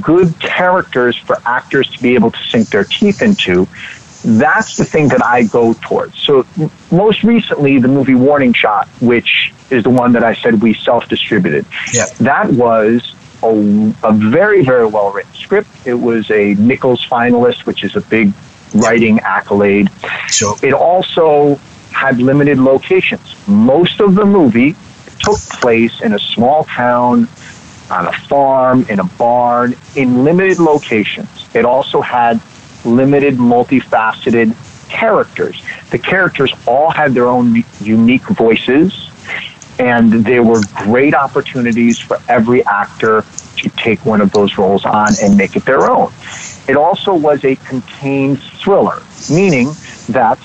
good 0.00 0.38
characters 0.38 1.16
for 1.16 1.38
actors 1.46 1.88
to 1.90 2.02
be 2.02 2.14
able 2.14 2.30
to 2.30 2.42
sink 2.44 2.68
their 2.68 2.84
teeth 2.84 3.22
into. 3.22 3.66
That's 4.22 4.76
the 4.76 4.84
thing 4.84 5.08
that 5.08 5.24
I 5.24 5.44
go 5.44 5.74
towards. 5.74 6.18
So, 6.18 6.46
most 6.90 7.22
recently, 7.24 7.78
the 7.78 7.88
movie 7.88 8.14
Warning 8.14 8.52
Shot, 8.52 8.86
which 9.00 9.52
is 9.70 9.84
the 9.84 9.90
one 9.90 10.12
that 10.12 10.24
I 10.24 10.34
said 10.34 10.60
we 10.60 10.74
self 10.74 11.08
distributed, 11.08 11.64
Yeah. 11.92 12.06
that 12.20 12.50
was 12.52 13.14
a, 13.42 13.48
a 14.02 14.12
very, 14.12 14.62
very 14.64 14.86
well 14.86 15.10
written 15.12 15.32
script. 15.34 15.68
It 15.86 15.94
was 15.94 16.30
a 16.30 16.54
Nichols 16.54 17.06
finalist, 17.06 17.64
which 17.66 17.82
is 17.84 17.96
a 17.96 18.00
big 18.02 18.32
writing 18.74 19.20
accolade. 19.20 19.88
Sure. 20.28 20.54
It 20.62 20.74
also 20.74 21.56
had 21.92 22.18
limited 22.18 22.58
locations. 22.58 23.34
Most 23.48 24.00
of 24.00 24.14
the 24.14 24.24
movie 24.26 24.76
took 25.18 25.38
place 25.38 26.00
in 26.02 26.12
a 26.14 26.18
small 26.18 26.64
town, 26.64 27.28
on 27.90 28.06
a 28.06 28.12
farm, 28.12 28.86
in 28.88 29.00
a 29.00 29.04
barn, 29.04 29.74
in 29.96 30.24
limited 30.24 30.58
locations. 30.58 31.28
It 31.54 31.64
also 31.64 32.00
had 32.00 32.40
limited, 32.84 33.34
multifaceted 33.34 34.54
characters. 34.88 35.62
The 35.90 35.98
characters 35.98 36.52
all 36.66 36.90
had 36.90 37.14
their 37.14 37.26
own 37.26 37.64
unique 37.80 38.24
voices, 38.24 39.10
and 39.78 40.12
there 40.12 40.42
were 40.42 40.60
great 40.76 41.14
opportunities 41.14 41.98
for 41.98 42.18
every 42.28 42.64
actor 42.66 43.24
to 43.56 43.68
take 43.70 44.04
one 44.04 44.20
of 44.20 44.32
those 44.32 44.58
roles 44.58 44.84
on 44.84 45.08
and 45.22 45.36
make 45.36 45.56
it 45.56 45.64
their 45.64 45.90
own. 45.90 46.12
It 46.68 46.76
also 46.76 47.14
was 47.14 47.44
a 47.44 47.56
contained 47.56 48.40
thriller, 48.42 49.02
meaning 49.30 49.70
that 50.08 50.38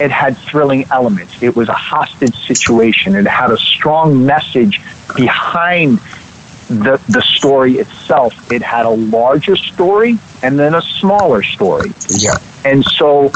it 0.00 0.10
had 0.10 0.36
thrilling 0.36 0.86
elements. 0.90 1.42
It 1.42 1.54
was 1.54 1.68
a 1.68 1.74
hostage 1.74 2.34
situation. 2.46 3.14
It 3.14 3.26
had 3.26 3.50
a 3.50 3.58
strong 3.58 4.26
message 4.26 4.80
behind 5.14 5.98
the, 6.68 7.00
the 7.08 7.22
story 7.22 7.78
itself. 7.78 8.50
It 8.50 8.62
had 8.62 8.86
a 8.86 8.90
larger 8.90 9.56
story 9.56 10.18
and 10.44 10.58
then 10.58 10.74
a 10.74 10.82
smaller 10.82 11.42
story. 11.42 11.90
Yeah. 12.08 12.36
And 12.64 12.84
so, 12.84 13.32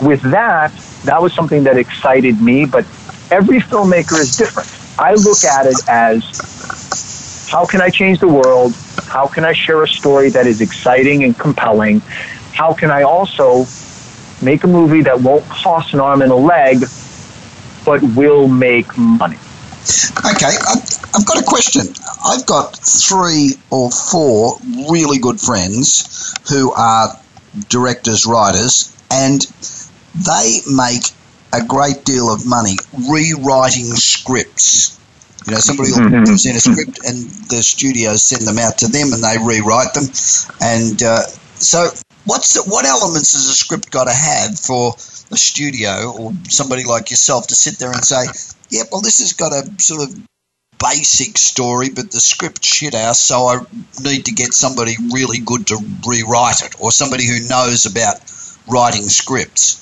with 0.00 0.22
that, 0.30 0.72
that 1.04 1.20
was 1.20 1.34
something 1.34 1.64
that 1.64 1.76
excited 1.76 2.40
me. 2.40 2.64
But 2.66 2.86
every 3.30 3.58
filmmaker 3.58 4.18
is 4.20 4.36
different. 4.36 4.70
I 4.98 5.14
look 5.14 5.42
at 5.44 5.66
it 5.66 5.80
as 5.88 6.22
how 7.50 7.66
can 7.66 7.82
I 7.82 7.90
change 7.90 8.20
the 8.20 8.28
world? 8.28 8.74
How 9.06 9.26
can 9.26 9.44
I 9.44 9.52
share 9.52 9.82
a 9.82 9.88
story 9.88 10.30
that 10.30 10.46
is 10.46 10.60
exciting 10.60 11.24
and 11.24 11.36
compelling? 11.36 12.00
How 12.52 12.72
can 12.72 12.90
I 12.90 13.02
also 13.02 13.66
make 14.40 14.62
a 14.64 14.68
movie 14.68 15.02
that 15.02 15.20
won't 15.20 15.44
cost 15.48 15.94
an 15.94 16.00
arm 16.00 16.22
and 16.22 16.30
a 16.30 16.36
leg, 16.36 16.78
but 17.84 18.02
will 18.16 18.46
make 18.48 18.96
money? 18.96 19.38
Okay, 20.34 20.54
um, 20.70 20.78
I've, 21.14 21.26
got 21.26 21.40
a 21.40 21.44
question. 21.44 21.82
I've 22.24 22.46
got 22.46 22.76
three 22.76 23.52
or 23.70 23.90
four 23.90 24.58
really 24.90 25.18
good 25.18 25.40
friends 25.40 26.34
who 26.48 26.72
are 26.72 27.08
directors, 27.68 28.26
writers, 28.26 28.96
and 29.10 29.42
they 30.26 30.60
make 30.70 31.04
a 31.52 31.64
great 31.64 32.04
deal 32.04 32.32
of 32.32 32.46
money 32.46 32.76
rewriting 33.10 33.94
scripts. 33.94 34.98
You 35.46 35.52
know, 35.52 35.58
somebody 35.58 35.90
will 35.90 35.98
Mhm. 35.98 36.24
present 36.24 36.56
a 36.56 36.60
script 36.60 37.00
and 37.04 37.28
the 37.48 37.62
studios 37.62 38.22
send 38.22 38.46
them 38.46 38.58
out 38.58 38.78
to 38.78 38.88
them 38.88 39.12
and 39.12 39.22
they 39.22 39.36
rewrite 39.38 39.92
them. 39.92 40.08
And 40.60 41.02
uh, 41.02 41.26
so, 41.58 41.90
what's 42.24 42.54
the, 42.54 42.62
what 42.62 42.86
elements 42.86 43.32
has 43.32 43.46
a 43.48 43.54
script 43.54 43.90
got 43.90 44.04
to 44.04 44.12
have 44.12 44.58
for 44.58 44.94
a 45.30 45.36
studio 45.36 46.12
or 46.12 46.32
somebody 46.48 46.84
like 46.84 47.10
yourself 47.10 47.48
to 47.48 47.54
sit 47.54 47.78
there 47.78 47.90
and 47.90 48.04
say, 48.04 48.24
yeah, 48.70 48.84
well, 48.90 49.00
this 49.00 49.18
has 49.18 49.32
got 49.32 49.52
a 49.52 49.68
sort 49.78 50.08
of 50.08 50.16
basic 50.82 51.38
story, 51.38 51.88
but 51.90 52.10
the 52.10 52.20
script 52.20 52.64
shit 52.64 52.94
house, 52.94 53.20
so 53.20 53.46
I 53.46 53.60
need 54.02 54.26
to 54.26 54.32
get 54.32 54.52
somebody 54.52 54.96
really 55.12 55.38
good 55.38 55.66
to 55.68 55.78
rewrite 56.06 56.62
it, 56.62 56.74
or 56.80 56.90
somebody 56.90 57.24
who 57.26 57.48
knows 57.48 57.86
about 57.86 58.16
writing 58.68 59.02
scripts. 59.02 59.78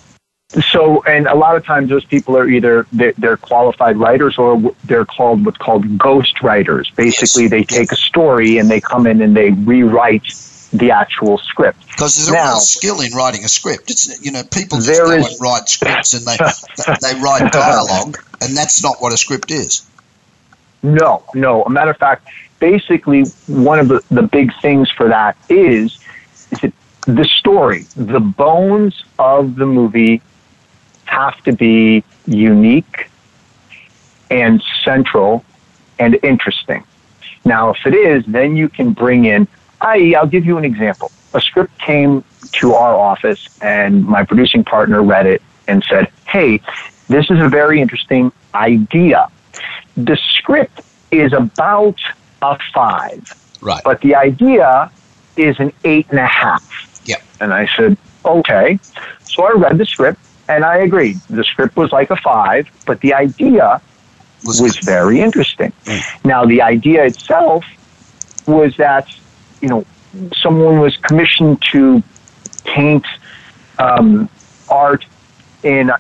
So, 0.73 1.03
and 1.05 1.29
a 1.29 1.35
lot 1.37 1.57
of 1.57 1.65
times 1.65 1.91
those 1.91 2.05
people 2.05 2.37
are 2.37 2.49
either 2.49 2.85
they're, 2.93 3.13
they're 3.19 3.37
qualified 3.37 3.97
writers 3.97 4.37
or 4.37 4.75
they're 4.85 5.05
called 5.05 5.45
what's 5.47 5.59
called 5.59 5.97
ghost 5.97 6.43
writers. 6.43 6.91
Basically, 6.97 7.45
Yes. 7.45 7.51
they 7.53 7.63
take 7.63 7.93
a 7.93 7.97
story 7.97 8.59
and 8.59 8.69
they 8.69 8.81
come 8.81 9.07
in 9.07 9.23
and 9.23 9.37
they 9.37 9.51
rewrite 9.51 10.25
the 10.73 10.91
actual 10.91 11.39
script. 11.39 11.87
Because 11.87 12.17
there's 12.17 12.29
a 12.29 12.33
Now- 12.33 12.51
real 12.51 12.61
skill 12.61 13.01
in 13.01 13.13
writing 13.13 13.45
a 13.45 13.49
script. 13.49 13.91
It's 13.93 14.25
you 14.25 14.33
know 14.33 14.43
people 14.43 14.79
just 14.79 14.89
There 14.89 15.05
go 15.07 15.13
is- 15.13 15.27
and 15.29 15.37
write 15.41 15.69
scripts 15.69 16.15
and 16.15 16.27
they 16.27 16.37
they 17.01 17.21
write 17.21 17.53
dialogue, 17.53 18.19
and 18.41 18.57
that's 18.57 18.83
not 18.83 18.97
what 19.01 19.13
a 19.13 19.17
script 19.17 19.53
is. 19.53 19.83
No, 20.83 21.25
no. 21.35 21.63
A 21.65 21.71
matter 21.71 21.91
of 21.91 21.97
fact, 21.99 22.29
basically, 22.59 23.25
one 23.47 23.79
of 23.79 23.89
the, 23.89 24.03
the 24.11 24.23
big 24.23 24.53
things 24.61 24.91
for 24.91 25.09
that 25.09 25.37
is, 25.49 25.99
is 26.53 26.61
that 26.61 26.73
the 27.07 27.25
story, 27.25 27.83
the 27.97 28.21
bones 28.21 29.05
of 29.19 29.57
the 29.57 29.67
movie 29.67 30.23
have 31.05 31.43
to 31.45 31.53
be 31.53 32.05
unique 32.27 33.11
and 34.31 34.63
central 34.85 35.45
and 35.99 36.19
interesting. 36.23 36.85
Now, 37.45 37.71
if 37.71 37.87
it 37.87 37.95
is, 37.95 38.25
then 38.27 38.57
you 38.57 38.69
can 38.69 38.93
bring 38.93 39.25
in, 39.25 39.49
i.e., 39.81 40.15
I'll 40.15 40.27
give 40.27 40.47
you 40.47 40.57
an 40.57 40.65
example. 40.65 41.11
A 41.35 41.41
script 41.41 41.79
came 41.79 42.25
to 42.53 42.75
our 42.75 42.95
office, 42.95 43.49
and 43.61 44.05
my 44.05 44.25
producing 44.25 44.65
partner 44.65 45.03
read 45.03 45.27
it 45.27 45.43
and 45.69 45.85
said, 45.85 46.09
Hey, 46.27 46.61
this 47.09 47.31
is 47.31 47.41
a 47.41 47.49
very 47.49 47.81
interesting 47.81 48.33
idea. 48.55 49.29
The 50.07 50.17
script 50.17 50.81
is 51.11 51.33
about 51.33 51.99
a 52.43 52.59
five, 52.73 53.23
Right. 53.61 53.83
but 53.85 54.01
the 54.01 54.15
idea 54.15 54.91
is 55.37 55.59
an 55.61 55.73
eight 55.85 56.07
and 56.11 56.19
a 56.19 56.27
half. 56.27 57.01
Yep. 57.05 57.23
And 57.41 57.53
I 57.53 57.67
said, 57.77 57.97
okay. 58.25 58.79
So 59.25 59.45
I 59.45 59.53
read 59.53 59.79
the 59.79 59.87
script 59.87 60.21
and 60.49 60.65
I 60.65 60.79
agreed. 60.79 61.17
The 61.29 61.45
script 61.45 61.77
was 61.77 61.93
like 61.93 62.11
a 62.11 62.17
five, 62.17 62.69
but 62.87 63.01
the 63.01 63.15
idea 63.15 63.81
Was, 64.45 64.61
was 64.61 64.77
very 64.79 65.21
interesting. 65.21 65.73
Mm. 65.85 66.25
Now, 66.25 66.45
the 66.45 66.63
idea 66.63 67.05
itself 67.05 67.65
was 68.47 68.77
that, 68.79 69.07
you 69.61 69.69
know, 69.69 69.85
someone 70.37 70.81
was 70.81 70.97
commissioned 70.97 71.63
to 71.73 72.03
paint 72.65 73.07
um, 73.79 74.29
art 74.69 75.05
in 75.63 75.91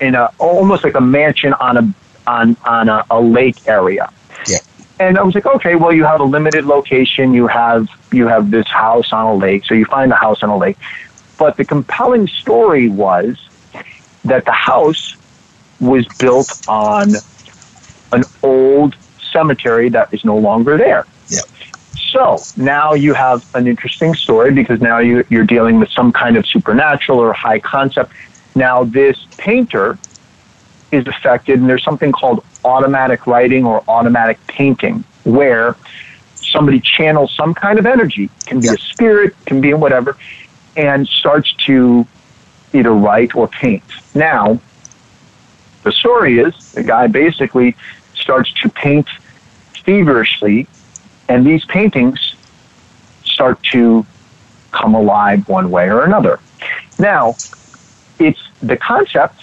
in 0.00 0.14
a 0.16 0.30
almost 0.38 0.82
like 0.84 0.94
a 0.94 1.00
mansion 1.00 1.52
on 1.54 1.76
a 1.76 1.94
on 2.26 2.56
on 2.64 2.88
a, 2.88 3.04
a 3.10 3.20
lake 3.20 3.66
area. 3.66 4.12
Yeah. 4.46 4.58
And 5.00 5.18
I 5.18 5.22
was 5.22 5.34
like, 5.34 5.46
okay, 5.46 5.74
well, 5.74 5.92
you 5.92 6.04
have 6.04 6.20
a 6.20 6.24
limited 6.24 6.64
location. 6.64 7.34
You 7.34 7.46
have 7.48 7.88
you 8.12 8.28
have 8.28 8.50
this 8.50 8.68
house 8.68 9.12
on 9.12 9.26
a 9.26 9.34
lake, 9.34 9.64
so 9.64 9.74
you 9.74 9.84
find 9.84 10.10
the 10.10 10.16
house 10.16 10.42
on 10.42 10.48
a 10.48 10.56
lake. 10.56 10.76
But 11.38 11.56
the 11.56 11.64
compelling 11.64 12.28
story 12.28 12.88
was 12.88 13.48
that 14.24 14.44
the 14.44 14.52
house 14.52 15.16
was 15.80 16.06
built 16.18 16.62
on 16.68 17.14
an 18.12 18.22
old 18.42 18.94
cemetery 19.32 19.88
that 19.88 20.12
is 20.14 20.24
no 20.24 20.36
longer 20.38 20.76
there. 20.76 21.06
Yep. 21.28 21.44
So 22.12 22.36
now 22.56 22.92
you 22.92 23.14
have 23.14 23.44
an 23.54 23.66
interesting 23.66 24.14
story 24.14 24.52
because 24.52 24.80
now 24.80 24.98
you, 24.98 25.24
you're 25.30 25.46
dealing 25.46 25.80
with 25.80 25.88
some 25.90 26.12
kind 26.12 26.36
of 26.36 26.46
supernatural 26.46 27.18
or 27.18 27.32
high 27.32 27.58
concept. 27.58 28.12
Now 28.54 28.84
this 28.84 29.26
painter 29.38 29.98
is 30.92 31.06
affected, 31.08 31.58
and 31.58 31.68
there's 31.68 31.82
something 31.82 32.12
called 32.12 32.44
automatic 32.64 33.26
writing 33.26 33.66
or 33.66 33.82
automatic 33.88 34.38
painting, 34.46 35.02
where 35.24 35.74
somebody 36.36 36.78
channels 36.80 37.34
some 37.34 37.54
kind 37.54 37.78
of 37.78 37.86
energy, 37.86 38.30
can 38.46 38.60
be 38.60 38.68
a 38.68 38.76
spirit, 38.76 39.34
can 39.46 39.60
be 39.60 39.72
whatever, 39.74 40.16
and 40.76 41.08
starts 41.08 41.52
to 41.54 42.06
either 42.72 42.92
write 42.92 43.34
or 43.34 43.48
paint. 43.48 43.82
Now, 44.14 44.60
the 45.82 45.92
story 45.92 46.38
is 46.38 46.72
the 46.72 46.82
guy 46.82 47.06
basically 47.06 47.74
starts 48.14 48.52
to 48.62 48.68
paint 48.68 49.08
feverishly, 49.84 50.68
and 51.28 51.46
these 51.46 51.64
paintings 51.64 52.34
start 53.24 53.62
to 53.72 54.06
come 54.70 54.94
alive 54.94 55.48
one 55.48 55.70
way 55.70 55.88
or 55.88 56.04
another. 56.04 56.38
Now, 56.98 57.36
it's 58.18 58.40
the 58.62 58.76
concept 58.76 59.40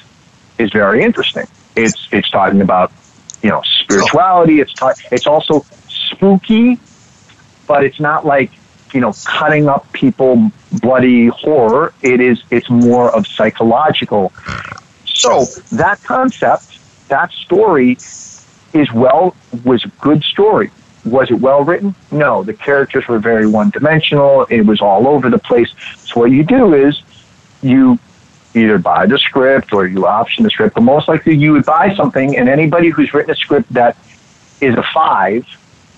is 0.60 0.72
very 0.72 1.04
interesting. 1.04 1.48
It's 1.76 2.08
it's 2.12 2.30
talking 2.30 2.62
about 2.62 2.92
you 3.42 3.50
know 3.50 3.62
spirituality. 3.64 4.60
It's 4.60 4.74
ta- 4.74 4.94
it's 5.12 5.26
also 5.26 5.66
spooky, 5.88 6.80
but 7.68 7.84
it's 7.84 8.00
not 8.00 8.26
like 8.26 8.52
you 8.94 9.02
know 9.02 9.14
cutting 9.26 9.70
up 9.70 9.92
people, 9.94 10.52
bloody 10.82 11.28
horror. 11.28 11.94
It 12.02 12.20
is 12.20 12.44
it's 12.52 12.70
more 12.70 13.10
of 13.16 13.26
psychological. 13.26 14.34
So 15.06 15.46
that 15.72 16.02
concept, 16.04 16.80
that 17.10 17.32
story, 17.32 17.98
is 18.74 18.92
well 18.94 19.36
was 19.64 19.86
a 19.86 19.90
good 20.02 20.24
story. 20.24 20.72
Was 21.06 21.32
it 21.32 21.36
well 21.36 21.64
written? 21.64 21.96
No. 22.12 22.44
The 22.44 22.54
characters 22.54 23.08
were 23.08 23.20
very 23.20 23.48
one 23.48 23.70
dimensional. 23.70 24.46
It 24.50 24.62
was 24.62 24.82
all 24.82 25.08
over 25.08 25.30
the 25.30 25.40
place. 25.40 25.74
So 26.00 26.20
what 26.22 26.32
you 26.32 26.44
do 26.44 26.74
is 26.74 27.02
you 27.62 28.00
either 28.60 28.78
buy 28.78 29.06
the 29.06 29.18
script 29.18 29.74
or 29.74 29.88
you 29.88 30.06
option 30.06 30.44
the 30.44 30.50
script, 30.50 30.76
but 30.76 30.82
most 30.82 31.08
likely 31.08 31.36
you 31.36 31.54
would 31.54 31.66
buy 31.66 31.94
something 31.96 32.38
and 32.38 32.50
anybody 32.50 32.90
who's 32.90 33.14
written 33.14 33.32
a 33.32 33.36
script 33.36 33.72
that 33.74 33.98
is 34.62 34.76
a 34.76 34.84
five 34.94 35.46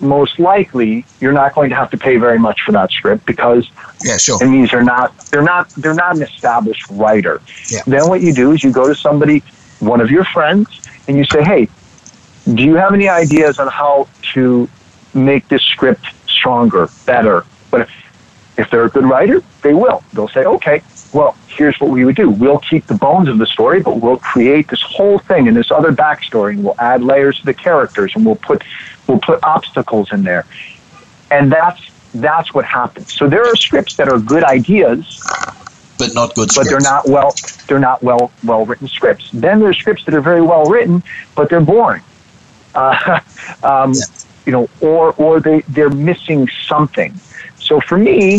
most 0.02 0.38
likely 0.40 1.04
you're 1.20 1.32
not 1.32 1.54
going 1.54 1.70
to 1.70 1.76
have 1.76 1.90
to 1.90 1.96
pay 1.96 2.16
very 2.16 2.38
much 2.38 2.60
for 2.62 2.72
that 2.72 2.90
script 2.90 3.24
because 3.24 3.70
yeah, 4.02 4.16
sure. 4.16 4.42
and 4.42 4.52
these 4.52 4.74
are 4.74 4.82
not 4.82 5.16
they're 5.30 5.42
not 5.42 5.68
they're 5.70 5.94
not 5.94 6.16
an 6.16 6.22
established 6.22 6.90
writer. 6.90 7.40
Yeah. 7.68 7.82
Then 7.86 8.08
what 8.08 8.20
you 8.20 8.34
do 8.34 8.50
is 8.52 8.64
you 8.64 8.72
go 8.72 8.88
to 8.88 8.94
somebody, 8.94 9.42
one 9.78 10.00
of 10.00 10.10
your 10.10 10.24
friends, 10.24 10.68
and 11.06 11.16
you 11.16 11.24
say, 11.24 11.42
Hey, 11.42 11.68
do 12.52 12.62
you 12.62 12.74
have 12.74 12.92
any 12.92 13.08
ideas 13.08 13.58
on 13.60 13.68
how 13.68 14.08
to 14.34 14.68
make 15.14 15.46
this 15.48 15.62
script 15.62 16.04
stronger, 16.26 16.88
better? 17.06 17.44
But 17.70 17.88
if 18.58 18.70
they're 18.70 18.84
a 18.84 18.90
good 18.90 19.04
writer, 19.04 19.42
they 19.62 19.72
will. 19.72 20.02
They'll 20.12 20.28
say, 20.28 20.44
Okay, 20.44 20.82
well, 21.12 21.36
here's 21.46 21.78
what 21.78 21.90
we 21.90 22.04
would 22.04 22.16
do. 22.16 22.30
We'll 22.30 22.58
keep 22.58 22.86
the 22.86 22.94
bones 22.94 23.28
of 23.28 23.38
the 23.38 23.46
story, 23.46 23.80
but 23.80 24.00
we'll 24.00 24.16
create 24.16 24.68
this 24.68 24.80
whole 24.82 25.18
thing 25.18 25.46
and 25.46 25.56
this 25.56 25.70
other 25.70 25.92
backstory, 25.92 26.52
and 26.52 26.64
we'll 26.64 26.78
add 26.78 27.02
layers 27.02 27.38
to 27.40 27.44
the 27.44 27.54
characters, 27.54 28.14
and 28.14 28.24
we'll 28.24 28.36
put 28.36 28.62
we'll 29.06 29.20
put 29.20 29.42
obstacles 29.42 30.12
in 30.12 30.22
there, 30.22 30.46
and 31.30 31.52
that's 31.52 31.90
that's 32.14 32.54
what 32.54 32.64
happens. 32.64 33.12
So 33.12 33.28
there 33.28 33.42
are 33.42 33.56
scripts 33.56 33.96
that 33.96 34.08
are 34.08 34.18
good 34.18 34.44
ideas, 34.44 35.20
but 35.98 36.14
not 36.14 36.34
good. 36.34 36.50
But 36.54 36.68
they're 36.68 36.80
not 36.80 37.06
well. 37.08 37.34
They're 37.68 37.78
not 37.78 38.02
well 38.02 38.32
well 38.42 38.64
written 38.64 38.88
scripts. 38.88 39.30
Then 39.32 39.60
there's 39.60 39.78
scripts 39.78 40.04
that 40.06 40.14
are 40.14 40.20
very 40.20 40.42
well 40.42 40.64
written, 40.64 41.02
but 41.34 41.48
they're 41.48 41.60
boring. 41.60 42.02
Uh, 42.74 43.20
um, 43.62 43.92
yeah. 43.92 44.00
You 44.46 44.52
know, 44.52 44.68
or 44.80 45.12
or 45.18 45.40
they 45.40 45.60
they're 45.68 45.90
missing 45.90 46.48
something. 46.66 47.12
So 47.58 47.80
for 47.80 47.98
me, 47.98 48.38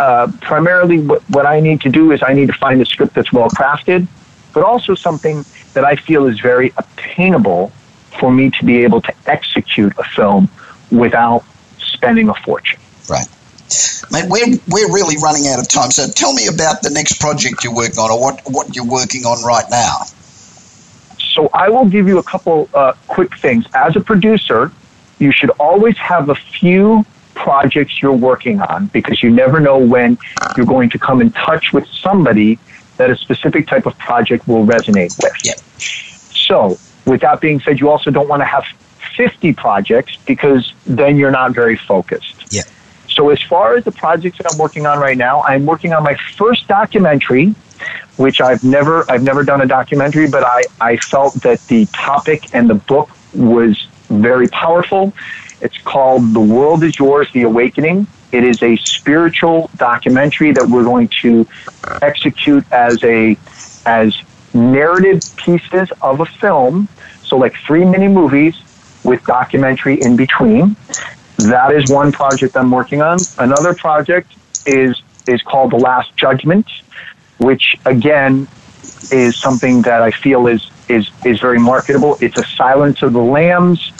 uh, 0.00 0.32
primarily 0.40 0.98
what, 0.98 1.20
what 1.28 1.44
I 1.44 1.60
need 1.60 1.82
to 1.82 1.90
do 1.90 2.10
is 2.10 2.22
I 2.22 2.32
need 2.32 2.46
to 2.46 2.54
find 2.54 2.80
a 2.80 2.86
script 2.86 3.14
that's 3.14 3.32
well 3.34 3.50
crafted, 3.50 4.08
but 4.54 4.64
also 4.64 4.94
something 4.94 5.44
that 5.74 5.84
I 5.84 5.94
feel 5.94 6.26
is 6.26 6.40
very 6.40 6.72
attainable 6.78 7.70
for 8.18 8.32
me 8.32 8.50
to 8.50 8.64
be 8.64 8.78
able 8.82 9.02
to 9.02 9.12
execute 9.26 9.92
a 9.98 10.04
film 10.04 10.48
without 10.90 11.44
spending 11.76 12.30
a 12.30 12.34
fortune. 12.34 12.80
Right. 13.10 13.28
Mate, 14.10 14.24
we're, 14.28 14.58
we're 14.68 14.92
really 14.92 15.16
running 15.22 15.46
out 15.48 15.60
of 15.60 15.68
time. 15.68 15.90
So 15.90 16.06
tell 16.08 16.32
me 16.32 16.46
about 16.46 16.80
the 16.80 16.90
next 16.90 17.20
project 17.20 17.62
you're 17.62 17.74
working 17.74 17.98
on 17.98 18.10
or 18.10 18.18
what, 18.18 18.40
what 18.46 18.74
you're 18.74 18.88
working 18.88 19.26
on 19.26 19.44
right 19.44 19.66
now. 19.70 20.04
So 21.18 21.50
I 21.52 21.68
will 21.68 21.84
give 21.84 22.08
you 22.08 22.16
a 22.16 22.22
couple 22.22 22.70
uh, 22.72 22.94
quick 23.06 23.36
things. 23.36 23.66
As 23.74 23.96
a 23.96 24.00
producer, 24.00 24.72
you 25.18 25.30
should 25.30 25.50
always 25.60 25.98
have 25.98 26.30
a 26.30 26.34
few 26.34 27.04
projects 27.42 28.02
you're 28.02 28.12
working 28.30 28.60
on 28.60 28.86
because 28.88 29.22
you 29.22 29.30
never 29.30 29.60
know 29.60 29.78
when 29.78 30.18
you're 30.56 30.66
going 30.66 30.90
to 30.90 30.98
come 30.98 31.20
in 31.20 31.30
touch 31.32 31.72
with 31.72 31.86
somebody 31.88 32.58
that 32.98 33.10
a 33.10 33.16
specific 33.16 33.66
type 33.66 33.86
of 33.86 33.96
project 33.98 34.46
will 34.46 34.66
resonate 34.66 35.12
with. 35.22 35.32
Yeah. 35.42 35.54
So, 36.46 36.78
with 37.06 37.22
that 37.22 37.40
being 37.40 37.60
said, 37.60 37.80
you 37.80 37.88
also 37.88 38.10
don't 38.10 38.28
want 38.28 38.40
to 38.40 38.44
have 38.44 38.64
50 39.16 39.54
projects 39.54 40.16
because 40.26 40.74
then 40.86 41.16
you're 41.16 41.30
not 41.30 41.54
very 41.54 41.76
focused. 41.76 42.52
Yeah. 42.52 42.64
So, 43.08 43.30
as 43.30 43.42
far 43.42 43.74
as 43.74 43.84
the 43.84 43.92
projects 43.92 44.36
that 44.38 44.46
I'm 44.52 44.58
working 44.58 44.86
on 44.86 44.98
right 44.98 45.16
now, 45.16 45.42
I'm 45.42 45.64
working 45.64 45.94
on 45.94 46.02
my 46.02 46.16
first 46.36 46.68
documentary, 46.68 47.54
which 48.18 48.40
I've 48.42 48.62
never 48.62 49.10
I've 49.10 49.22
never 49.22 49.44
done 49.44 49.62
a 49.62 49.66
documentary, 49.66 50.28
but 50.28 50.44
I, 50.44 50.66
I 50.78 50.96
felt 50.98 51.34
that 51.42 51.66
the 51.68 51.86
topic 51.86 52.54
and 52.54 52.68
the 52.68 52.74
book 52.74 53.08
was 53.32 53.88
very 54.10 54.48
powerful 54.48 55.14
it's 55.60 55.78
called 55.78 56.32
The 56.32 56.40
World 56.40 56.82
Is 56.82 56.98
Yours, 56.98 57.30
The 57.32 57.42
Awakening. 57.42 58.06
It 58.32 58.44
is 58.44 58.62
a 58.62 58.76
spiritual 58.76 59.70
documentary 59.76 60.52
that 60.52 60.66
we're 60.66 60.84
going 60.84 61.08
to 61.22 61.46
execute 62.00 62.64
as 62.72 63.02
a 63.04 63.36
as 63.86 64.16
narrative 64.54 65.22
pieces 65.36 65.90
of 66.00 66.20
a 66.20 66.26
film. 66.26 66.88
So 67.22 67.36
like 67.36 67.54
three 67.66 67.84
mini 67.84 68.08
movies 68.08 68.60
with 69.04 69.24
documentary 69.24 70.00
in 70.00 70.16
between. 70.16 70.76
That 71.38 71.72
is 71.72 71.90
one 71.90 72.12
project 72.12 72.56
I'm 72.56 72.70
working 72.70 73.02
on. 73.02 73.18
Another 73.38 73.74
project 73.74 74.32
is 74.66 75.00
is 75.26 75.42
called 75.42 75.72
The 75.72 75.78
Last 75.78 76.16
Judgment, 76.16 76.66
which 77.38 77.76
again 77.84 78.48
is 79.10 79.36
something 79.36 79.82
that 79.82 80.02
I 80.02 80.10
feel 80.10 80.46
is 80.46 80.70
is 80.88 81.10
is 81.24 81.40
very 81.40 81.58
marketable. 81.58 82.16
It's 82.20 82.38
a 82.38 82.44
Silence 82.44 83.02
of 83.02 83.12
the 83.12 83.22
Lambs 83.22 83.92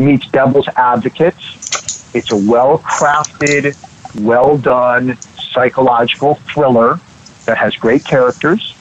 meets 0.00 0.28
Devil's 0.28 0.68
advocates. 0.68 2.14
It's 2.14 2.32
a 2.32 2.36
well 2.36 2.78
crafted, 2.78 3.76
well 4.20 4.58
done 4.58 5.16
psychological 5.16 6.34
thriller 6.34 6.98
that 7.46 7.58
has 7.58 7.76
great 7.76 8.04
characters. 8.04 8.74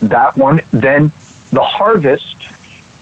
That 0.00 0.36
one. 0.36 0.60
Then 0.70 1.12
The 1.50 1.62
Harvest, 1.62 2.44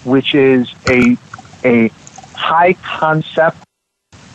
which 0.05 0.33
is 0.35 0.73
a, 0.89 1.17
a 1.63 1.89
high 2.33 2.73
concept. 2.73 3.57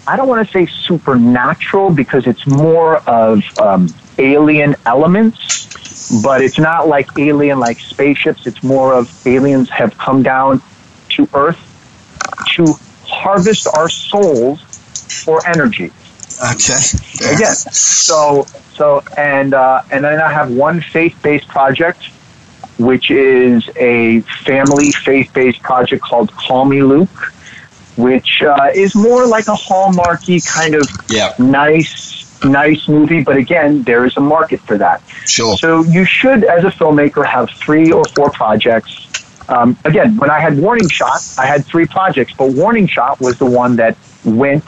I 0.06 0.16
don't 0.16 0.28
want 0.28 0.46
to 0.46 0.52
say 0.52 0.66
supernatural 0.66 1.90
because 1.90 2.26
it's 2.26 2.46
more 2.46 2.98
of 3.08 3.42
um, 3.58 3.88
alien 4.18 4.74
elements, 4.86 6.22
but 6.22 6.40
it's 6.42 6.58
not 6.58 6.88
like 6.88 7.08
alien 7.18 7.58
like 7.58 7.78
spaceships. 7.78 8.46
It's 8.46 8.62
more 8.62 8.94
of 8.94 9.26
aliens 9.26 9.68
have 9.70 9.96
come 9.98 10.22
down 10.22 10.62
to 11.10 11.28
Earth 11.34 11.69
to 12.54 12.74
harvest 13.06 13.66
our 13.74 13.88
souls 13.88 14.62
for 15.24 15.46
energy. 15.46 15.92
Okay. 16.40 16.80
Again, 17.34 17.54
so 17.54 18.46
so 18.72 19.02
and 19.16 19.52
uh, 19.52 19.82
and 19.90 20.04
then 20.04 20.20
I 20.20 20.32
have 20.32 20.50
one 20.50 20.80
faith-based 20.80 21.48
project, 21.48 22.04
which 22.78 23.10
is 23.10 23.68
a 23.76 24.20
family 24.44 24.90
faith-based 24.92 25.62
project 25.62 26.02
called 26.02 26.32
Call 26.32 26.64
Me 26.64 26.82
Luke, 26.82 27.32
which 27.96 28.42
uh, 28.42 28.70
is 28.74 28.94
more 28.94 29.26
like 29.26 29.48
a 29.48 29.54
hallmarky 29.54 30.44
kind 30.46 30.74
of 30.74 30.88
yeah. 31.10 31.34
nice 31.38 32.10
nice 32.44 32.88
movie, 32.88 33.22
but 33.22 33.36
again, 33.36 33.82
there 33.82 34.04
is 34.06 34.16
a 34.16 34.20
market 34.20 34.60
for 34.60 34.78
that. 34.78 35.02
Sure. 35.26 35.56
So 35.58 35.82
you 35.82 36.04
should, 36.04 36.44
as 36.44 36.64
a 36.64 36.68
filmmaker, 36.68 37.24
have 37.26 37.50
three 37.50 37.92
or 37.92 38.04
four 38.04 38.30
projects 38.30 39.19
um, 39.49 39.76
again, 39.84 40.16
when 40.16 40.30
I 40.30 40.41
had 40.41 40.59
Warning 40.59 40.88
Shot, 40.88 41.20
I 41.38 41.47
had 41.47 41.64
three 41.64 41.86
projects, 41.86 42.32
but 42.32 42.53
Warning 42.53 42.86
Shot 42.86 43.20
was 43.20 43.38
the 43.38 43.47
one 43.47 43.76
that 43.76 43.97
went 44.24 44.64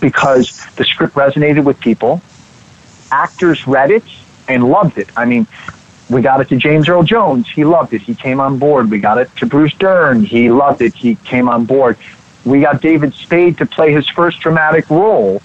because 0.00 0.64
the 0.76 0.84
script 0.84 1.14
resonated 1.14 1.64
with 1.64 1.78
people. 1.80 2.20
Actors 3.10 3.66
read 3.66 3.90
it 3.90 4.04
and 4.48 4.68
loved 4.68 4.98
it. 4.98 5.08
I 5.16 5.24
mean, 5.24 5.46
we 6.10 6.20
got 6.20 6.40
it 6.40 6.48
to 6.48 6.56
James 6.56 6.88
Earl 6.88 7.02
Jones. 7.02 7.48
He 7.48 7.64
loved 7.64 7.94
it. 7.94 8.02
He 8.02 8.14
came 8.14 8.40
on 8.40 8.58
board. 8.58 8.90
We 8.90 8.98
got 8.98 9.18
it 9.18 9.34
to 9.36 9.46
Bruce 9.46 9.74
Dern. 9.74 10.22
He 10.22 10.50
loved 10.50 10.82
it. 10.82 10.94
He 10.94 11.14
came 11.16 11.48
on 11.48 11.64
board. 11.64 11.96
We 12.44 12.60
got 12.60 12.82
David 12.82 13.14
Spade 13.14 13.58
to 13.58 13.66
play 13.66 13.92
his 13.92 14.06
first 14.08 14.40
dramatic 14.40 14.90
role 14.90 15.40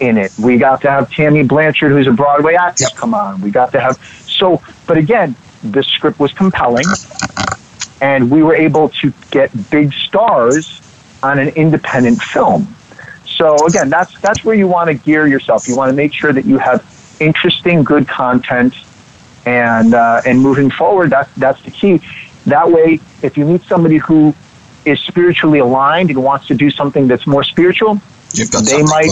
in 0.00 0.16
it. 0.16 0.32
We 0.38 0.56
got 0.58 0.80
to 0.82 0.90
have 0.90 1.10
Tammy 1.10 1.42
Blanchard, 1.42 1.90
who's 1.90 2.06
a 2.06 2.12
Broadway 2.12 2.54
actress, 2.54 2.90
yep. 2.90 2.96
come 2.96 3.14
on. 3.14 3.40
We 3.40 3.50
got 3.50 3.72
to 3.72 3.80
have 3.80 3.96
so. 4.26 4.62
But 4.86 4.96
again, 4.96 5.34
this 5.62 5.86
script 5.86 6.18
was 6.18 6.32
compelling 6.32 6.86
and 8.00 8.30
we 8.30 8.42
were 8.42 8.54
able 8.54 8.88
to 8.90 9.12
get 9.30 9.50
big 9.70 9.92
stars 9.92 10.80
on 11.22 11.38
an 11.38 11.48
independent 11.48 12.20
film. 12.22 12.74
So 13.24 13.54
again, 13.66 13.88
that's 13.88 14.18
that's 14.20 14.44
where 14.44 14.54
you 14.54 14.66
want 14.66 14.88
to 14.88 14.94
gear 14.94 15.26
yourself. 15.26 15.68
You 15.68 15.76
want 15.76 15.90
to 15.90 15.96
make 15.96 16.12
sure 16.12 16.32
that 16.32 16.44
you 16.44 16.58
have 16.58 16.84
interesting, 17.20 17.84
good 17.84 18.08
content, 18.08 18.74
and 19.46 19.94
uh, 19.94 20.22
and 20.26 20.40
moving 20.40 20.70
forward, 20.70 21.10
that's 21.10 21.32
that's 21.34 21.62
the 21.62 21.70
key. 21.70 22.00
That 22.46 22.70
way, 22.70 23.00
if 23.22 23.36
you 23.36 23.44
meet 23.44 23.62
somebody 23.64 23.98
who 23.98 24.34
is 24.84 25.00
spiritually 25.00 25.58
aligned 25.58 26.10
and 26.10 26.22
wants 26.22 26.46
to 26.48 26.54
do 26.54 26.70
something 26.70 27.08
that's 27.08 27.26
more 27.26 27.44
spiritual, 27.44 28.00
they 28.34 28.82
might 28.82 29.10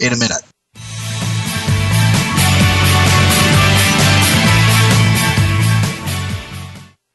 in 0.00 0.12
a 0.12 0.16
minute. 0.16 0.42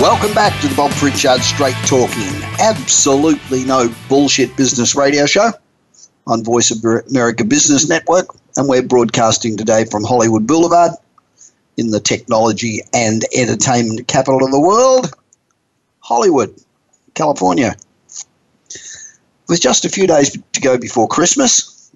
Welcome 0.00 0.34
back 0.34 0.60
to 0.60 0.66
the 0.66 0.74
Bob 0.74 0.90
Pritchard 0.90 1.40
Straight 1.40 1.76
Talking, 1.86 2.42
absolutely 2.58 3.64
no 3.64 3.94
bullshit 4.08 4.54
business 4.56 4.96
radio 4.96 5.24
show 5.24 5.52
on 6.26 6.42
Voice 6.42 6.72
of 6.72 6.84
America 7.08 7.44
Business 7.44 7.88
Network. 7.88 8.26
And 8.56 8.68
we're 8.68 8.82
broadcasting 8.82 9.56
today 9.56 9.84
from 9.84 10.02
Hollywood 10.02 10.48
Boulevard 10.48 10.90
in 11.76 11.90
the 11.90 12.00
technology 12.00 12.80
and 12.92 13.22
entertainment 13.36 14.08
capital 14.08 14.44
of 14.44 14.50
the 14.50 14.60
world, 14.60 15.14
Hollywood, 16.00 16.52
California. 17.14 17.76
With 19.48 19.60
just 19.60 19.84
a 19.84 19.88
few 19.88 20.08
days 20.08 20.36
to 20.52 20.60
go 20.60 20.76
before 20.76 21.06
Christmas, 21.06 21.92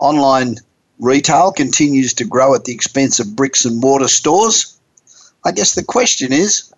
online 0.00 0.56
retail 0.98 1.52
continues 1.52 2.12
to 2.14 2.24
grow 2.24 2.56
at 2.56 2.64
the 2.64 2.74
expense 2.74 3.20
of 3.20 3.36
bricks 3.36 3.64
and 3.64 3.80
mortar 3.80 4.08
stores. 4.08 4.76
I 5.44 5.52
guess 5.52 5.76
the 5.76 5.84
question 5.84 6.32
is 6.32 6.72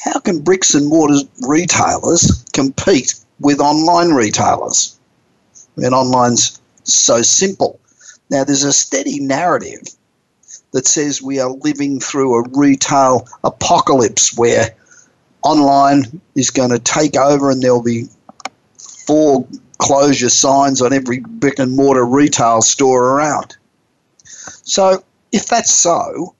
how 0.00 0.20
can 0.20 0.40
bricks 0.40 0.74
and 0.74 0.88
mortar 0.88 1.20
retailers 1.46 2.44
compete 2.52 3.14
with 3.40 3.60
online 3.60 4.10
retailers? 4.10 4.98
Mean, 5.76 5.92
online's 5.92 6.60
so 6.82 7.22
simple. 7.22 7.78
Now, 8.30 8.44
there's 8.44 8.64
a 8.64 8.72
steady 8.72 9.20
narrative 9.20 9.82
that 10.72 10.86
says 10.86 11.22
we 11.22 11.38
are 11.40 11.50
living 11.50 12.00
through 12.00 12.34
a 12.34 12.48
retail 12.50 13.26
apocalypse 13.44 14.36
where 14.36 14.74
online 15.42 16.20
is 16.34 16.50
going 16.50 16.70
to 16.70 16.78
take 16.78 17.16
over 17.16 17.50
and 17.50 17.62
there'll 17.62 17.82
be 17.82 18.06
four 19.06 19.46
closure 19.78 20.28
signs 20.28 20.82
on 20.82 20.92
every 20.92 21.20
brick 21.20 21.58
and 21.58 21.76
mortar 21.76 22.04
retail 22.04 22.60
store 22.60 23.12
around. 23.12 23.56
So, 24.64 25.02
if 25.30 25.46
that's 25.46 25.72
so, 25.72 26.34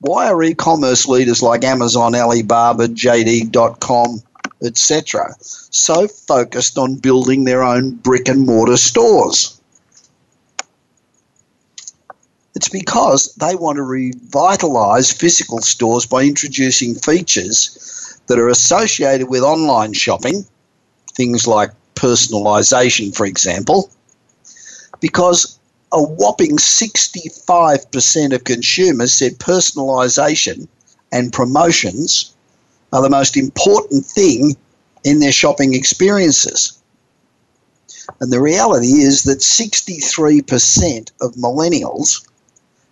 why 0.00 0.28
are 0.28 0.42
e-commerce 0.42 1.08
leaders 1.08 1.42
like 1.42 1.64
Amazon, 1.64 2.14
Alibaba, 2.14 2.88
JD.com, 2.88 4.22
etc., 4.62 5.34
so 5.40 6.06
focused 6.06 6.78
on 6.78 6.96
building 6.96 7.44
their 7.44 7.62
own 7.62 7.90
brick 7.96 8.28
and 8.28 8.46
mortar 8.46 8.76
stores? 8.76 9.60
It's 12.54 12.68
because 12.68 13.34
they 13.34 13.54
want 13.54 13.76
to 13.76 13.82
revitalize 13.82 15.12
physical 15.12 15.60
stores 15.60 16.06
by 16.06 16.24
introducing 16.24 16.94
features 16.94 18.18
that 18.26 18.38
are 18.38 18.48
associated 18.48 19.28
with 19.28 19.42
online 19.42 19.92
shopping, 19.92 20.44
things 21.14 21.46
like 21.46 21.70
personalization, 21.94 23.14
for 23.14 23.26
example, 23.26 23.90
because 25.00 25.57
a 25.92 26.02
whopping 26.02 26.56
65% 26.56 28.34
of 28.34 28.44
consumers 28.44 29.14
said 29.14 29.38
personalization 29.38 30.68
and 31.12 31.32
promotions 31.32 32.34
are 32.92 33.02
the 33.02 33.10
most 33.10 33.36
important 33.36 34.04
thing 34.04 34.56
in 35.04 35.20
their 35.20 35.32
shopping 35.32 35.74
experiences. 35.74 36.78
And 38.20 38.32
the 38.32 38.40
reality 38.40 39.00
is 39.00 39.22
that 39.24 39.38
63% 39.38 41.10
of 41.20 41.34
millennials 41.34 42.26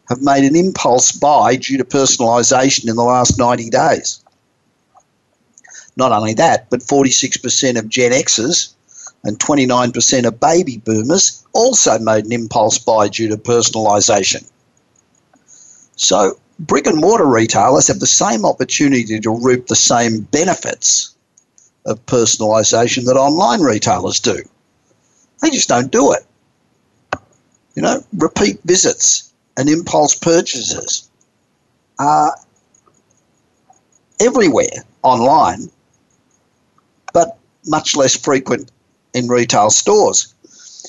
have 0.08 0.22
made 0.22 0.44
an 0.44 0.54
impulse 0.54 1.12
buy 1.12 1.56
due 1.56 1.78
to 1.78 1.84
personalisation 1.84 2.88
in 2.88 2.96
the 2.96 3.02
last 3.02 3.38
90 3.38 3.70
days. 3.70 4.22
Not 5.96 6.12
only 6.12 6.34
that, 6.34 6.70
but 6.70 6.80
46% 6.80 7.78
of 7.78 7.88
Gen 7.88 8.12
Xers 8.12 8.74
and 9.26 9.40
29% 9.40 10.24
of 10.24 10.38
baby 10.38 10.78
boomers 10.78 11.44
also 11.52 11.98
made 11.98 12.24
an 12.24 12.32
impulse 12.32 12.78
buy 12.78 13.08
due 13.08 13.28
to 13.28 13.36
personalisation. 13.36 14.48
So, 15.96 16.38
brick 16.60 16.86
and 16.86 17.00
mortar 17.00 17.26
retailers 17.26 17.88
have 17.88 17.98
the 17.98 18.06
same 18.06 18.46
opportunity 18.46 19.18
to 19.18 19.30
reap 19.30 19.66
the 19.66 19.74
same 19.74 20.20
benefits 20.20 21.16
of 21.86 22.04
personalisation 22.06 23.04
that 23.06 23.16
online 23.16 23.62
retailers 23.62 24.20
do. 24.20 24.38
They 25.42 25.50
just 25.50 25.68
don't 25.68 25.90
do 25.90 26.12
it. 26.12 26.24
You 27.74 27.82
know, 27.82 28.04
repeat 28.16 28.60
visits 28.64 29.32
and 29.56 29.68
impulse 29.68 30.14
purchases 30.14 31.10
are 31.98 32.36
everywhere 34.20 34.84
online, 35.02 35.68
but 37.12 37.38
much 37.66 37.96
less 37.96 38.16
frequent 38.16 38.70
in 39.16 39.28
retail 39.28 39.70
stores. 39.70 40.34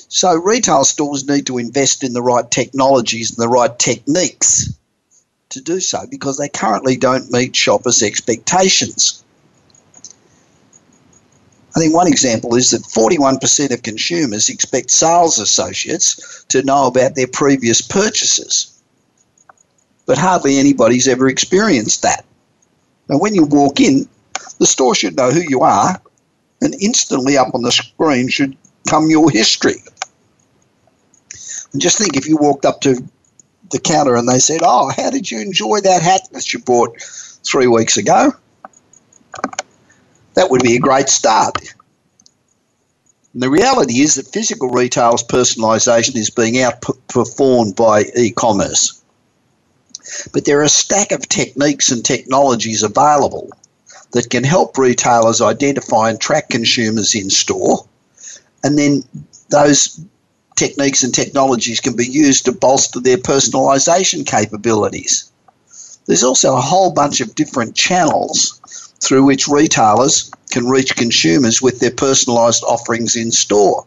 So, 0.09 0.35
retail 0.35 0.83
stores 0.83 1.27
need 1.27 1.47
to 1.47 1.57
invest 1.57 2.03
in 2.03 2.13
the 2.13 2.21
right 2.21 2.49
technologies 2.49 3.31
and 3.31 3.39
the 3.39 3.49
right 3.49 3.77
techniques 3.79 4.69
to 5.49 5.61
do 5.61 5.79
so 5.79 6.05
because 6.09 6.37
they 6.37 6.49
currently 6.49 6.97
don't 6.97 7.31
meet 7.31 7.55
shoppers' 7.55 8.03
expectations. 8.03 9.23
I 11.75 11.79
think 11.79 11.93
one 11.93 12.07
example 12.07 12.55
is 12.55 12.71
that 12.71 12.81
41% 12.81 13.71
of 13.71 13.83
consumers 13.83 14.49
expect 14.49 14.89
sales 14.91 15.37
associates 15.37 16.43
to 16.49 16.63
know 16.63 16.87
about 16.87 17.15
their 17.15 17.27
previous 17.27 17.81
purchases. 17.81 18.73
But 20.05 20.17
hardly 20.17 20.57
anybody's 20.57 21.07
ever 21.07 21.27
experienced 21.27 22.01
that. 22.01 22.25
Now, 23.09 23.19
when 23.19 23.35
you 23.35 23.43
walk 23.43 23.79
in, 23.79 24.07
the 24.57 24.65
store 24.65 24.95
should 24.95 25.15
know 25.15 25.31
who 25.31 25.43
you 25.47 25.61
are, 25.61 26.01
and 26.61 26.75
instantly 26.81 27.37
up 27.37 27.53
on 27.53 27.61
the 27.61 27.71
screen 27.71 28.29
should 28.29 28.57
come 28.87 29.09
your 29.09 29.29
history. 29.29 29.83
And 31.73 31.81
just 31.81 31.97
think 31.97 32.15
if 32.15 32.27
you 32.27 32.37
walked 32.37 32.65
up 32.65 32.81
to 32.81 32.95
the 33.71 33.79
counter 33.79 34.15
and 34.15 34.27
they 34.27 34.39
said, 34.39 34.61
Oh, 34.63 34.91
how 34.95 35.09
did 35.09 35.29
you 35.29 35.39
enjoy 35.39 35.81
that 35.81 36.01
hat 36.01 36.21
that 36.31 36.53
you 36.53 36.59
bought 36.59 36.99
three 37.45 37.67
weeks 37.67 37.97
ago? 37.97 38.33
That 40.35 40.49
would 40.49 40.63
be 40.63 40.75
a 40.75 40.79
great 40.79 41.09
start. 41.09 41.57
And 43.33 43.43
the 43.43 43.49
reality 43.49 43.99
is 43.99 44.15
that 44.15 44.27
physical 44.27 44.69
retail's 44.69 45.23
personalisation 45.23 46.15
is 46.15 46.29
being 46.29 46.55
outperformed 46.55 47.75
by 47.75 48.05
e 48.15 48.31
commerce. 48.31 49.01
But 50.31 50.45
there 50.45 50.59
are 50.59 50.63
a 50.63 50.69
stack 50.69 51.11
of 51.11 51.27
techniques 51.27 51.91
and 51.91 52.03
technologies 52.03 52.81
available 52.81 53.51
that 54.11 54.29
can 54.29 54.43
help 54.43 54.77
retailers 54.77 55.41
identify 55.41 56.09
and 56.09 56.19
track 56.19 56.49
consumers 56.49 57.15
in 57.15 57.29
store. 57.29 57.85
And 58.63 58.77
then 58.77 59.03
those 59.49 59.99
techniques 60.55 61.03
and 61.03 61.13
technologies 61.13 61.79
can 61.79 61.95
be 61.95 62.07
used 62.07 62.45
to 62.45 62.51
bolster 62.51 62.99
their 62.99 63.17
personalisation 63.17 64.25
capabilities. 64.25 65.31
There's 66.05 66.23
also 66.23 66.55
a 66.55 66.61
whole 66.61 66.91
bunch 66.91 67.21
of 67.21 67.35
different 67.35 67.75
channels 67.75 68.59
through 69.01 69.25
which 69.25 69.47
retailers 69.47 70.31
can 70.49 70.67
reach 70.67 70.95
consumers 70.95 71.61
with 71.61 71.79
their 71.79 71.91
personalised 71.91 72.63
offerings 72.63 73.15
in 73.15 73.31
store. 73.31 73.85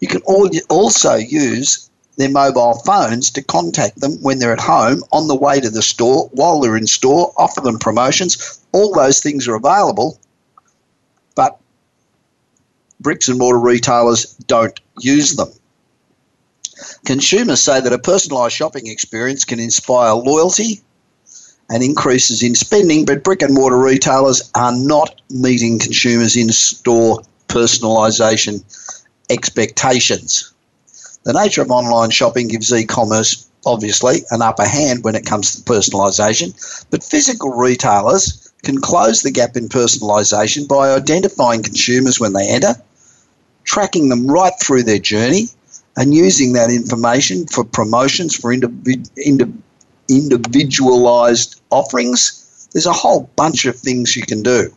You 0.00 0.08
can 0.08 0.22
also 0.68 1.14
use 1.14 1.89
their 2.20 2.30
mobile 2.30 2.74
phones 2.84 3.30
to 3.30 3.42
contact 3.42 4.00
them 4.00 4.12
when 4.22 4.38
they're 4.38 4.52
at 4.52 4.60
home, 4.60 5.02
on 5.12 5.28
the 5.28 5.34
way 5.34 5.60
to 5.60 5.70
the 5.70 5.82
store, 5.82 6.28
while 6.32 6.60
they're 6.60 6.76
in 6.76 6.86
store, 6.86 7.32
offer 7.36 7.60
them 7.60 7.78
promotions. 7.78 8.60
All 8.72 8.92
those 8.92 9.20
things 9.20 9.48
are 9.48 9.54
available, 9.54 10.18
but 11.34 11.58
bricks 13.00 13.28
and 13.28 13.38
mortar 13.38 13.58
retailers 13.58 14.34
don't 14.46 14.78
use 15.00 15.36
them. 15.36 15.48
Consumers 17.04 17.60
say 17.60 17.80
that 17.80 17.92
a 17.92 17.98
personalised 17.98 18.52
shopping 18.52 18.86
experience 18.86 19.44
can 19.44 19.60
inspire 19.60 20.14
loyalty 20.14 20.80
and 21.68 21.82
increases 21.82 22.42
in 22.42 22.54
spending, 22.54 23.04
but 23.04 23.22
brick 23.22 23.42
and 23.42 23.54
mortar 23.54 23.78
retailers 23.78 24.50
are 24.54 24.74
not 24.74 25.20
meeting 25.30 25.78
consumers 25.78 26.36
in 26.36 26.50
store 26.50 27.20
personalisation 27.48 28.62
expectations. 29.30 30.52
The 31.22 31.32
nature 31.32 31.62
of 31.62 31.70
online 31.70 32.10
shopping 32.10 32.48
gives 32.48 32.72
e 32.72 32.84
commerce, 32.84 33.46
obviously, 33.66 34.24
an 34.30 34.42
upper 34.42 34.64
hand 34.64 35.04
when 35.04 35.14
it 35.14 35.26
comes 35.26 35.54
to 35.54 35.62
personalisation, 35.62 36.54
but 36.90 37.04
physical 37.04 37.50
retailers 37.50 38.50
can 38.62 38.80
close 38.80 39.22
the 39.22 39.30
gap 39.30 39.56
in 39.56 39.68
personalisation 39.68 40.66
by 40.66 40.94
identifying 40.94 41.62
consumers 41.62 42.18
when 42.18 42.32
they 42.32 42.48
enter, 42.48 42.74
tracking 43.64 44.08
them 44.08 44.30
right 44.30 44.54
through 44.60 44.82
their 44.82 44.98
journey, 44.98 45.48
and 45.96 46.14
using 46.14 46.54
that 46.54 46.70
information 46.70 47.46
for 47.46 47.64
promotions 47.64 48.34
for 48.34 48.52
individual 48.52 49.52
individualized 50.10 51.60
offerings, 51.70 52.68
there's 52.72 52.86
a 52.86 52.92
whole 52.92 53.30
bunch 53.36 53.64
of 53.64 53.76
things 53.76 54.16
you 54.16 54.22
can 54.22 54.42
do. 54.42 54.74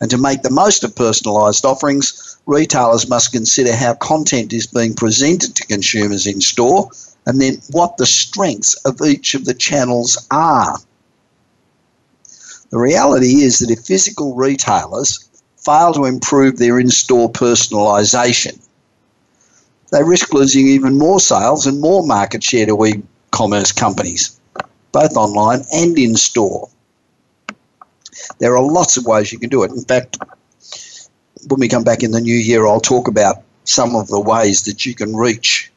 And 0.00 0.10
to 0.10 0.18
make 0.18 0.42
the 0.42 0.50
most 0.50 0.84
of 0.84 0.94
personalized 0.94 1.64
offerings, 1.64 2.36
retailers 2.46 3.08
must 3.08 3.32
consider 3.32 3.74
how 3.74 3.94
content 3.94 4.52
is 4.52 4.66
being 4.66 4.94
presented 4.94 5.54
to 5.56 5.66
consumers 5.66 6.26
in 6.26 6.40
store 6.40 6.90
and 7.26 7.40
then 7.40 7.60
what 7.70 7.96
the 7.96 8.06
strengths 8.06 8.74
of 8.84 9.00
each 9.02 9.34
of 9.34 9.44
the 9.44 9.54
channels 9.54 10.26
are. 10.30 10.78
The 12.70 12.78
reality 12.78 13.42
is 13.42 13.58
that 13.58 13.70
if 13.70 13.80
physical 13.80 14.34
retailers 14.34 15.28
fail 15.56 15.92
to 15.92 16.04
improve 16.04 16.58
their 16.58 16.78
in 16.78 16.88
store 16.88 17.30
personalisation, 17.30 18.58
they 19.90 20.02
risk 20.02 20.32
losing 20.32 20.68
even 20.68 20.96
more 20.96 21.20
sales 21.20 21.66
and 21.66 21.80
more 21.80 22.06
market 22.06 22.44
share 22.44 22.66
to 22.66 22.86
e 22.86 23.02
commerce 23.32 23.72
companies, 23.72 24.38
both 24.92 25.16
online 25.16 25.62
and 25.72 25.98
in 25.98 26.16
store. 26.16 26.68
There 28.38 28.56
are 28.56 28.62
lots 28.62 28.96
of 28.96 29.06
ways 29.06 29.32
you 29.32 29.38
can 29.38 29.50
do 29.50 29.62
it. 29.62 29.70
In 29.70 29.84
fact, 29.84 30.18
when 31.48 31.60
we 31.60 31.68
come 31.68 31.84
back 31.84 32.02
in 32.02 32.10
the 32.10 32.20
new 32.20 32.36
year, 32.36 32.66
I'll 32.66 32.80
talk 32.80 33.08
about 33.08 33.42
some 33.64 33.94
of 33.94 34.08
the 34.08 34.20
ways 34.20 34.64
that 34.64 34.84
you 34.84 34.94
can 34.94 35.14
reach 35.14 35.70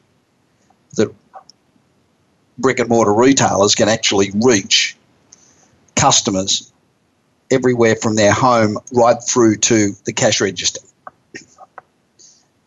that 0.94 1.12
brick 2.58 2.78
and 2.78 2.88
mortar 2.88 3.14
retailers 3.14 3.74
can 3.74 3.88
actually 3.88 4.30
reach 4.42 4.96
customers 5.96 6.72
everywhere 7.50 7.96
from 7.96 8.16
their 8.16 8.32
home 8.32 8.78
right 8.92 9.22
through 9.22 9.56
to 9.56 9.94
the 10.04 10.12
cash 10.12 10.40
register. 10.40 10.80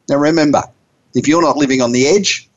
Now, 0.10 0.18
remember, 0.18 0.64
if 1.14 1.28
you're 1.28 1.42
not 1.42 1.58
living 1.58 1.82
on 1.82 1.92
the 1.92 2.08
edge, 2.08 2.50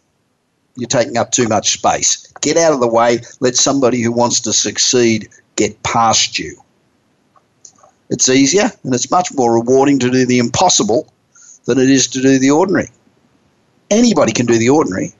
you're 0.77 0.89
taking 0.89 1.17
up 1.17 1.33
too 1.33 1.49
much 1.49 1.73
space. 1.73 2.33
Get 2.41 2.57
out 2.57 2.73
of 2.73 2.81
the 2.81 2.89
way, 2.89 3.21
let 3.41 3.57
somebody 3.57 4.01
who 4.03 4.13
wants 4.13 4.41
to 4.41 4.53
succeed 4.53 5.29
get 5.57 5.83
past 5.83 6.39
you. 6.39 6.61
It's 8.11 8.29
easier 8.29 8.71
and 8.83 8.93
it's 8.93 9.11
much 9.11 9.33
more 9.35 9.55
rewarding 9.55 10.01
to 10.01 10.11
do 10.11 10.27
the 10.27 10.39
impossible 10.39 11.13
than 11.65 11.79
it 11.79 11.89
is 11.89 12.09
to 12.09 12.21
do 12.21 12.39
the 12.39 12.51
ordinary. 12.51 12.89
Anybody 13.91 14.33
can 14.33 14.47
do 14.47 14.59
the 14.59 14.69
ordinary. 14.69 15.13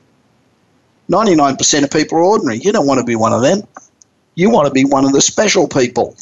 99% 1.09 1.83
of 1.83 1.91
people 1.91 2.17
are 2.17 2.23
ordinary. 2.23 2.59
You 2.59 2.71
don't 2.71 2.87
want 2.87 2.99
to 2.99 3.05
be 3.05 3.15
one 3.15 3.33
of 3.33 3.41
them. 3.41 3.63
You 4.35 4.49
want 4.49 4.67
to 4.67 4.73
be 4.73 4.85
one 4.85 5.05
of 5.05 5.13
the 5.13 5.21
special 5.21 5.67
people. 5.67 6.15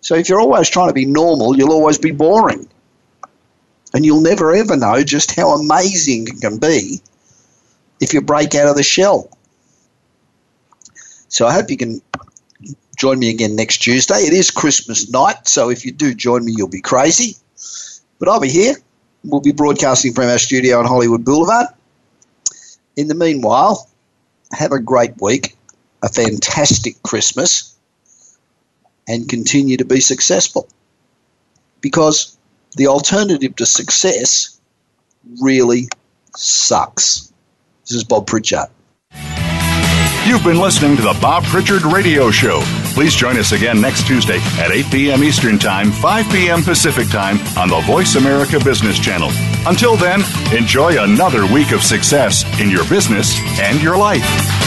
So 0.00 0.14
if 0.14 0.28
you're 0.28 0.40
always 0.40 0.70
trying 0.70 0.88
to 0.88 0.94
be 0.94 1.04
normal, 1.04 1.56
you'll 1.56 1.72
always 1.72 1.98
be 1.98 2.12
boring. 2.12 2.68
And 3.94 4.04
you'll 4.04 4.20
never 4.20 4.54
ever 4.54 4.76
know 4.76 5.02
just 5.02 5.34
how 5.34 5.50
amazing 5.50 6.28
it 6.28 6.40
can 6.40 6.58
be 6.58 7.00
if 8.00 8.12
you 8.12 8.20
break 8.20 8.54
out 8.54 8.68
of 8.68 8.76
the 8.76 8.82
shell. 8.82 9.30
So 11.28 11.46
I 11.46 11.52
hope 11.52 11.70
you 11.70 11.76
can 11.76 12.00
join 12.98 13.18
me 13.18 13.30
again 13.30 13.56
next 13.56 13.78
Tuesday. 13.78 14.16
It 14.16 14.32
is 14.32 14.50
Christmas 14.50 15.10
night, 15.10 15.48
so 15.48 15.70
if 15.70 15.84
you 15.84 15.92
do 15.92 16.14
join 16.14 16.44
me, 16.44 16.52
you'll 16.56 16.68
be 16.68 16.80
crazy. 16.80 17.36
But 18.18 18.28
I'll 18.28 18.40
be 18.40 18.50
here. 18.50 18.74
We'll 19.24 19.40
be 19.40 19.52
broadcasting 19.52 20.12
from 20.12 20.24
our 20.24 20.38
studio 20.38 20.78
on 20.78 20.84
Hollywood 20.84 21.24
Boulevard. 21.24 21.66
In 22.96 23.08
the 23.08 23.14
meanwhile, 23.14 23.88
have 24.52 24.72
a 24.72 24.80
great 24.80 25.12
week, 25.20 25.56
a 26.02 26.08
fantastic 26.08 27.00
Christmas, 27.04 27.76
and 29.06 29.28
continue 29.28 29.76
to 29.76 29.84
be 29.84 30.00
successful. 30.00 30.68
Because 31.80 32.36
the 32.76 32.88
alternative 32.88 33.54
to 33.56 33.66
success 33.66 34.60
really 35.40 35.88
sucks. 36.36 37.32
This 37.82 37.96
is 37.96 38.04
Bob 38.04 38.26
Pritchard. 38.26 38.68
You've 40.26 40.44
been 40.44 40.58
listening 40.58 40.96
to 40.96 41.02
the 41.02 41.16
Bob 41.20 41.44
Pritchard 41.44 41.84
Radio 41.84 42.30
Show. 42.30 42.60
Please 42.98 43.14
join 43.14 43.36
us 43.38 43.52
again 43.52 43.80
next 43.80 44.08
Tuesday 44.08 44.38
at 44.58 44.72
8 44.72 44.90
p.m. 44.90 45.22
Eastern 45.22 45.56
Time, 45.56 45.92
5 45.92 46.32
p.m. 46.32 46.64
Pacific 46.64 47.08
Time 47.08 47.38
on 47.56 47.68
the 47.68 47.80
Voice 47.86 48.16
America 48.16 48.58
Business 48.58 48.98
Channel. 48.98 49.30
Until 49.68 49.94
then, 49.94 50.20
enjoy 50.52 51.00
another 51.00 51.46
week 51.46 51.70
of 51.70 51.84
success 51.84 52.42
in 52.60 52.70
your 52.70 52.84
business 52.88 53.38
and 53.60 53.80
your 53.80 53.96
life. 53.96 54.57